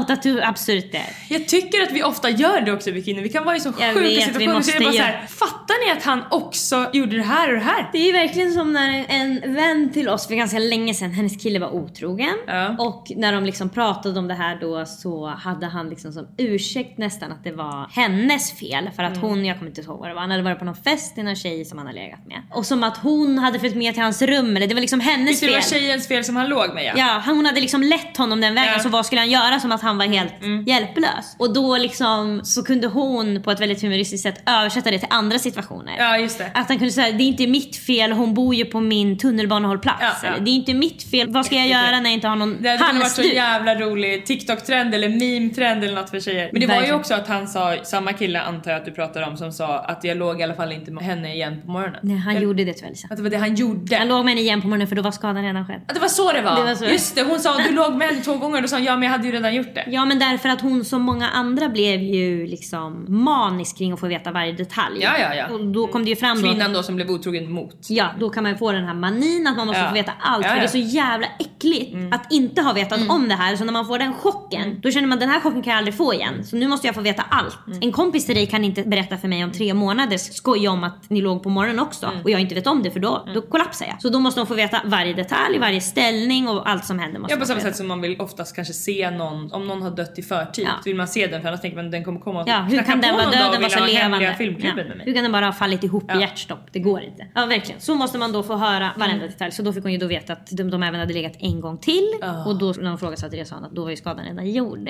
åt 0.00 0.10
att 0.10 0.26
hur 0.26 0.44
absurt 0.44 0.92
det 0.92 0.98
är. 0.98 1.10
Jag 1.28 1.48
tycker 1.48 1.82
att 1.82 1.92
vi 1.92 2.02
ofta 2.02 2.30
gör 2.30 2.60
det 2.60 2.72
också 2.72 2.90
vi 2.90 3.02
kvinnor. 3.02 3.22
Vi 3.22 3.28
kan 3.28 3.44
vara 3.44 3.54
ju 3.54 3.60
så 3.60 3.72
Jag 3.80 3.94
sjuka 3.94 4.00
vet, 4.08 4.18
vi 4.18 4.22
situationer 4.22 4.60
så 4.62 4.70
är 4.70 4.78
det 4.80 4.84
bara 4.84 5.26
fattar 5.26 5.86
ni 5.86 5.92
att 5.98 6.04
han 6.04 6.22
också 6.30 6.90
gjorde 6.92 7.16
det 7.16 7.22
här 7.22 7.48
och 7.48 7.54
det 7.54 7.64
här? 7.64 7.88
Det 7.92 7.98
är 7.98 8.06
ju 8.06 8.12
verkligen 8.12 8.52
som 8.52 8.72
när 8.72 9.04
en 9.08 9.54
vän 9.54 9.90
till 9.92 10.08
oss 10.08 10.26
för 10.26 10.34
ganska 10.34 10.58
länge 10.58 10.94
sedan, 10.94 11.10
hennes 11.12 11.42
kille 11.42 11.58
var 11.58 11.70
otrogen. 11.74 12.34
Ja. 12.46 12.76
Och 12.78 13.06
när 13.16 13.32
de 13.32 13.44
liksom 13.44 13.68
pratade 13.70 14.18
om 14.18 14.28
det 14.28 14.34
här 14.34 14.58
då 14.60 14.86
så 14.86 15.26
hade 15.26 15.66
han 15.66 15.88
liksom 15.88 16.12
som 16.12 16.26
ursäkt 16.38 16.98
nästan 16.98 17.32
att 17.32 17.44
det 17.44 17.52
var 17.52 17.88
hennes 17.92 18.52
fel. 18.52 18.90
För 18.96 19.02
att 19.02 19.12
Mm. 19.16 19.28
hon, 19.28 19.44
jag 19.44 19.58
kommer 19.58 19.70
inte 19.70 19.80
ihåg 19.80 19.98
vad 19.98 20.08
det 20.08 20.14
var, 20.14 20.20
han 20.20 20.30
hade 20.30 20.42
varit 20.42 20.58
på 20.58 20.64
någon 20.64 20.76
fest 20.76 21.16
med 21.16 21.24
någon 21.24 21.36
tjej 21.36 21.64
som 21.64 21.78
han 21.78 21.86
hade 21.86 21.98
legat 21.98 22.26
med. 22.26 22.42
Och 22.50 22.66
som 22.66 22.82
att 22.84 22.96
hon 22.96 23.38
hade 23.38 23.58
följt 23.58 23.76
med 23.76 23.94
till 23.94 24.02
hans 24.02 24.22
rum 24.22 24.56
eller 24.56 24.66
det 24.66 24.74
var 24.74 24.80
liksom 24.80 25.00
hennes 25.00 25.30
Visst 25.30 25.40
det 25.40 25.46
fel. 25.46 25.54
var 25.54 25.60
tjejens 25.62 26.08
fel 26.08 26.24
som 26.24 26.36
han 26.36 26.48
låg 26.48 26.74
med 26.74 26.84
ja. 26.84 26.92
Ja, 26.96 27.22
hon 27.32 27.46
hade 27.46 27.60
liksom 27.60 27.82
lett 27.82 28.16
honom 28.16 28.40
den 28.40 28.54
vägen 28.54 28.66
Ja. 28.68 28.72
Mm. 28.72 28.82
så 28.82 28.88
vad 28.88 29.06
skulle 29.06 29.20
han 29.20 29.30
göra 29.30 29.60
som 29.60 29.72
att 29.72 29.82
han 29.82 29.98
var 29.98 30.04
helt 30.06 30.32
hjälplös? 30.66 31.36
Och 31.38 31.52
då 31.54 31.76
liksom 31.76 32.40
så 32.44 32.62
kunde 32.64 32.86
hon 32.86 33.42
på 33.42 33.50
ett 33.50 33.60
väldigt 33.60 33.82
humoristiskt 33.82 34.22
sätt 34.22 34.42
översätta 34.46 34.90
det 34.90 34.98
till 34.98 35.08
andra 35.10 35.38
situationer. 35.38 35.94
Ja 35.98 36.18
just 36.18 36.38
det. 36.38 36.50
Att 36.54 36.68
han 36.68 36.78
kunde 36.78 36.92
säga 36.92 37.12
det 37.12 37.22
är 37.22 37.26
inte 37.28 37.46
mitt 37.46 37.76
fel, 37.76 38.12
hon 38.12 38.34
bor 38.34 38.54
ju 38.54 38.64
på 38.64 38.80
min 38.80 39.18
tunnelbanehållplats. 39.18 39.98
Ja, 40.00 40.12
ja. 40.22 40.30
Det 40.44 40.50
är 40.50 40.54
inte 40.54 40.74
mitt 40.74 41.10
fel, 41.10 41.30
vad 41.32 41.46
ska 41.46 41.54
jag 41.56 41.68
göra 41.68 41.90
när 42.00 42.04
jag 42.04 42.12
inte 42.12 42.28
har 42.28 42.36
någon 42.36 42.62
Det 42.62 42.68
hade 42.68 42.78
kunnat 42.84 43.02
varit 43.02 43.12
så 43.12 43.22
jävla 43.22 43.74
rolig 43.74 44.26
TikTok-trend 44.26 44.94
eller 44.94 45.08
meme-trend 45.08 45.84
eller 45.84 45.94
något 45.94 46.10
för 46.10 46.20
tjejer. 46.20 46.48
Men 46.52 46.60
det 46.60 46.66
var 46.66 46.74
ju 46.74 46.78
Verkligen. 46.80 47.00
också 47.00 47.14
att 47.14 47.28
han 47.28 47.48
sa, 47.48 47.76
samma 47.82 48.12
kille 48.12 48.40
antar 48.40 48.70
jag 48.70 48.78
att 48.78 48.84
du 48.86 48.92
pratar 48.92 49.22
om 49.28 49.36
som 49.36 49.52
sa 49.52 49.78
att 49.78 50.04
jag 50.04 50.16
låg 50.16 50.40
i 50.40 50.42
alla 50.42 50.54
fall 50.54 50.72
inte 50.72 50.90
med 50.90 51.04
henne 51.04 51.34
igen 51.34 51.62
på 51.64 51.70
morgonen. 51.70 52.00
Nej, 52.02 52.16
han 52.16 52.36
Eller- 52.36 52.46
gjorde 52.46 52.64
det 52.64 52.72
tyvärr 52.72 52.90
Lisa. 52.90 53.08
Att 53.10 53.16
det 53.16 53.22
var 53.22 53.30
det 53.30 53.36
han 53.36 53.54
gjorde. 53.54 53.94
Jag 53.94 54.08
låg 54.08 54.24
med 54.24 54.28
henne 54.34 54.40
igen 54.40 54.62
på 54.62 54.66
morgonen 54.68 54.88
för 54.88 54.96
då 54.96 55.02
var 55.02 55.10
skadan 55.10 55.42
redan 55.44 55.66
skedd. 55.66 55.80
Att 55.88 55.94
det 55.94 56.00
var 56.00 56.08
så 56.08 56.32
det 56.32 56.42
var. 56.42 56.56
Det 56.56 56.62
var 56.62 56.74
så. 56.74 56.84
Just 56.84 57.14
det, 57.14 57.21
hon 57.24 57.40
sa 57.40 57.56
du 57.58 57.72
låg 57.72 57.94
med 57.94 58.08
henne 58.08 58.20
två 58.20 58.36
gånger 58.36 58.56
och 58.56 58.62
då 58.62 58.68
sa 58.68 58.76
han 58.76 58.84
ja 58.84 58.92
men 58.96 59.02
jag 59.02 59.10
hade 59.10 59.26
ju 59.26 59.32
redan 59.32 59.54
gjort 59.54 59.74
det. 59.74 59.84
Ja 59.86 60.04
men 60.04 60.18
därför 60.18 60.48
att 60.48 60.60
hon 60.60 60.84
som 60.84 61.02
många 61.02 61.28
andra 61.28 61.68
blev 61.68 62.00
ju 62.02 62.46
liksom 62.46 63.04
manisk 63.08 63.78
kring 63.78 63.92
att 63.92 64.00
få 64.00 64.06
veta 64.06 64.32
varje 64.32 64.52
detalj. 64.52 64.98
Ja, 65.00 65.10
ja, 65.18 65.34
ja. 65.34 65.48
Och 65.54 65.66
då 65.66 65.86
kom 65.86 66.04
det 66.04 66.10
ju 66.10 66.16
fram 66.16 66.42
då. 66.42 66.48
Kvinnan 66.48 66.72
då 66.72 66.82
som 66.82 66.96
blev 66.96 67.10
otrogen 67.10 67.52
mot. 67.52 67.76
Ja, 67.88 68.06
då 68.20 68.30
kan 68.30 68.42
man 68.42 68.52
ju 68.52 68.58
få 68.58 68.72
den 68.72 68.84
här 68.84 68.94
manin 68.94 69.46
att 69.46 69.56
man 69.56 69.66
måste 69.66 69.82
Ja. 69.82 69.88
få 69.88 69.94
veta 69.94 70.12
allt. 70.20 70.44
Ja, 70.44 70.48
För 70.50 70.56
ja. 70.56 70.60
det 70.62 70.66
är 70.66 70.70
så 70.82 70.96
jävla 70.96 71.26
äckligt 71.38 71.96
att 72.14 72.32
inte 72.32 72.62
ha 72.62 72.72
vetat 72.72 73.00
om 73.08 73.28
det 73.28 73.34
här. 73.34 73.56
Så 73.56 73.64
när 73.64 73.72
man 73.72 73.86
får 73.86 73.98
den 73.98 74.14
chocken, 74.14 74.80
då 74.80 74.90
känner 74.90 75.08
man 75.08 75.18
den 75.18 75.28
här 75.28 75.40
chocken 75.40 75.62
kan 75.62 75.70
jag 75.70 75.78
aldrig 75.78 75.96
få 75.96 76.14
igen. 76.14 76.44
Så 76.44 76.56
nu 76.56 76.68
måste 76.68 76.86
jag 76.86 76.94
få 76.94 77.00
veta 77.00 77.22
allt. 77.30 77.58
En 77.80 77.92
kompis 77.92 78.26
till 78.26 78.34
dig 78.34 78.46
kan 78.46 78.64
inte 78.64 78.82
berätta 78.82 79.16
för 79.16 79.28
mig 79.28 79.44
om 79.44 79.52
tre 79.52 79.74
månader 79.74 80.16
skoja 80.16 80.70
om 80.70 80.84
att 80.84 81.10
ni 81.10 81.20
låg 81.20 81.42
på 81.42 81.48
morgonen 81.48 81.78
också. 81.80 82.10
Och 82.24 82.30
jag 82.30 82.40
inte 82.40 82.54
vet 82.54 82.66
om 82.66 82.82
det 82.82 82.90
för 82.90 83.00
då, 83.00 83.28
då 83.34 83.40
kollapsar 83.42 83.86
jag. 83.86 84.02
Så 84.02 84.08
då 84.08 84.18
måste 84.20 84.40
de 84.40 84.46
få 84.46 84.54
veta 84.54 84.80
varje 84.84 85.14
detalj, 85.14 85.58
varje 85.58 85.80
ställning 85.80 86.48
och 86.48 86.68
allt 86.68 86.84
som 86.84 86.98
händer. 86.98 87.11
Måste 87.20 87.34
Ja 87.34 87.40
på 87.40 87.46
samma 87.46 87.60
sätt 87.60 87.76
som 87.76 87.88
man 87.88 88.00
vill 88.00 88.20
oftast 88.20 88.56
kanske 88.56 88.74
se 88.74 89.10
någon, 89.10 89.52
om 89.52 89.66
någon 89.66 89.82
har 89.82 89.90
dött 89.90 90.18
i 90.18 90.22
förtid 90.22 90.64
Ja. 90.64 90.72
så 90.82 90.90
vill 90.90 90.96
man 90.96 91.08
se 91.08 91.26
den 91.26 91.40
för 91.42 91.48
annars 91.48 91.60
tänker 91.60 91.76
man 91.76 91.90
den 91.90 92.04
kommer 92.04 92.20
komma 92.20 92.42
och 92.42 92.48
Ja, 92.48 92.60
hur 92.70 92.82
kan 92.82 93.00
den 93.00 93.14
vara 93.14 93.30
död 93.30 93.54
och 93.54 93.60
vara 93.62 93.70
så 93.70 93.86
levande? 93.86 94.36
Ja. 94.38 94.74
med 94.74 94.96
mig. 94.96 95.02
Hur 95.04 95.14
kan 95.14 95.22
den 95.22 95.32
bara 95.32 95.46
ha 95.46 95.52
fallit 95.52 95.84
ihop 95.84 96.04
Ja. 96.08 96.16
i 96.16 96.20
hjärtstopp? 96.20 96.72
Det 96.72 96.78
går 96.78 97.02
inte. 97.02 97.26
Ja 97.34 97.46
verkligen. 97.46 97.80
Så 97.80 97.94
måste 97.94 98.18
man 98.18 98.32
då 98.32 98.42
få 98.42 98.56
höra 98.56 98.90
varenda 98.96 99.26
detalj. 99.26 99.52
Så 99.52 99.62
då 99.62 99.72
fick 99.72 99.82
hon 99.82 99.92
ju 99.92 99.98
då 99.98 100.06
veta 100.06 100.32
att 100.32 100.46
de, 100.50 100.70
de 100.70 100.82
även 100.82 101.00
hade 101.00 101.14
legat 101.14 101.32
en 101.38 101.60
gång 101.60 101.78
till. 101.78 102.08
Och 102.46 102.58
då 102.58 102.74
när 102.80 102.88
hon 102.88 102.98
frågade 102.98 103.28
det 103.36 103.44
sa 103.44 103.54
hon 103.54 103.64
att 103.64 103.72
då 103.72 103.82
var 103.82 103.90
ju 103.90 103.96
skadan 103.96 104.24
redan 104.24 104.50
gjord. 104.50 104.88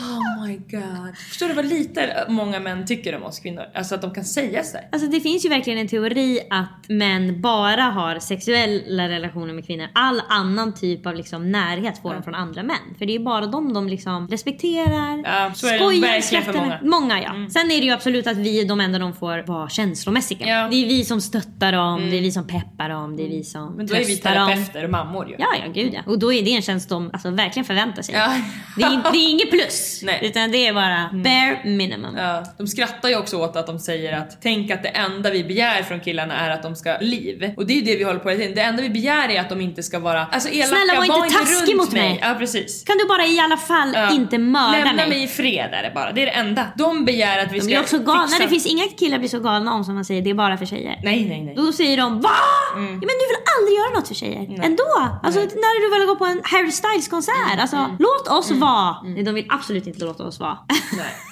Oh 0.00 0.46
my 0.46 0.56
god. 0.56 1.16
Förstår 1.28 1.48
du 1.48 1.54
vad 1.54 1.64
lite 1.66 2.24
många 2.28 2.60
män 2.60 2.86
tycker 2.86 3.16
om 3.16 3.22
oss 3.22 3.38
kvinnor? 3.40 3.64
Alltså 3.74 3.94
att 3.94 4.02
de 4.02 4.14
kan 4.14 4.24
säga 4.24 4.64
sådär. 4.64 4.88
Alltså 4.92 5.08
det 5.08 5.20
finns 5.20 5.44
ju 5.44 5.48
verkligen 5.48 5.78
en 5.78 5.88
teori 5.88 6.40
att 6.50 6.88
män 6.88 7.40
bara 7.40 7.82
har 7.82 8.18
sexuella 8.18 9.08
relationer 9.08 9.54
med 9.54 9.66
kvinnor. 9.66 9.88
All 9.94 10.22
annan 10.28 10.74
typ 10.74 11.06
av 11.06 11.14
liksom 11.14 11.50
närhet 11.60 12.02
får 12.02 12.14
de 12.14 12.22
från 12.22 12.34
andra 12.34 12.62
män. 12.62 12.76
För 12.98 13.06
det 13.06 13.12
är 13.12 13.18
ju 13.18 13.24
bara 13.24 13.46
dem 13.46 13.72
de 13.72 13.88
liksom 13.88 14.28
respekterar, 14.28 15.22
Ja, 15.24 15.50
så 15.54 15.66
är 15.66 15.78
skojar, 15.78 16.20
skrattar 16.20 16.52
många. 16.52 16.66
med. 16.66 16.78
Många 16.82 17.22
ja. 17.22 17.30
Sen 17.50 17.70
är 17.70 17.80
det 17.80 17.86
ju 17.86 17.90
absolut 17.90 18.26
att 18.26 18.36
vi 18.36 18.60
är 18.60 18.68
de 18.68 18.80
enda 18.80 18.98
de 18.98 19.14
får 19.14 19.46
vara 19.46 19.68
känslomässiga. 19.68 20.46
Ja. 20.46 20.68
Det 20.70 20.84
är 20.84 20.86
vi 20.86 21.04
som 21.04 21.20
stöttar 21.20 21.72
dem, 21.72 22.10
det 22.10 22.18
är 22.18 22.22
vi 22.22 22.32
som 22.32 22.46
peppar 22.46 22.88
dem, 22.88 23.16
det 23.16 23.22
är 23.22 23.28
vi 23.28 23.44
som 23.44 23.76
Men 23.76 23.86
då 23.86 23.94
är 23.94 24.04
vi 24.04 24.16
terapeuter 24.16 24.84
och 24.84 24.90
mammor 24.90 25.28
ju. 25.28 25.34
Ja, 25.38 25.46
ja 25.64 25.72
gud 25.72 25.94
ja. 25.94 26.00
Och 26.06 26.18
då 26.18 26.32
är 26.32 26.42
det 26.42 26.54
en 26.54 26.62
tjänst 26.62 26.88
de 26.88 27.10
alltså, 27.12 27.30
verkligen 27.30 27.64
förväntar 27.64 28.02
sig. 28.02 28.14
Ja. 28.14 28.34
Det, 28.76 28.82
är, 28.82 29.12
det 29.12 29.18
är 29.18 29.30
inget 29.30 29.50
plus. 29.50 30.00
Nej. 30.04 30.14
Mm. 30.18 30.30
Utan 30.30 30.50
det 30.50 30.66
är 30.66 30.74
bara 30.74 31.10
bare 31.12 31.60
minimum. 31.64 32.16
Ja, 32.16 32.44
de 32.58 32.66
skrattar 32.66 33.08
ju 33.08 33.16
också 33.16 33.36
åt 33.36 33.56
att 33.56 33.66
de 33.66 33.78
säger 33.78 34.18
att 34.18 34.42
tänk 34.42 34.70
att 34.70 34.82
det 34.82 34.88
enda 34.88 35.30
vi 35.30 35.44
begär 35.44 35.82
från 35.82 36.00
killarna 36.00 36.34
är 36.34 36.50
att 36.50 36.62
de 36.62 36.76
ska 36.76 36.98
liv. 37.00 37.54
Och 37.56 37.66
det 37.66 37.72
är 37.72 37.76
ju 37.76 37.82
det 37.82 37.96
vi 37.96 38.04
håller 38.04 38.20
på 38.20 38.30
tiden. 38.30 38.54
Det 38.54 38.60
enda 38.60 38.82
vi 38.82 38.90
begär 38.90 39.28
är 39.28 39.40
att 39.40 39.48
de 39.48 39.60
inte 39.60 39.82
ska 39.82 39.98
vara 39.98 40.26
alltså 40.26 40.48
elaka, 40.48 40.68
Snälla, 40.68 40.94
var 40.94 41.04
inte 41.04 41.38
taskig 41.58 41.76
mot 41.76 41.92
mig. 41.92 42.18
Ja 42.22 42.34
precis. 42.38 42.84
Kan 42.84 42.98
du 42.98 43.06
bara 43.08 43.26
i 43.26 43.40
alla 43.40 43.56
fall 43.56 43.90
Ja. 43.94 44.10
inte 44.10 44.38
mörda 44.38 44.70
Lämna 44.78 44.92
mig? 44.92 45.08
mig 45.08 45.22
i 45.24 45.26
fred 45.28 45.70
är 45.72 45.82
det 45.82 45.92
bara. 45.94 46.12
Det 46.12 46.22
är 46.22 46.26
det 46.26 46.32
enda. 46.32 46.66
De 46.76 47.04
begär 47.04 47.38
att 47.42 47.52
vi 47.52 47.56
De 47.58 47.60
ska 47.60 47.66
blir 47.68 47.80
också 47.80 47.98
galna. 47.98 48.26
fixa- 48.26 48.42
Det 48.42 48.48
finns 48.48 48.66
inga 48.66 48.84
killar 48.98 49.18
blir 49.18 49.28
så 49.28 49.40
galna 49.40 49.74
om 49.74 49.84
som 49.84 49.94
man 49.94 50.04
säger 50.04 50.22
det 50.22 50.30
är 50.30 50.34
bara 50.34 50.56
för 50.58 50.66
tjejer. 50.66 51.00
Nej 51.04 51.24
nej 51.28 51.42
nej. 51.44 51.54
Då 51.54 51.72
säger 51.72 51.96
de 51.96 52.20
VA? 52.20 52.28
Ja, 52.74 52.78
men 52.80 52.98
du 52.98 53.26
vill 53.30 53.40
aldrig 53.58 53.78
göra 53.78 53.94
något 53.98 54.08
för 54.08 54.14
tjejer. 54.14 54.64
Ändå. 54.64 54.84
Alltså 55.22 55.40
när 55.40 55.80
du 55.90 55.98
väl 55.98 56.06
går 56.08 56.16
på 56.16 56.24
en 56.26 56.40
Harry 56.44 56.70
Styles 56.72 57.08
konsert. 57.08 57.58
Alltså 57.60 57.96
låt 57.98 58.28
oss 58.28 58.50
vara. 58.50 58.96
Nej, 59.04 59.22
de 59.22 59.34
vill 59.34 59.46
absolut 59.48 59.86
inte 59.86 60.04
låta 60.04 60.24
oss 60.24 60.40
vara. 60.40 60.58
nej. 60.68 61.06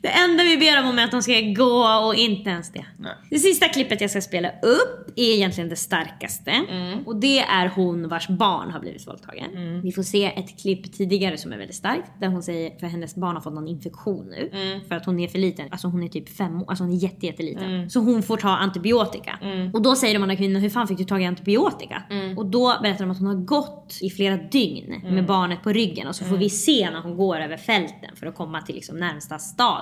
Det 0.00 0.08
enda 0.08 0.44
vi 0.44 0.56
ber 0.56 0.76
dem 0.76 0.90
om 0.90 0.98
är 0.98 1.04
att 1.04 1.10
de 1.10 1.22
ska 1.22 1.32
gå 1.40 2.06
och 2.06 2.14
inte 2.14 2.50
ens 2.50 2.72
det. 2.72 2.84
Nej. 2.98 3.12
Det 3.30 3.38
sista 3.38 3.68
klippet 3.68 4.00
jag 4.00 4.10
ska 4.10 4.20
spela 4.20 4.48
upp 4.48 5.12
är 5.16 5.34
egentligen 5.34 5.70
det 5.70 5.76
starkaste. 5.76 6.50
Mm. 6.50 7.06
Och 7.06 7.16
det 7.16 7.38
är 7.38 7.68
hon 7.68 8.08
vars 8.08 8.28
barn 8.28 8.70
har 8.70 8.80
blivit 8.80 9.06
våldtagen. 9.06 9.50
Mm. 9.56 9.80
Vi 9.80 9.92
får 9.92 10.02
se 10.02 10.24
ett 10.24 10.60
klipp 10.60 10.92
tidigare 10.92 11.38
som 11.38 11.52
är 11.52 11.58
väldigt 11.58 11.76
starkt. 11.76 12.10
Där 12.20 12.28
hon 12.28 12.42
säger 12.42 12.78
för 12.78 12.86
hennes 12.86 13.14
barn 13.14 13.34
har 13.34 13.40
fått 13.40 13.54
någon 13.54 13.68
infektion 13.68 14.26
nu. 14.26 14.50
Mm. 14.52 14.80
För 14.88 14.94
att 14.94 15.06
hon 15.06 15.20
är 15.20 15.28
för 15.28 15.38
liten. 15.38 15.68
Alltså 15.70 15.88
hon 15.88 16.02
är 16.02 16.08
typ 16.08 16.36
fem 16.36 16.62
år. 16.62 16.66
Alltså 16.68 16.84
hon 16.84 16.92
är 16.92 16.96
jätte, 16.96 17.26
jätteliten. 17.26 17.90
Så 17.90 18.00
hon 18.00 18.22
får 18.22 18.36
ta 18.36 18.48
antibiotika. 18.48 19.38
Och 19.72 19.82
då 19.82 19.94
säger 19.96 20.14
de 20.14 20.22
andra 20.22 20.36
kvinnorna, 20.36 20.60
hur 20.60 20.70
fan 20.70 20.88
fick 20.88 20.98
du 20.98 21.04
tag 21.04 21.22
i 21.22 21.24
antibiotika? 21.24 22.02
Och 22.36 22.46
då 22.46 22.78
berättar 22.82 23.04
de 23.04 23.10
att 23.10 23.18
hon 23.18 23.26
har 23.26 23.44
gått 23.44 23.98
i 24.00 24.10
flera 24.10 24.36
dygn 24.36 25.02
med 25.04 25.26
barnet 25.26 25.62
på 25.62 25.72
ryggen. 25.72 26.08
Och 26.08 26.16
så 26.16 26.24
får 26.24 26.36
vi 26.36 26.50
se 26.50 26.90
när 26.90 27.00
hon 27.00 27.16
går 27.16 27.40
över 27.40 27.56
fälten 27.56 28.16
för 28.16 28.26
att 28.26 28.34
komma 28.34 28.62
till 28.62 28.74
liksom 28.74 28.96
närmsta 28.96 29.38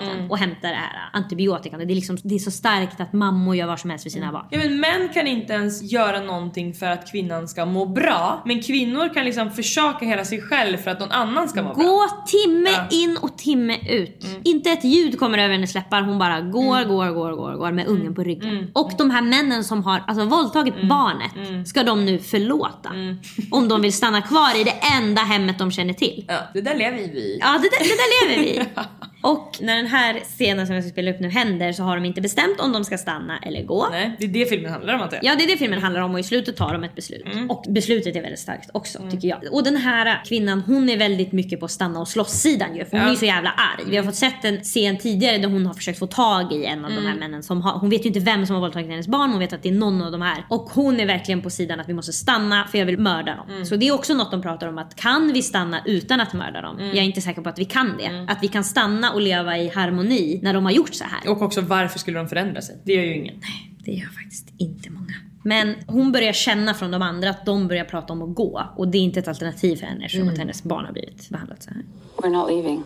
staden 0.07 0.31
och 0.31 0.37
hämta 0.37 0.67
det 0.67 0.73
här 0.75 1.09
antibiotikan. 1.13 1.79
Det 1.79 1.85
är, 1.93 1.95
liksom, 1.95 2.17
det 2.23 2.35
är 2.35 2.39
så 2.39 2.51
starkt 2.51 3.01
att 3.01 3.13
mammor 3.13 3.55
gör 3.55 3.67
vad 3.67 3.79
som 3.79 3.89
helst 3.89 4.03
för 4.03 4.09
sina 4.09 4.31
barn. 4.31 4.45
Ja 4.51 4.57
men 4.57 4.79
män 4.79 5.09
kan 5.13 5.27
inte 5.27 5.53
ens 5.53 5.91
göra 5.91 6.19
någonting 6.21 6.73
för 6.73 6.85
att 6.85 7.11
kvinnan 7.11 7.47
ska 7.47 7.65
må 7.65 7.85
bra. 7.85 8.41
Men 8.45 8.61
kvinnor 8.61 9.13
kan 9.13 9.25
liksom 9.25 9.51
försaka 9.51 10.05
hela 10.05 10.25
sig 10.25 10.41
själv 10.41 10.77
för 10.77 10.91
att 10.91 10.99
någon 10.99 11.11
annan 11.11 11.49
ska 11.49 11.63
må 11.63 11.73
bra. 11.73 11.83
Gå 11.83 12.07
timme 12.27 12.69
Ja. 12.69 12.87
in 12.91 13.17
och 13.21 13.37
timme 13.37 13.77
ut. 13.89 14.25
Inte 14.43 14.69
ett 14.69 14.83
ljud 14.83 15.19
kommer 15.19 15.37
över 15.37 15.53
hennes 15.53 15.73
läppar. 15.73 16.01
Hon 16.01 16.19
bara 16.19 16.41
går, 16.41 16.83
går, 16.87 17.07
går, 17.13 17.31
går, 17.31 17.53
går 17.55 17.71
med 17.71 17.87
ungen 17.87 18.15
på 18.15 18.23
ryggen. 18.23 18.71
Och 18.73 18.91
de 18.97 19.11
här 19.11 19.21
männen 19.21 19.63
som 19.63 19.83
har 19.83 20.03
alltså, 20.07 20.25
våldtagit 20.25 20.73
barnet 20.89 21.67
ska 21.67 21.83
de 21.83 22.05
nu 22.05 22.19
förlåta. 22.19 22.89
Om 23.51 23.67
de 23.67 23.81
vill 23.81 23.93
stanna 23.93 24.21
kvar 24.21 24.61
i 24.61 24.63
det 24.63 24.73
enda 24.97 25.21
hemmet 25.21 25.59
de 25.59 25.71
känner 25.71 25.93
till. 25.93 26.25
Ja, 26.27 26.39
det 26.53 26.61
där 26.61 26.75
lever 26.75 26.97
vi 26.97 27.03
i. 27.03 27.37
Ja, 27.41 27.47
det, 27.53 27.69
där- 27.69 27.79
det 27.79 27.85
där 28.29 28.35
lever 28.35 28.43
vi. 28.43 28.63
Och 29.21 29.57
när 29.61 29.75
den 29.75 29.87
här 29.87 30.19
scenen 30.23 30.65
som 30.67 30.75
jag 30.75 30.83
ska 30.83 30.91
spela 30.91 31.11
upp 31.11 31.19
nu 31.19 31.29
händer 31.29 31.71
så 31.71 31.83
har 31.83 31.95
de 31.95 32.05
inte 32.05 32.21
bestämt 32.21 32.59
om 32.59 32.71
de 32.73 32.83
ska 32.85 32.97
stanna 32.97 33.37
eller 33.37 33.63
gå. 33.63 33.87
Nej, 33.91 34.15
det 34.19 34.25
är 34.25 34.29
det 34.29 34.45
filmen 34.45 34.71
handlar 34.71 34.93
om 34.93 35.01
antar 35.01 35.17
jag. 35.17 35.25
Ja, 35.25 35.35
det 35.37 35.43
är 35.43 35.47
det 35.47 35.57
filmen 35.57 35.81
handlar 35.81 36.01
om 36.01 36.13
och 36.13 36.19
i 36.19 36.23
slutet 36.23 36.55
tar 36.57 36.73
de 36.73 36.83
ett 36.83 36.95
beslut. 36.95 37.25
Och 37.49 37.65
beslutet 37.69 38.15
är 38.15 38.21
väldigt 38.21 38.39
starkt 38.39 38.69
också 38.73 38.99
tycker 39.11 39.27
jag. 39.27 39.39
Och 39.51 39.63
den 39.63 39.77
här 39.77 40.21
kvinnan 40.25 40.61
hon 40.61 40.89
är 40.89 40.97
väldigt 40.97 41.31
mycket 41.31 41.59
på 41.59 41.67
stanna 41.67 41.99
och 41.99 42.07
slåss-sidan 42.07 42.75
ju. 42.75 42.85
För 42.85 42.97
hon 42.97 43.05
Ja. 43.07 43.11
är 43.11 43.15
så 43.15 43.25
jävla 43.25 43.49
arg. 43.49 43.83
Vi 43.89 43.97
har 43.97 44.03
fått 44.03 44.15
sett 44.15 44.45
en 44.45 44.57
scen 44.63 44.97
tidigare 44.97 45.37
där 45.37 45.49
hon 45.49 45.65
har 45.65 45.73
försökt 45.73 45.99
få 45.99 46.07
tag 46.07 46.53
i 46.53 46.65
en 46.65 46.85
av 46.85 46.91
de 46.91 47.05
här 47.05 47.15
männen 47.15 47.43
som 47.43 47.61
har, 47.61 47.71
hon 47.79 47.89
vet 47.89 48.03
ju 48.05 48.07
inte 48.07 48.19
vem 48.19 48.45
som 48.45 48.53
har 48.53 48.61
våldtagit 48.61 48.89
hennes 48.89 49.07
barn, 49.07 49.29
hon 49.29 49.39
vet 49.39 49.53
att 49.53 49.63
det 49.63 49.69
är 49.69 49.73
någon 49.73 50.01
av 50.01 50.11
de 50.11 50.21
här. 50.21 50.45
Och 50.49 50.69
hon 50.73 50.99
är 50.99 51.05
verkligen 51.05 51.41
på 51.41 51.49
sidan 51.49 51.79
att 51.79 51.89
vi 51.89 51.93
måste 51.93 52.13
stanna 52.13 52.67
för 52.71 52.77
jag 52.77 52.85
vill 52.85 52.97
mörda 52.99 53.35
dem. 53.35 53.65
Så 53.65 53.75
det 53.75 53.87
är 53.87 53.93
också 53.93 54.13
något 54.13 54.31
de 54.31 54.41
pratar 54.41 54.67
om 54.67 54.77
att 54.77 54.95
kan 54.95 55.33
vi 55.33 55.41
stanna 55.41 55.81
utan 55.85 56.21
att 56.21 56.33
mörda 56.33 56.61
dem? 56.61 56.79
Jag 56.79 56.97
är 56.97 57.01
inte 57.01 57.21
säker 57.21 57.41
på 57.41 57.49
att 57.49 57.59
vi 57.59 57.65
kan 57.65 57.97
det. 57.97 58.25
Att 58.31 58.37
vi 58.43 58.47
kan 58.47 58.63
stanna 58.63 59.06
och 59.13 59.21
leva 59.21 59.57
i 59.57 59.69
harmoni 59.69 60.39
när 60.43 60.53
de 60.53 60.65
har 60.65 60.71
gjort 60.71 60.93
så 60.93 61.03
här. 61.03 61.31
Och 61.31 61.41
också 61.41 61.61
varför 61.61 61.99
skulle 61.99 62.17
de 62.19 62.29
förändra 62.29 62.61
sig? 62.61 62.81
Det 62.83 62.93
gör 62.93 63.03
ju 63.03 63.15
ingen. 63.15 63.41
Det 63.85 63.91
gör 63.91 64.07
faktiskt 64.07 64.53
inte 64.57 64.89
många. 64.89 65.13
Men 65.43 65.75
hon 65.87 66.11
börjar 66.11 66.33
känna 66.33 66.73
från 66.73 66.91
de 66.91 67.01
andra 67.01 67.29
att 67.29 67.45
de 67.45 67.67
börjar 67.67 67.85
prata 67.85 68.13
om 68.13 68.21
att 68.21 68.35
gå. 68.35 68.63
Och 68.75 68.87
det 68.87 68.97
är 68.97 69.01
inte 69.01 69.19
ett 69.19 69.27
alternativ 69.27 69.75
för 69.75 69.85
henne 69.85 70.05
eftersom 70.05 70.29
att 70.29 70.37
hennes 70.37 70.63
barn 70.63 70.85
har 70.85 70.93
blivit 70.93 71.29
behandlat 71.29 71.63
så 71.63 71.69
här. 71.69 71.83
We're 72.17 72.29
not 72.29 72.49
leaving. 72.49 72.83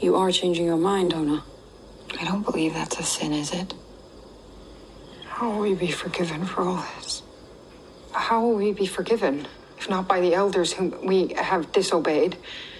You 0.00 0.16
are 0.16 0.32
changing 0.32 0.66
your 0.66 0.96
mind, 0.96 1.14
Ona. 1.14 1.40
I 2.14 2.24
don't 2.24 2.52
believe 2.52 2.74
that's 2.74 3.00
a 3.00 3.02
sin, 3.02 3.32
is 3.32 3.54
it? 3.54 3.74
How 5.26 5.62
will 5.62 5.74
we 5.74 5.86
be 5.86 5.92
forgiven 5.92 6.46
for 6.46 6.62
all 6.62 6.78
this? 7.00 7.22
How 8.12 8.40
will 8.40 8.66
we 8.66 8.80
be 8.80 8.86
forgiven, 8.86 9.46
if 9.78 9.88
not 9.88 10.08
by 10.08 10.20
the 10.20 10.34
elders 10.34 10.72
whom 10.78 10.92
we 11.02 11.34
have 11.36 11.64
disobeyed? 11.72 12.36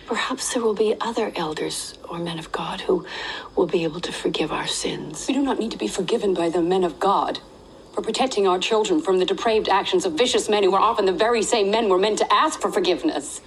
Perhaps 0.08 0.54
there 0.54 0.62
will 0.62 0.74
be 0.74 0.96
other 1.02 1.30
elders 1.36 1.94
or 2.08 2.18
men 2.18 2.38
of 2.38 2.50
God 2.50 2.80
who 2.80 3.06
will 3.54 3.66
be 3.66 3.84
able 3.84 4.00
to 4.00 4.12
forgive 4.12 4.50
our 4.50 4.66
sins. 4.66 5.26
We 5.28 5.34
do 5.34 5.42
not 5.42 5.58
need 5.58 5.70
to 5.72 5.78
be 5.78 5.88
forgiven 5.88 6.32
by 6.34 6.48
the 6.48 6.62
men 6.62 6.82
of 6.82 6.98
God 6.98 7.40
for 7.94 8.00
protecting 8.00 8.48
our 8.48 8.58
children 8.58 9.02
from 9.02 9.18
the 9.18 9.26
depraved 9.26 9.68
actions 9.68 10.06
of 10.06 10.14
vicious 10.14 10.48
men 10.48 10.64
who 10.64 10.74
are 10.74 10.80
often 10.80 11.04
the 11.04 11.12
very 11.12 11.42
same 11.42 11.70
men 11.70 11.90
we're 11.90 11.98
meant 11.98 12.18
to 12.18 12.32
ask 12.32 12.58
for 12.58 12.72
forgiveness. 12.72 13.42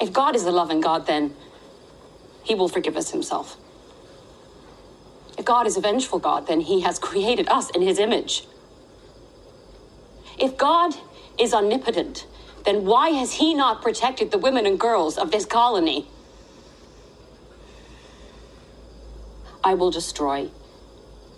If 0.00 0.12
God 0.14 0.34
is 0.34 0.44
a 0.44 0.50
loving 0.50 0.80
God, 0.80 1.06
then 1.06 1.34
He 2.42 2.54
will 2.54 2.68
forgive 2.68 2.96
us 2.96 3.10
Himself. 3.10 3.58
If 5.40 5.44
God 5.46 5.66
is 5.66 5.76
a 5.76 5.80
vengeful 5.80 6.18
God, 6.18 6.46
then 6.46 6.60
he 6.60 6.80
has 6.80 6.98
created 6.98 7.48
us 7.48 7.70
in 7.70 7.82
his 7.82 7.98
image. 7.98 8.44
If 10.38 10.56
God 10.56 10.94
is 11.38 11.54
omnipotent, 11.54 12.26
then 12.64 12.84
why 12.84 13.10
has 13.10 13.34
he 13.34 13.54
not 13.54 13.82
protected 13.82 14.30
the 14.30 14.38
women 14.38 14.66
and 14.66 14.78
girls 14.78 15.18
of 15.18 15.30
this 15.30 15.44
colony? 15.44 16.06
I 19.62 19.74
will 19.74 19.90
destroy 19.90 20.48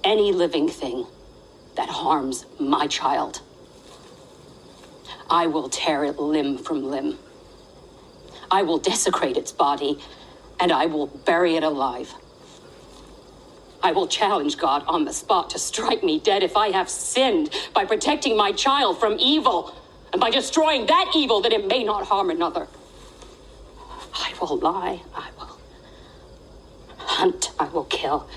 any 0.05 0.33
living 0.33 0.69
thing 0.69 1.07
that 1.77 1.89
harms 1.89 2.47
my 2.59 2.87
child. 2.87 3.41
I 5.31 5.47
will 5.47 5.69
tear 5.69 6.05
it 6.05 6.19
limb 6.19 6.59
from 6.59 6.85
limb. 6.85 7.19
I 8.51 8.63
will 8.63 8.79
desecrate 8.79 9.37
its 9.37 9.51
body 9.51 9.99
and 10.61 10.71
I 10.71 10.87
will 10.87 11.07
bury 11.07 11.57
it 11.57 11.63
alive. 11.65 12.15
I 13.83 13.93
will 13.93 14.07
challenge 14.07 14.59
God 14.59 14.85
on 14.87 15.05
the 15.05 15.13
spot 15.13 15.51
to 15.51 15.59
strike 15.59 16.05
me 16.05 16.21
dead 16.21 16.43
if 16.43 16.57
I 16.57 16.71
have 16.71 16.89
sinned 16.89 17.51
by 17.75 17.85
protecting 17.85 18.37
my 18.37 18.53
child 18.53 19.01
from 19.01 19.17
evil 19.19 19.75
and 20.13 20.21
by 20.21 20.31
destroying 20.31 20.87
that 20.87 21.13
evil 21.17 21.41
that 21.41 21.53
it 21.53 21.67
may 21.67 21.83
not 21.83 22.05
harm 22.05 22.31
another. 22.31 22.69
I 24.15 24.33
will 24.41 24.59
lie. 24.59 25.03
I 25.15 25.31
will 25.39 25.59
hunt. 26.99 27.53
I 27.59 27.69
will 27.69 27.85
kill. 27.85 28.29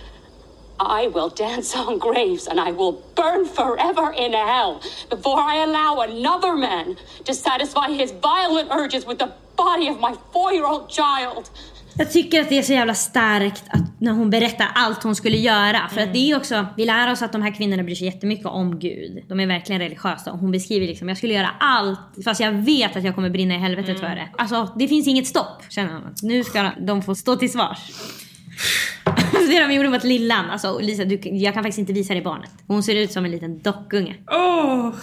I 0.79 1.07
will 1.07 1.29
dance 1.29 1.75
on 1.75 1.99
graves 1.99 2.47
and 2.47 2.59
I 2.59 2.71
will 2.71 2.93
burn 3.15 3.45
forever 3.45 4.11
in 4.11 4.33
hell 4.33 4.81
before 5.09 5.39
I 5.39 5.63
allow 5.63 6.01
another 6.01 6.55
man 6.55 6.97
to 7.23 7.33
satisfy 7.33 7.91
his 7.91 8.11
violent 8.11 8.69
urges 8.71 9.05
with 9.05 9.19
the 9.19 9.33
body 9.55 9.87
of 9.87 9.99
my 9.99 10.17
four 10.33 10.53
year 10.53 10.65
old 10.65 10.89
child. 10.89 11.49
Jag 11.97 12.11
tycker 12.11 12.41
att 12.41 12.49
det 12.49 12.57
är 12.57 12.61
så 12.61 12.73
jävla 12.73 12.93
starkt 12.93 13.63
att 13.69 14.01
när 14.01 14.11
hon 14.11 14.29
berättar 14.29 14.67
allt 14.75 15.03
hon 15.03 15.15
skulle 15.15 15.37
göra. 15.37 15.89
För 15.89 16.01
att 16.01 16.13
det 16.13 16.31
är 16.31 16.37
också, 16.37 16.65
vi 16.77 16.85
lär 16.85 17.11
oss 17.11 17.21
att 17.21 17.31
de 17.31 17.41
här 17.41 17.55
kvinnorna 17.55 17.83
bryr 17.83 17.95
sig 17.95 18.07
jättemycket 18.07 18.45
om 18.45 18.79
Gud. 18.79 19.23
De 19.27 19.39
är 19.39 19.47
verkligen 19.47 19.81
religiösa. 19.81 20.31
Och 20.31 20.39
hon 20.39 20.51
beskriver 20.51 20.87
liksom, 20.87 21.07
jag 21.07 21.17
skulle 21.17 21.33
göra 21.33 21.49
allt 21.59 21.99
fast 22.25 22.39
jag 22.39 22.51
vet 22.51 22.95
att 22.95 23.03
jag 23.03 23.15
kommer 23.15 23.29
brinna 23.29 23.55
i 23.55 23.57
helvetet 23.57 23.99
för 23.99 24.07
det. 24.07 24.29
Alltså 24.37 24.73
det 24.79 24.87
finns 24.87 25.07
inget 25.07 25.27
stopp 25.27 25.63
känner 25.69 25.93
hon. 25.93 26.13
Nu 26.21 26.43
ska 26.43 26.71
de 26.79 27.01
få 27.01 27.15
stå 27.15 27.35
till 27.35 27.51
svars. 27.51 27.79
det 29.49 29.59
de 29.59 29.73
gjorde 29.73 29.89
mot 29.89 30.03
Lillan. 30.03 30.49
Alltså 30.49 30.79
Lisa, 30.79 31.05
du, 31.05 31.19
jag 31.23 31.53
kan 31.53 31.63
faktiskt 31.63 31.79
inte 31.79 31.93
visa 31.93 32.13
dig 32.13 32.23
barnet. 32.23 32.51
Hon 32.67 32.83
ser 32.83 32.95
ut 32.95 33.11
som 33.11 33.25
en 33.25 33.31
liten 33.31 33.59
dockunge. 33.61 34.15
Åh! 34.31 34.93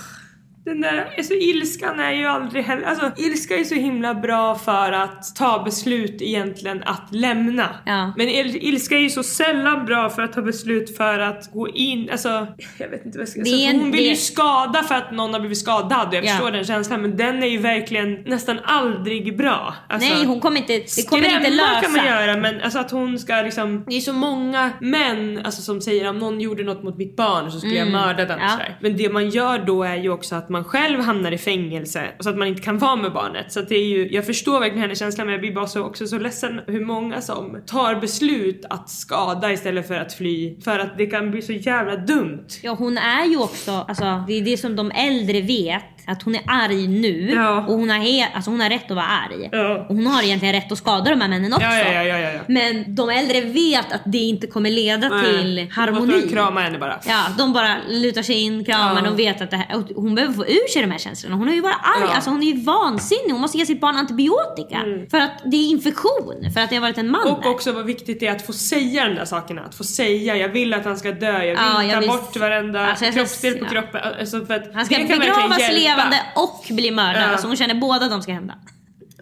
Den 0.64 0.80
där, 0.80 1.14
alltså 1.18 1.34
ilskan 1.34 2.00
är 2.00 2.12
ju 2.12 2.26
aldrig 2.26 2.64
heller, 2.64 2.82
alltså 2.86 3.10
ilska 3.16 3.56
är 3.56 3.64
så 3.64 3.74
himla 3.74 4.14
bra 4.14 4.54
för 4.54 4.92
att 4.92 5.36
ta 5.36 5.62
beslut 5.64 6.22
egentligen 6.22 6.82
att 6.82 7.02
lämna. 7.10 7.68
Ja. 7.84 8.12
Men 8.16 8.28
il, 8.28 8.56
ilska 8.56 8.94
är 8.94 9.00
ju 9.00 9.10
så 9.10 9.22
sällan 9.22 9.84
bra 9.86 10.10
för 10.10 10.22
att 10.22 10.32
ta 10.32 10.42
beslut 10.42 10.96
för 10.96 11.18
att 11.18 11.52
gå 11.52 11.68
in, 11.68 12.08
alltså 12.12 12.46
jag 12.78 12.88
vet 12.88 13.06
inte 13.06 13.18
vad 13.18 13.22
jag 13.22 13.28
ska 13.28 13.44
säga. 13.44 13.68
Alltså, 13.68 13.80
hon 13.82 13.90
vill 13.90 14.02
det- 14.04 14.08
ju 14.10 14.16
skada 14.16 14.82
för 14.82 14.94
att 14.94 15.12
någon 15.12 15.32
har 15.32 15.40
blivit 15.40 15.58
skadad 15.58 16.08
och 16.08 16.14
jag 16.14 16.24
Ja. 16.24 16.28
förstår 16.30 16.50
den 16.50 16.64
känslan 16.64 17.02
men 17.02 17.16
den 17.16 17.42
är 17.42 17.46
ju 17.46 17.58
verkligen 17.58 18.14
nästan 18.26 18.58
aldrig 18.64 19.36
bra. 19.36 19.74
Alltså, 19.88 20.14
Nej 20.14 20.24
hon 20.26 20.40
kommer 20.40 20.56
inte, 20.60 20.72
det 20.72 21.08
kommer 21.08 21.24
inte 21.36 21.50
lösa. 21.50 21.80
kan 21.82 21.92
man 21.92 22.06
göra 22.06 22.36
men 22.36 22.60
alltså 22.60 22.78
att 22.78 22.90
hon 22.90 23.18
ska 23.18 23.34
liksom, 23.42 23.84
det 23.88 23.96
är 23.96 24.00
så 24.00 24.12
många 24.12 24.70
män 24.80 25.40
alltså, 25.44 25.62
som 25.62 25.80
säger 25.80 26.08
om 26.08 26.18
någon 26.18 26.40
gjorde 26.40 26.64
något 26.64 26.82
mot 26.82 26.96
mitt 26.98 27.16
barn 27.16 27.50
så 27.52 27.58
skulle 27.58 27.80
Mm, 27.80 27.94
jag 27.94 28.00
mörda 28.06 28.24
den. 28.24 28.38
ja. 28.40 28.58
Men 28.80 28.96
det 28.96 29.08
man 29.12 29.30
gör 29.30 29.58
då 29.58 29.82
är 29.84 29.96
ju 29.96 30.10
också 30.10 30.34
att 30.34 30.48
man 30.53 30.64
själv 30.64 31.00
hamnar 31.00 31.32
i 31.32 31.38
fängelse 31.38 32.09
och 32.18 32.24
så 32.24 32.30
att 32.30 32.38
man 32.38 32.48
inte 32.48 32.62
kan 32.62 32.78
vara 32.78 32.96
med 32.96 33.12
barnet. 33.12 33.53
Så 33.53 33.61
att 33.61 33.68
det 33.68 33.74
är 33.74 33.86
ju, 33.86 34.09
jag 34.12 34.26
förstår 34.26 34.61
verkligen 34.61 34.82
hennes 34.82 34.98
känsla 34.98 35.24
men 35.24 35.32
jag 35.32 35.40
blir 35.40 35.55
bara 35.55 35.66
så, 35.66 35.82
också 35.82 36.07
så 36.07 36.18
ledsen 36.18 36.61
hur 36.66 36.84
många 36.84 37.20
som 37.20 37.62
tar 37.66 37.94
beslut 37.94 38.64
att 38.70 38.90
skada 38.90 39.53
istället 39.53 39.88
för 39.88 39.94
att 39.94 40.14
fly. 40.14 40.61
För 40.61 40.78
att 40.78 40.98
det 40.98 41.07
kan 41.07 41.30
bli 41.30 41.42
så 41.42 41.53
jävla 41.53 41.96
dumt. 41.96 42.46
Ja 42.62 42.74
hon 42.74 42.98
är 42.98 43.24
ju 43.24 43.38
också, 43.38 43.70
alltså 43.70 44.24
det 44.26 44.32
är 44.32 44.42
det 44.42 44.57
som 44.57 44.76
de 44.76 44.90
äldre 44.90 45.40
vet. 45.40 45.82
Att 46.07 46.22
hon 46.22 46.34
är 46.34 46.42
arg 46.46 46.86
nu 46.88 47.30
Ja. 47.34 47.59
och 47.68 47.74
hon 47.74 47.90
har, 47.90 47.96
he- 47.98 48.26
alltså, 48.34 48.50
hon 48.50 48.61
har 48.61 48.68
rätt 48.70 48.90
att 48.90 48.96
vara 48.96 49.07
arg. 49.07 49.48
Ja. 49.53 49.86
Och 49.88 49.96
hon 49.96 50.07
har 50.07 50.22
egentligen 50.22 50.55
rätt 50.55 50.72
att 50.72 50.78
skada 50.78 51.11
de 51.11 51.20
här 51.20 51.28
männen 51.28 51.53
också. 51.53 51.66
Ja. 51.66 52.40
Men 52.46 52.94
de 52.94 53.11
äldre 53.11 53.40
vet 53.40 53.92
att 53.92 54.00
det 54.05 54.18
inte 54.18 54.46
kommer 54.46 54.70
leda 54.70 55.09
till 55.22 55.66
harmoni. 55.72 56.20
De 56.20 56.28
krama 56.28 56.61
henne 56.61 56.78
bara. 56.78 56.98
Ja, 57.07 57.22
de 57.38 57.53
bara 57.53 57.74
lutar 57.88 58.22
sig 58.22 58.40
in, 58.40 58.64
kramar, 58.64 59.03
de 59.03 59.16
vet 59.16 59.40
att 59.40 59.50
det 59.50 59.57
här, 59.57 59.82
hon 59.96 60.14
behöver 60.14 60.34
få 60.34 60.46
ur 60.46 60.68
sig 60.72 60.82
de 60.82 60.90
här 60.90 60.98
känslorna. 60.98 61.36
Hon 61.36 61.48
är 61.48 61.53
ju 61.53 61.62
bara 61.62 61.74
arg, 61.74 62.09
alltså 62.14 62.30
hon 62.30 62.42
är 62.42 62.46
ju 62.46 62.61
vansinnig. 62.61 63.30
Hon 63.32 63.40
måste 63.40 63.59
ge 63.59 63.66
sitt 63.66 63.80
barn 63.80 63.96
antibiotika. 63.96 64.78
För 65.11 65.18
att 65.20 65.42
det 65.44 65.57
är 65.57 65.70
infektion, 65.70 66.50
för 66.55 66.61
att 66.61 66.70
det 66.70 66.76
har 66.76 66.80
varit 66.80 66.98
en 66.98 67.11
man 67.11 67.22
Mm. 67.22 67.34
Och 67.34 67.42
där. 67.42 67.50
också 67.50 67.72
vad 67.72 67.84
viktigt 67.86 68.20
det 68.20 68.26
är 68.26 68.32
att 68.32 68.46
få 68.46 68.53
säga 68.53 69.09
de 69.09 69.14
där 69.14 69.24
sakerna. 69.24 69.62
Att 69.62 69.74
få 69.74 69.84
säga 69.84 70.36
jag 70.36 70.48
vill 70.48 70.74
att 70.74 70.84
han 70.84 70.96
ska 70.96 71.12
dö, 71.12 71.32
jag 71.32 71.40
vill 71.40 71.57
Ja, 71.57 71.82
jag 71.82 71.92
ta 71.92 72.00
vill- 72.00 72.09
bort 72.09 72.36
varenda 72.36 72.86
Alltså, 72.86 73.05
kroppsdel 73.12 73.59
på 73.59 73.64
kroppen. 73.64 74.00
Alltså 74.20 74.46
för 74.46 74.55
att 74.55 74.74
Han 74.74 74.86
ska 74.86 74.96
begravas 74.98 75.59
hjälpa. 75.61 75.91
Levande 75.97 76.22
och 76.34 76.64
bli 76.70 76.90
mördad. 76.90 77.22
Ja. 77.22 77.26
Alltså 77.26 77.47
hon 77.47 77.57
känner 77.57 77.74
båda 77.74 78.09
de 78.09 78.22
ska 78.22 78.32
hända. 78.32 78.55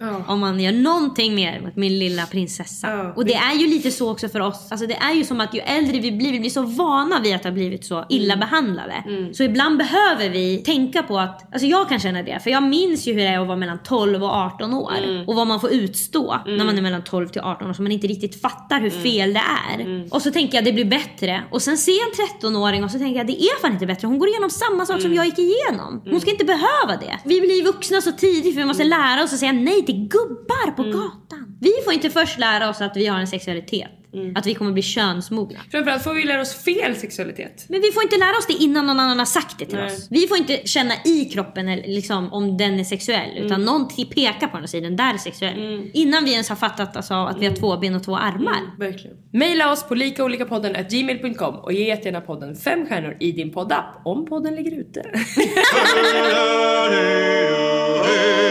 Ja. 0.01 0.23
Om 0.27 0.39
man 0.39 0.59
gör 0.59 0.71
någonting 0.71 1.35
mer 1.35 1.61
mot 1.61 1.75
min 1.75 1.99
lilla 1.99 2.25
prinsessa. 2.25 2.87
Ja. 2.87 3.13
Och 3.15 3.25
det 3.25 3.33
är 3.33 3.53
ju 3.53 3.67
lite 3.67 3.91
så 3.91 4.11
också 4.11 4.29
för 4.29 4.39
oss. 4.39 4.67
Alltså 4.71 4.87
det 4.87 4.95
är 4.95 5.13
ju 5.13 5.23
som 5.23 5.41
att 5.41 5.53
ju 5.53 5.59
äldre 5.59 5.99
vi 5.99 6.11
blir, 6.11 6.31
vi 6.31 6.39
blir 6.39 6.49
så 6.49 6.61
vana 6.61 7.19
vid 7.19 7.35
att 7.35 7.43
ha 7.43 7.51
blivit 7.51 7.85
så 7.85 8.05
illa 8.09 8.35
behandlade. 8.37 9.03
Så 9.33 9.43
ibland 9.43 9.77
behöver 9.77 10.29
vi 10.29 10.57
tänka 10.57 11.03
på 11.03 11.19
att, 11.19 11.53
alltså 11.53 11.67
jag 11.67 11.89
kan 11.89 11.99
känna 11.99 12.23
det. 12.23 12.39
För 12.43 12.49
jag 12.49 12.63
minns 12.63 13.07
ju 13.07 13.13
hur 13.13 13.19
det 13.19 13.27
är 13.27 13.39
att 13.39 13.47
vara 13.47 13.57
mellan 13.57 13.79
12 13.83 14.23
och 14.23 14.29
18 14.29 14.73
år. 14.73 14.93
Och 15.27 15.35
vad 15.35 15.47
man 15.47 15.59
får 15.59 15.71
utstå 15.71 16.37
när 16.45 16.65
man 16.65 16.77
är 16.77 16.81
mellan 16.81 17.03
12 17.03 17.27
till 17.27 17.41
18 17.41 17.69
år. 17.69 17.73
Så 17.73 17.81
man 17.81 17.91
inte 17.91 18.07
riktigt 18.07 18.41
fattar 18.41 18.81
hur 18.81 18.89
fel 18.89 19.33
det 19.33 19.43
är. 19.69 20.07
Och 20.11 20.21
så 20.21 20.31
tänker 20.31 20.57
jag 20.57 20.65
det 20.65 20.73
blir 20.73 20.85
bättre. 20.85 21.43
Och 21.51 21.61
sen 21.61 21.77
ser 21.77 21.91
jag 21.91 22.07
en 22.07 22.51
13-åring 22.51 22.83
och 22.83 22.91
så 22.91 22.97
tänker 22.99 23.17
jag 23.17 23.27
det 23.27 23.43
är 23.43 23.61
fan 23.61 23.73
inte 23.73 23.85
bättre. 23.85 24.07
Hon 24.07 24.19
går 24.19 24.29
igenom 24.29 24.49
samma 24.49 24.85
sak 24.85 25.01
som 25.01 25.13
jag 25.13 25.25
gick 25.25 25.39
igenom. 25.39 26.01
Hon 26.11 26.21
ska 26.21 26.31
inte 26.31 26.45
behöva 26.45 27.01
det. 27.01 27.17
Vi 27.25 27.41
blir 27.41 27.63
vuxna 27.63 28.01
så 28.01 28.11
tidigt 28.11 28.53
för 28.53 28.61
vi 28.61 28.67
måste 28.67 28.83
lära 28.83 29.23
oss 29.23 29.33
att 29.33 29.39
säga 29.39 29.51
nej 29.51 29.85
till 29.85 29.90
gubbar 29.91 30.71
på 30.71 30.83
gatan. 30.83 31.57
Vi 31.61 31.71
får 31.85 31.93
inte 31.93 32.09
först 32.09 32.39
lära 32.39 32.69
oss 32.69 32.81
att 32.81 32.97
vi 32.97 33.07
har 33.07 33.19
en 33.19 33.27
sexualitet. 33.27 33.89
Att 34.35 34.45
vi 34.45 34.53
kommer 34.53 34.71
bli 34.71 34.81
könsmogna. 34.81 35.59
Framförallt 35.71 36.03
får 36.03 36.13
vi 36.13 36.23
lära 36.23 36.41
oss 36.41 36.53
fel 36.63 36.95
sexualitet. 36.95 37.65
Men 37.69 37.81
vi 37.81 37.91
får 37.91 38.03
inte 38.03 38.17
lära 38.17 38.37
oss 38.37 38.47
det 38.47 38.53
innan 38.53 38.87
någon 38.87 38.99
annan 38.99 39.19
har 39.19 39.25
sagt 39.25 39.59
det 39.59 39.65
till 39.65 39.75
Nej. 39.77 39.85
oss. 39.85 40.07
Vi 40.09 40.27
får 40.27 40.37
inte 40.37 40.61
känna 40.65 40.93
i 41.05 41.25
kroppen 41.25 41.67
eller 41.67 41.83
liksom, 41.87 42.33
om 42.33 42.57
den 42.57 42.79
är 42.79 42.83
sexuell. 42.83 43.37
Utan 43.37 43.65
någon 43.65 43.87
t- 43.87 44.05
pekar 44.05 44.47
på 44.47 44.55
den 44.57 44.63
och 44.63 44.69
säger 44.69 44.83
den 44.83 44.95
där 44.95 45.13
är 45.13 45.17
sexuell. 45.17 45.89
Innan 45.93 46.23
vi 46.25 46.31
ens 46.31 46.49
har 46.49 46.55
fattat 46.55 46.95
alltså, 46.95 47.13
att 47.13 47.41
vi 47.41 47.45
har 47.45 47.55
två 47.55 47.77
ben 47.77 47.95
och 47.95 48.03
två 48.03 48.15
armar. 48.17 48.77
Verkligen. 48.79 49.17
Maila 49.33 49.71
oss 49.71 49.83
på 49.87 49.95
likaolikapodden@gmail.com 49.95 51.55
och 51.55 51.73
ge 51.73 51.87
jättegärna 51.87 52.21
podden 52.21 52.55
fem 52.55 52.85
stjärnor 52.85 53.17
i 53.19 53.31
din 53.31 53.51
poddapp 53.53 53.85
om 54.05 54.25
podden 54.25 54.55
ligger 54.55 54.79
ute. 54.79 55.01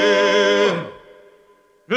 I 1.93 1.97